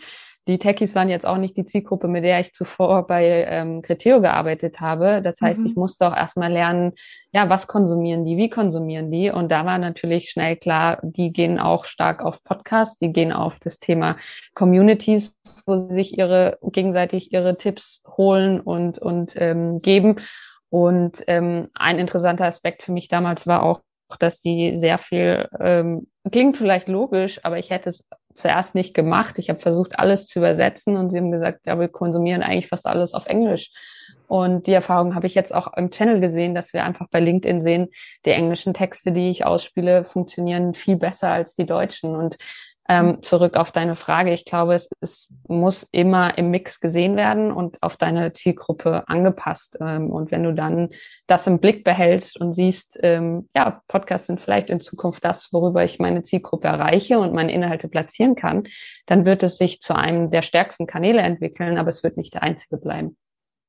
die 0.50 0.58
Techies 0.58 0.96
waren 0.96 1.10
jetzt 1.10 1.28
auch 1.28 1.38
nicht 1.38 1.56
die 1.56 1.66
Zielgruppe, 1.66 2.08
mit 2.08 2.24
der 2.24 2.40
ich 2.40 2.54
zuvor 2.54 3.06
bei 3.06 3.46
ähm, 3.48 3.84
Criteo 3.84 4.20
gearbeitet 4.20 4.82
habe. 4.82 5.22
Das 5.22 5.40
heißt, 5.42 5.62
mhm. 5.62 5.68
ich 5.68 5.76
musste 5.76 6.08
auch 6.08 6.16
erstmal 6.16 6.52
lernen, 6.52 6.94
ja, 7.32 7.50
was 7.50 7.68
konsumieren 7.68 8.26
die, 8.26 8.36
wie 8.36 8.50
konsumieren 8.50 9.12
die? 9.12 9.30
Und 9.30 9.52
da 9.52 9.66
war 9.66 9.78
natürlich 9.78 10.32
schnell 10.32 10.56
klar, 10.56 10.98
die 11.04 11.32
gehen 11.32 11.60
auch 11.60 11.86
stark 11.86 12.26
auf 12.26 12.44
Podcasts, 12.44 12.98
die 12.98 13.14
gehen 13.14 13.32
auf 13.32 13.60
das 13.60 13.78
Thema 13.78 14.18
Communities, 14.56 15.38
wo 15.68 15.88
sie 15.88 15.94
sich 15.94 16.18
ihre 16.18 16.58
gegenseitig 16.64 17.32
ihre 17.32 17.56
Tipps 17.56 18.02
holen 18.18 18.60
und, 18.60 18.98
und 18.98 19.34
ähm, 19.36 19.78
geben. 19.80 20.16
Und 20.72 21.24
ähm, 21.28 21.70
ein 21.76 22.00
interessanter 22.00 22.46
Aspekt 22.46 22.82
für 22.82 22.92
mich 22.92 23.08
damals 23.08 23.46
war 23.46 23.62
auch, 23.62 23.82
dass 24.18 24.42
sie 24.42 24.78
sehr 24.78 24.98
viel, 24.98 25.48
ähm, 25.60 26.08
klingt 26.32 26.58
vielleicht 26.58 26.88
logisch, 26.88 27.40
aber 27.44 27.58
ich 27.60 27.70
hätte 27.70 27.90
es 27.90 28.08
zuerst 28.34 28.76
nicht 28.76 28.94
gemacht. 28.94 29.38
Ich 29.38 29.50
habe 29.50 29.60
versucht, 29.60 30.00
alles 30.00 30.28
zu 30.28 30.40
übersetzen 30.40 30.98
und 30.98 31.10
sie 31.10 31.18
haben 31.18 31.32
gesagt, 31.32 31.62
ja, 31.66 31.80
wir 31.80 31.90
konsumieren 31.90 32.42
eigentlich 32.42 32.68
fast 32.68 32.88
alles 32.88 33.14
auf 33.14 33.28
Englisch. 33.28 33.70
Und 34.28 34.68
die 34.68 34.74
Erfahrung 34.74 35.16
habe 35.16 35.26
ich 35.26 35.34
jetzt 35.34 35.54
auch 35.54 35.74
im 35.76 35.90
Channel 35.90 36.22
gesehen, 36.22 36.54
dass 36.54 36.72
wir 36.72 36.84
einfach 36.84 37.08
bei 37.10 37.20
LinkedIn 37.20 37.62
sehen, 37.62 37.88
die 38.26 38.30
englischen 38.30 38.76
Texte, 38.76 39.12
die 39.12 39.32
ich 39.32 39.44
ausspiele, 39.44 40.06
funktionieren 40.06 40.76
viel 40.76 41.00
besser 41.00 41.34
als 41.34 41.56
die 41.56 41.66
deutschen. 41.66 42.16
Und 42.16 42.38
ähm, 42.90 43.22
zurück 43.22 43.56
auf 43.56 43.72
deine 43.72 43.96
Frage. 43.96 44.34
Ich 44.34 44.46
glaube, 44.46 44.74
es, 44.74 44.90
es 45.00 45.32
muss 45.48 45.84
immer 45.92 46.38
im 46.40 46.50
Mix 46.50 46.80
gesehen 46.80 47.16
werden 47.16 47.52
und 47.52 47.82
auf 47.84 47.98
deine 47.98 48.34
Zielgruppe 48.34 49.08
angepasst. 49.08 49.78
Ähm, 49.80 50.10
und 50.10 50.32
wenn 50.32 50.44
du 50.44 50.56
dann 50.56 50.90
das 51.28 51.46
im 51.46 51.60
Blick 51.60 51.84
behältst 51.84 52.42
und 52.42 52.54
siehst, 52.54 53.00
ähm, 53.04 53.48
ja, 53.56 53.84
Podcasts 53.88 54.26
sind 54.26 54.40
vielleicht 54.40 54.70
in 54.70 54.80
Zukunft 54.80 55.24
das, 55.24 55.54
worüber 55.54 55.86
ich 55.86 56.00
meine 56.00 56.24
Zielgruppe 56.24 56.68
erreiche 56.68 57.20
und 57.20 57.34
meine 57.34 57.52
Inhalte 57.52 57.90
platzieren 57.90 58.34
kann, 58.34 58.64
dann 59.06 59.24
wird 59.24 59.44
es 59.44 59.58
sich 59.58 59.82
zu 59.82 59.96
einem 59.96 60.32
der 60.32 60.42
stärksten 60.42 60.88
Kanäle 60.88 61.22
entwickeln, 61.22 61.78
aber 61.78 61.90
es 61.90 62.04
wird 62.04 62.18
nicht 62.18 62.34
der 62.34 62.42
einzige 62.42 62.82
bleiben. 62.82 63.16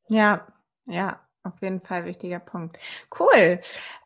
Ja, 0.09 0.47
ja, 0.87 1.21
auf 1.43 1.61
jeden 1.63 1.81
Fall 1.81 2.05
wichtiger 2.05 2.39
Punkt. 2.39 2.79
Cool. 3.19 3.61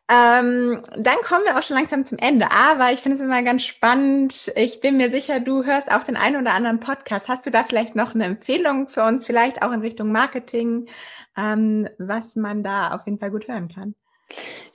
Ähm, 0.07 0.81
dann 0.95 1.17
kommen 1.23 1.45
wir 1.45 1.57
auch 1.57 1.63
schon 1.63 1.77
langsam 1.77 2.05
zum 2.05 2.17
Ende. 2.19 2.51
Aber 2.51 2.91
ich 2.91 3.01
finde 3.01 3.17
es 3.17 3.23
immer 3.23 3.41
ganz 3.41 3.63
spannend. 3.63 4.51
Ich 4.55 4.79
bin 4.79 4.97
mir 4.97 5.09
sicher, 5.09 5.39
du 5.39 5.63
hörst 5.63 5.91
auch 5.91 6.03
den 6.03 6.15
einen 6.15 6.41
oder 6.41 6.53
anderen 6.53 6.79
Podcast. 6.79 7.27
Hast 7.27 7.45
du 7.45 7.51
da 7.51 7.63
vielleicht 7.63 7.95
noch 7.95 8.13
eine 8.13 8.25
Empfehlung 8.25 8.87
für 8.87 9.03
uns, 9.03 9.25
vielleicht 9.25 9.61
auch 9.61 9.71
in 9.71 9.81
Richtung 9.81 10.11
Marketing, 10.11 10.87
ähm, 11.35 11.89
was 11.97 12.35
man 12.35 12.63
da 12.63 12.91
auf 12.91 13.05
jeden 13.05 13.19
Fall 13.19 13.31
gut 13.31 13.47
hören 13.47 13.67
kann? 13.67 13.95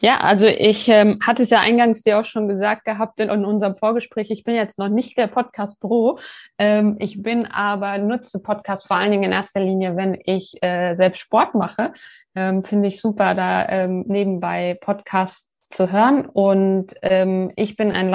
Ja, 0.01 0.19
also 0.19 0.47
ich 0.47 0.89
ähm, 0.89 1.19
hatte 1.23 1.43
es 1.43 1.51
ja 1.51 1.61
eingangs 1.61 2.03
dir 2.03 2.19
auch 2.19 2.25
schon 2.25 2.49
gesagt 2.49 2.87
gehabt 2.87 3.21
in, 3.21 3.29
in 3.29 3.45
unserem 3.45 3.77
Vorgespräch, 3.77 4.31
ich 4.31 4.45
bin 4.45 4.55
jetzt 4.55 4.79
noch 4.79 4.89
nicht 4.89 5.19
der 5.19 5.27
Podcast 5.27 5.79
Pro. 5.79 6.19
Ähm, 6.57 6.97
ich 7.01 7.23
bin 7.23 7.47
aber 7.47 7.99
nutze 7.99 8.39
Podcast 8.39 8.87
vor 8.87 8.97
allen 8.97 9.11
Dingen 9.11 9.25
in 9.25 9.33
erster 9.33 9.61
Linie, 9.61 9.97
wenn 9.97 10.19
ich 10.25 10.55
äh, 10.63 10.95
selbst 10.95 11.21
Sport 11.21 11.55
mache. 11.55 11.93
Ähm, 12.35 12.65
Finde 12.65 12.89
ich 12.89 13.01
super, 13.01 13.35
da 13.35 13.69
ähm, 13.69 14.05
nebenbei 14.07 14.79
Podcasts 14.81 15.61
zu 15.71 15.91
hören. 15.93 16.27
Und 16.27 16.95
ähm, 17.03 17.53
ich 17.57 17.77
bin 17.77 17.93
ein 17.93 18.11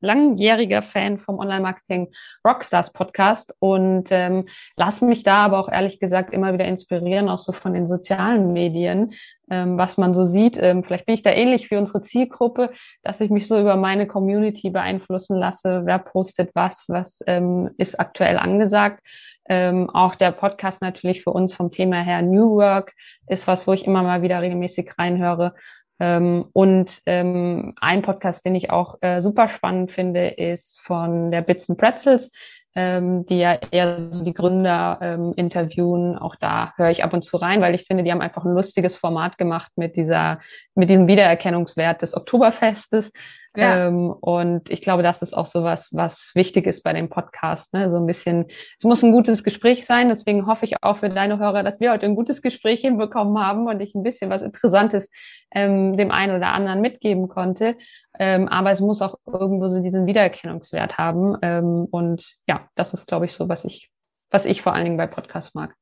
langjähriger 0.00 0.82
Fan 0.82 1.18
vom 1.18 1.38
Online-Marketing 1.38 2.12
Rockstars 2.44 2.92
Podcast 2.92 3.54
und 3.58 4.08
ähm, 4.10 4.48
lasse 4.76 5.04
mich 5.04 5.22
da 5.22 5.44
aber 5.44 5.58
auch 5.58 5.68
ehrlich 5.70 5.98
gesagt 5.98 6.32
immer 6.32 6.52
wieder 6.52 6.64
inspirieren, 6.64 7.28
auch 7.28 7.38
so 7.38 7.52
von 7.52 7.72
den 7.72 7.88
sozialen 7.88 8.52
Medien, 8.52 9.14
was 9.48 9.96
man 9.96 10.14
so 10.14 10.26
sieht. 10.26 10.56
Ähm, 10.56 10.84
vielleicht 10.84 11.06
bin 11.06 11.14
ich 11.14 11.22
da 11.22 11.30
ähnlich 11.30 11.70
wie 11.70 11.76
unsere 11.76 12.02
Zielgruppe, 12.02 12.70
dass 13.02 13.20
ich 13.20 13.30
mich 13.30 13.46
so 13.46 13.58
über 13.60 13.76
meine 13.76 14.06
Community 14.06 14.70
beeinflussen 14.70 15.36
lasse. 15.36 15.82
Wer 15.84 15.98
postet 15.98 16.50
was? 16.54 16.84
Was 16.88 17.22
ähm, 17.26 17.70
ist 17.78 18.00
aktuell 18.00 18.38
angesagt? 18.38 19.00
Ähm, 19.48 19.90
auch 19.90 20.14
der 20.14 20.32
Podcast 20.32 20.80
natürlich 20.80 21.22
für 21.22 21.30
uns 21.30 21.52
vom 21.52 21.70
Thema 21.70 22.02
her 22.02 22.22
New 22.22 22.56
Work 22.56 22.94
ist 23.28 23.46
was, 23.46 23.66
wo 23.66 23.72
ich 23.72 23.86
immer 23.86 24.02
mal 24.02 24.22
wieder 24.22 24.40
regelmäßig 24.40 24.92
reinhöre. 24.98 25.52
Ähm, 26.00 26.46
und 26.54 27.00
ähm, 27.06 27.74
ein 27.80 28.02
Podcast, 28.02 28.44
den 28.44 28.54
ich 28.54 28.70
auch 28.70 28.96
äh, 29.00 29.22
super 29.22 29.48
spannend 29.48 29.92
finde, 29.92 30.28
ist 30.28 30.80
von 30.80 31.30
der 31.30 31.42
Bits 31.42 31.70
and 31.70 31.78
Pretzels, 31.78 32.32
ähm, 32.74 33.24
die 33.26 33.38
ja 33.38 33.58
eher 33.70 33.98
die 33.98 34.34
Gründer 34.34 34.98
ähm, 35.00 35.32
interviewen. 35.36 36.18
Auch 36.18 36.36
da 36.36 36.72
höre 36.76 36.90
ich 36.90 37.04
ab 37.04 37.12
und 37.12 37.24
zu 37.24 37.36
rein, 37.36 37.60
weil 37.60 37.74
ich 37.74 37.86
finde, 37.86 38.02
die 38.02 38.10
haben 38.10 38.20
einfach 38.20 38.44
ein 38.44 38.52
lustiges 38.52 38.96
Format 38.96 39.38
gemacht 39.38 39.72
mit 39.76 39.96
dieser, 39.96 40.40
mit 40.74 40.88
diesem 40.88 41.06
Wiedererkennungswert 41.06 42.02
des 42.02 42.16
Oktoberfestes. 42.16 43.12
Ja. 43.56 43.86
Ähm, 43.86 44.10
und 44.10 44.68
ich 44.70 44.82
glaube, 44.82 45.02
das 45.02 45.22
ist 45.22 45.36
auch 45.36 45.46
so 45.46 45.62
was, 45.62 45.90
was 45.92 46.32
wichtig 46.34 46.66
ist 46.66 46.82
bei 46.82 46.92
dem 46.92 47.08
Podcast. 47.08 47.72
Ne? 47.72 47.90
So 47.90 47.98
ein 47.98 48.06
bisschen, 48.06 48.46
es 48.78 48.84
muss 48.84 49.02
ein 49.02 49.12
gutes 49.12 49.44
Gespräch 49.44 49.86
sein. 49.86 50.08
Deswegen 50.08 50.46
hoffe 50.46 50.64
ich 50.64 50.82
auch 50.82 50.96
für 50.96 51.08
deine 51.08 51.38
Hörer, 51.38 51.62
dass 51.62 51.80
wir 51.80 51.92
heute 51.92 52.06
ein 52.06 52.16
gutes 52.16 52.42
Gespräch 52.42 52.80
hinbekommen 52.80 53.38
haben 53.38 53.66
und 53.68 53.80
ich 53.80 53.94
ein 53.94 54.02
bisschen 54.02 54.30
was 54.30 54.42
Interessantes 54.42 55.08
ähm, 55.52 55.96
dem 55.96 56.10
einen 56.10 56.36
oder 56.36 56.48
anderen 56.48 56.80
mitgeben 56.80 57.28
konnte. 57.28 57.76
Ähm, 58.18 58.48
aber 58.48 58.72
es 58.72 58.80
muss 58.80 59.02
auch 59.02 59.18
irgendwo 59.26 59.68
so 59.68 59.80
diesen 59.80 60.06
Wiedererkennungswert 60.06 60.98
haben. 60.98 61.36
Ähm, 61.42 61.86
und 61.90 62.34
ja, 62.48 62.60
das 62.74 62.92
ist, 62.92 63.06
glaube 63.06 63.26
ich, 63.26 63.34
so, 63.34 63.48
was 63.48 63.64
ich, 63.64 63.90
was 64.30 64.46
ich 64.46 64.62
vor 64.62 64.74
allen 64.74 64.84
Dingen 64.84 64.96
bei 64.96 65.06
Podcasts 65.06 65.54
mag. 65.54 65.72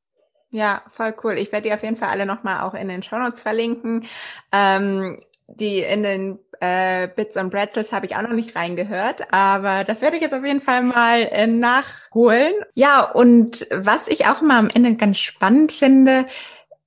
Ja, 0.51 0.83
voll 0.91 1.15
cool. 1.23 1.39
Ich 1.39 1.51
werde 1.51 1.67
die 1.67 1.73
auf 1.73 1.81
jeden 1.81 1.95
Fall 1.95 2.09
alle 2.09 2.27
nochmal 2.27 2.61
auch 2.61 2.75
in 2.75 2.87
den 2.87 3.01
Show 3.01 3.17
Notes 3.17 3.41
verlinken. 3.41 4.05
Ähm, 4.51 5.17
die 5.47 5.79
in 5.79 6.03
den 6.03 6.39
äh, 6.59 7.07
Bits 7.07 7.37
und 7.37 7.49
Bretzels 7.49 7.91
habe 7.91 8.05
ich 8.05 8.15
auch 8.15 8.21
noch 8.21 8.31
nicht 8.31 8.55
reingehört, 8.55 9.33
aber 9.33 9.83
das 9.83 10.01
werde 10.01 10.15
ich 10.15 10.21
jetzt 10.21 10.33
auf 10.33 10.45
jeden 10.45 10.61
Fall 10.61 10.81
mal 10.81 11.27
äh, 11.31 11.47
nachholen. 11.47 12.53
Ja, 12.73 13.01
und 13.01 13.67
was 13.71 14.07
ich 14.07 14.25
auch 14.27 14.41
mal 14.41 14.59
am 14.59 14.69
Ende 14.73 14.95
ganz 14.95 15.17
spannend 15.19 15.71
finde, 15.71 16.25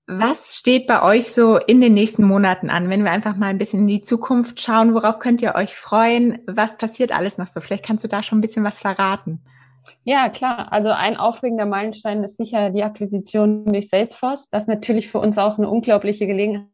was 0.08 0.56
steht 0.56 0.86
bei 0.86 1.02
euch 1.02 1.32
so 1.32 1.56
in 1.56 1.80
den 1.80 1.94
nächsten 1.94 2.24
Monaten 2.24 2.70
an, 2.70 2.88
wenn 2.88 3.02
wir 3.02 3.10
einfach 3.10 3.36
mal 3.36 3.48
ein 3.48 3.58
bisschen 3.58 3.80
in 3.80 3.86
die 3.88 4.02
Zukunft 4.02 4.60
schauen? 4.60 4.94
Worauf 4.94 5.18
könnt 5.18 5.42
ihr 5.42 5.56
euch 5.56 5.74
freuen? 5.74 6.38
Was 6.46 6.78
passiert 6.78 7.10
alles 7.10 7.38
noch 7.38 7.48
so? 7.48 7.60
Vielleicht 7.60 7.84
kannst 7.84 8.04
du 8.04 8.08
da 8.08 8.22
schon 8.22 8.38
ein 8.38 8.42
bisschen 8.42 8.64
was 8.64 8.78
verraten. 8.78 9.42
Ja, 10.04 10.28
klar. 10.28 10.72
Also 10.72 10.90
ein 10.90 11.16
aufregender 11.16 11.66
Meilenstein 11.66 12.22
ist 12.22 12.36
sicher 12.36 12.70
die 12.70 12.84
Akquisition 12.84 13.64
durch 13.66 13.88
Salesforce. 13.88 14.48
Ist 14.52 14.68
natürlich 14.68 15.08
für 15.08 15.18
uns 15.18 15.38
auch 15.38 15.58
eine 15.58 15.68
unglaubliche 15.68 16.28
Gelegenheit 16.28 16.68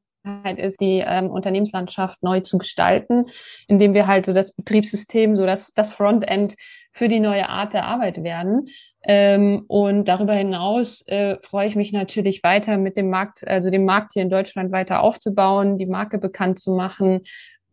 ist, 0.56 0.80
die 0.80 1.02
ähm, 1.04 1.30
Unternehmenslandschaft 1.30 2.22
neu 2.22 2.40
zu 2.40 2.58
gestalten, 2.58 3.26
indem 3.66 3.94
wir 3.94 4.06
halt 4.06 4.26
so 4.26 4.32
das 4.32 4.52
Betriebssystem, 4.52 5.36
so 5.36 5.46
das, 5.46 5.72
das 5.74 5.92
Frontend 5.92 6.54
für 6.94 7.08
die 7.08 7.20
neue 7.20 7.48
Art 7.48 7.72
der 7.72 7.86
Arbeit 7.86 8.22
werden. 8.22 8.68
Ähm, 9.04 9.64
und 9.66 10.06
darüber 10.06 10.34
hinaus 10.34 11.02
äh, 11.06 11.36
freue 11.42 11.66
ich 11.66 11.74
mich 11.74 11.92
natürlich 11.92 12.42
weiter 12.42 12.76
mit 12.76 12.96
dem 12.96 13.10
Markt, 13.10 13.46
also 13.46 13.70
dem 13.70 13.84
Markt 13.84 14.12
hier 14.12 14.22
in 14.22 14.30
Deutschland 14.30 14.70
weiter 14.70 15.02
aufzubauen, 15.02 15.78
die 15.78 15.86
Marke 15.86 16.18
bekannt 16.18 16.60
zu 16.60 16.72
machen 16.72 17.22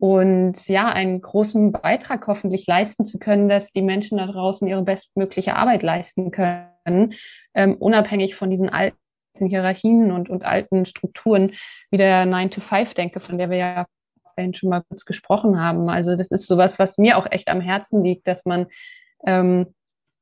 und 0.00 0.66
ja, 0.66 0.88
einen 0.88 1.20
großen 1.20 1.72
Beitrag 1.72 2.26
hoffentlich 2.26 2.66
leisten 2.66 3.04
zu 3.04 3.18
können, 3.18 3.50
dass 3.50 3.70
die 3.70 3.82
Menschen 3.82 4.16
da 4.16 4.26
draußen 4.26 4.66
ihre 4.66 4.82
bestmögliche 4.82 5.54
Arbeit 5.54 5.82
leisten 5.82 6.30
können, 6.30 7.12
ähm, 7.54 7.76
unabhängig 7.76 8.34
von 8.34 8.48
diesen 8.48 8.70
alten 8.70 8.96
Hierarchien 9.46 10.12
und, 10.12 10.30
und 10.30 10.44
alten 10.44 10.86
Strukturen 10.86 11.52
wie 11.90 11.96
der 11.96 12.24
9-to-5-Denke, 12.26 13.20
von 13.20 13.38
der 13.38 13.50
wir 13.50 13.58
ja 13.58 13.86
vorhin 14.34 14.54
schon 14.54 14.70
mal 14.70 14.82
kurz 14.88 15.04
gesprochen 15.04 15.60
haben. 15.60 15.88
Also 15.88 16.16
das 16.16 16.30
ist 16.30 16.46
sowas, 16.46 16.78
was 16.78 16.98
mir 16.98 17.18
auch 17.18 17.26
echt 17.30 17.48
am 17.48 17.60
Herzen 17.60 18.02
liegt, 18.02 18.26
dass 18.26 18.44
man 18.44 18.66
ähm, 19.26 19.74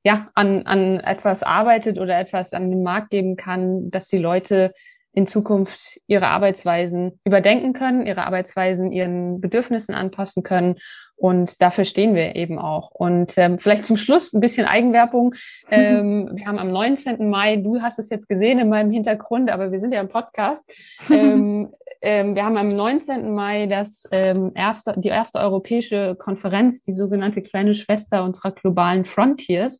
ja 0.04 0.28
an, 0.34 0.66
an 0.66 1.00
etwas 1.00 1.42
arbeitet 1.42 1.98
oder 1.98 2.18
etwas 2.18 2.52
an 2.52 2.70
den 2.70 2.82
Markt 2.82 3.10
geben 3.10 3.36
kann, 3.36 3.90
dass 3.90 4.08
die 4.08 4.18
Leute 4.18 4.72
in 5.18 5.26
Zukunft 5.26 6.00
ihre 6.06 6.28
Arbeitsweisen 6.28 7.18
überdenken 7.24 7.72
können, 7.72 8.06
ihre 8.06 8.24
Arbeitsweisen 8.24 8.92
ihren 8.92 9.40
Bedürfnissen 9.40 9.92
anpassen 9.92 10.44
können. 10.44 10.76
Und 11.16 11.60
dafür 11.60 11.84
stehen 11.84 12.14
wir 12.14 12.36
eben 12.36 12.60
auch. 12.60 12.92
Und 12.92 13.32
ähm, 13.36 13.58
vielleicht 13.58 13.84
zum 13.84 13.96
Schluss 13.96 14.32
ein 14.32 14.40
bisschen 14.40 14.66
Eigenwerbung. 14.66 15.34
Ähm, 15.70 16.30
wir 16.32 16.46
haben 16.46 16.58
am 16.58 16.70
19. 16.70 17.28
Mai, 17.28 17.56
du 17.56 17.82
hast 17.82 17.98
es 17.98 18.08
jetzt 18.08 18.26
gesehen 18.26 18.58
in 18.58 18.70
meinem 18.70 18.90
Hintergrund, 18.90 19.50
aber 19.50 19.70
wir 19.70 19.80
sind 19.80 19.92
ja 19.92 20.00
im 20.00 20.08
Podcast. 20.08 20.70
Ähm, 21.10 21.68
ähm, 22.00 22.34
wir 22.34 22.44
haben 22.44 22.56
am 22.56 22.68
19. 22.68 23.34
Mai 23.34 23.66
das 23.66 24.04
ähm, 24.10 24.52
erste, 24.54 24.94
die 24.96 25.08
erste 25.08 25.40
europäische 25.40 26.16
Konferenz, 26.18 26.80
die 26.80 26.92
sogenannte 26.92 27.42
kleine 27.42 27.74
Schwester 27.74 28.24
unserer 28.24 28.52
globalen 28.52 29.04
Frontiers 29.04 29.78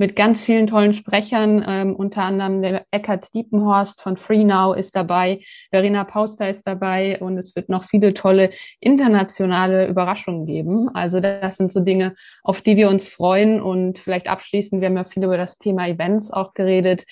mit 0.00 0.16
ganz 0.16 0.40
vielen 0.40 0.66
tollen 0.66 0.94
Sprechern, 0.94 1.62
ähm, 1.68 1.94
unter 1.94 2.22
anderem 2.22 2.62
der 2.62 2.82
Eckhard 2.90 3.34
Diepenhorst 3.34 4.00
von 4.00 4.16
FreeNow 4.16 4.74
ist 4.74 4.96
dabei, 4.96 5.40
Verena 5.68 6.04
Pauster 6.04 6.48
ist 6.48 6.66
dabei 6.66 7.20
und 7.20 7.36
es 7.36 7.54
wird 7.54 7.68
noch 7.68 7.84
viele 7.84 8.14
tolle 8.14 8.50
internationale 8.80 9.86
Überraschungen 9.86 10.46
geben. 10.46 10.88
Also 10.94 11.20
das 11.20 11.58
sind 11.58 11.70
so 11.70 11.84
Dinge, 11.84 12.14
auf 12.42 12.62
die 12.62 12.78
wir 12.78 12.88
uns 12.88 13.08
freuen 13.08 13.60
und 13.60 13.98
vielleicht 13.98 14.26
abschließend, 14.26 14.80
wir 14.80 14.88
haben 14.88 14.96
ja 14.96 15.04
viel 15.04 15.22
über 15.22 15.36
das 15.36 15.58
Thema 15.58 15.86
Events 15.86 16.30
auch 16.30 16.54
geredet, 16.54 17.04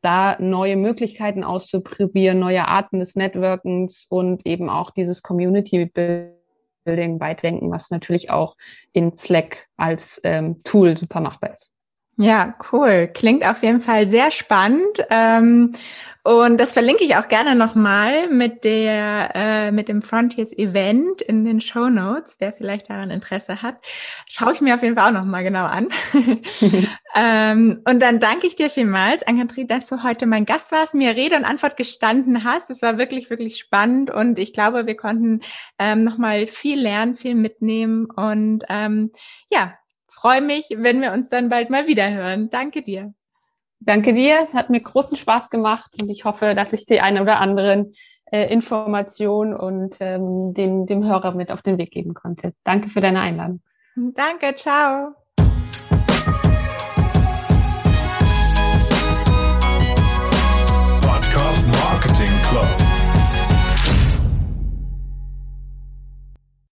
da 0.00 0.38
neue 0.40 0.76
Möglichkeiten 0.76 1.44
auszuprobieren, 1.44 2.38
neue 2.38 2.66
Arten 2.66 3.00
des 3.00 3.16
Networkens 3.16 4.06
und 4.08 4.46
eben 4.46 4.70
auch 4.70 4.92
dieses 4.92 5.22
Community 5.22 5.84
Building 6.86 7.20
weitdenken, 7.20 7.70
was 7.70 7.90
natürlich 7.90 8.30
auch 8.30 8.56
in 8.94 9.14
Slack 9.14 9.66
als 9.76 10.22
ähm, 10.24 10.62
Tool 10.64 10.96
super 10.96 11.20
machbar 11.20 11.52
ist. 11.52 11.70
Ja, 12.16 12.54
cool. 12.72 13.08
Klingt 13.12 13.46
auf 13.46 13.62
jeden 13.62 13.80
Fall 13.80 14.06
sehr 14.06 14.30
spannend. 14.30 14.98
Ähm, 15.08 15.72
und 16.22 16.58
das 16.58 16.74
verlinke 16.74 17.02
ich 17.02 17.16
auch 17.16 17.28
gerne 17.28 17.54
nochmal 17.54 18.28
mit 18.28 18.62
der, 18.64 19.30
äh, 19.34 19.72
mit 19.72 19.88
dem 19.88 20.02
Frontiers 20.02 20.52
Event 20.52 21.22
in 21.22 21.46
den 21.46 21.62
Show 21.62 21.88
Notes, 21.88 22.36
wer 22.40 22.52
vielleicht 22.52 22.90
daran 22.90 23.10
Interesse 23.10 23.62
hat. 23.62 23.76
Schaue 24.28 24.52
ich 24.52 24.60
mir 24.60 24.74
auf 24.74 24.82
jeden 24.82 24.96
Fall 24.96 25.08
auch 25.08 25.18
nochmal 25.18 25.44
genau 25.44 25.64
an. 25.64 25.88
ähm, 27.16 27.80
und 27.86 28.00
dann 28.00 28.20
danke 28.20 28.46
ich 28.46 28.54
dir 28.54 28.68
vielmals, 28.68 29.22
Ann-Kathrin, 29.26 29.66
dass 29.66 29.88
du 29.88 30.02
heute 30.02 30.26
mein 30.26 30.44
Gast 30.44 30.72
warst, 30.72 30.92
mir 30.92 31.16
Rede 31.16 31.36
und 31.36 31.46
Antwort 31.46 31.78
gestanden 31.78 32.44
hast. 32.44 32.68
Es 32.68 32.82
war 32.82 32.98
wirklich, 32.98 33.30
wirklich 33.30 33.56
spannend 33.56 34.10
und 34.10 34.38
ich 34.38 34.52
glaube, 34.52 34.84
wir 34.86 34.96
konnten 34.98 35.40
ähm, 35.78 36.04
nochmal 36.04 36.46
viel 36.46 36.78
lernen, 36.78 37.16
viel 37.16 37.34
mitnehmen 37.34 38.04
und 38.10 38.64
ähm, 38.68 39.10
ja, 39.50 39.72
freue 40.20 40.42
mich, 40.42 40.66
wenn 40.76 41.00
wir 41.00 41.12
uns 41.12 41.28
dann 41.30 41.48
bald 41.48 41.70
mal 41.70 41.86
wieder 41.86 42.12
hören. 42.12 42.50
Danke 42.50 42.82
dir. 42.82 43.14
Danke 43.80 44.12
dir. 44.12 44.40
Es 44.44 44.52
hat 44.52 44.68
mir 44.68 44.80
großen 44.80 45.16
Spaß 45.16 45.48
gemacht 45.48 45.90
und 46.00 46.10
ich 46.10 46.24
hoffe, 46.24 46.54
dass 46.54 46.74
ich 46.74 46.84
die 46.84 47.00
eine 47.00 47.22
oder 47.22 47.40
anderen 47.40 47.94
äh, 48.30 48.52
Information 48.52 49.54
und 49.54 49.96
ähm, 50.00 50.52
den, 50.54 50.84
dem 50.86 51.04
Hörer 51.04 51.34
mit 51.34 51.50
auf 51.50 51.62
den 51.62 51.78
Weg 51.78 51.90
geben 51.92 52.12
konnte. 52.12 52.52
Danke 52.64 52.90
für 52.90 53.00
deine 53.00 53.20
Einladung. 53.20 53.62
Danke, 53.96 54.54
ciao. 54.56 55.14
Podcast 61.00 61.66
Marketing 61.66 62.30
Club. 62.50 62.79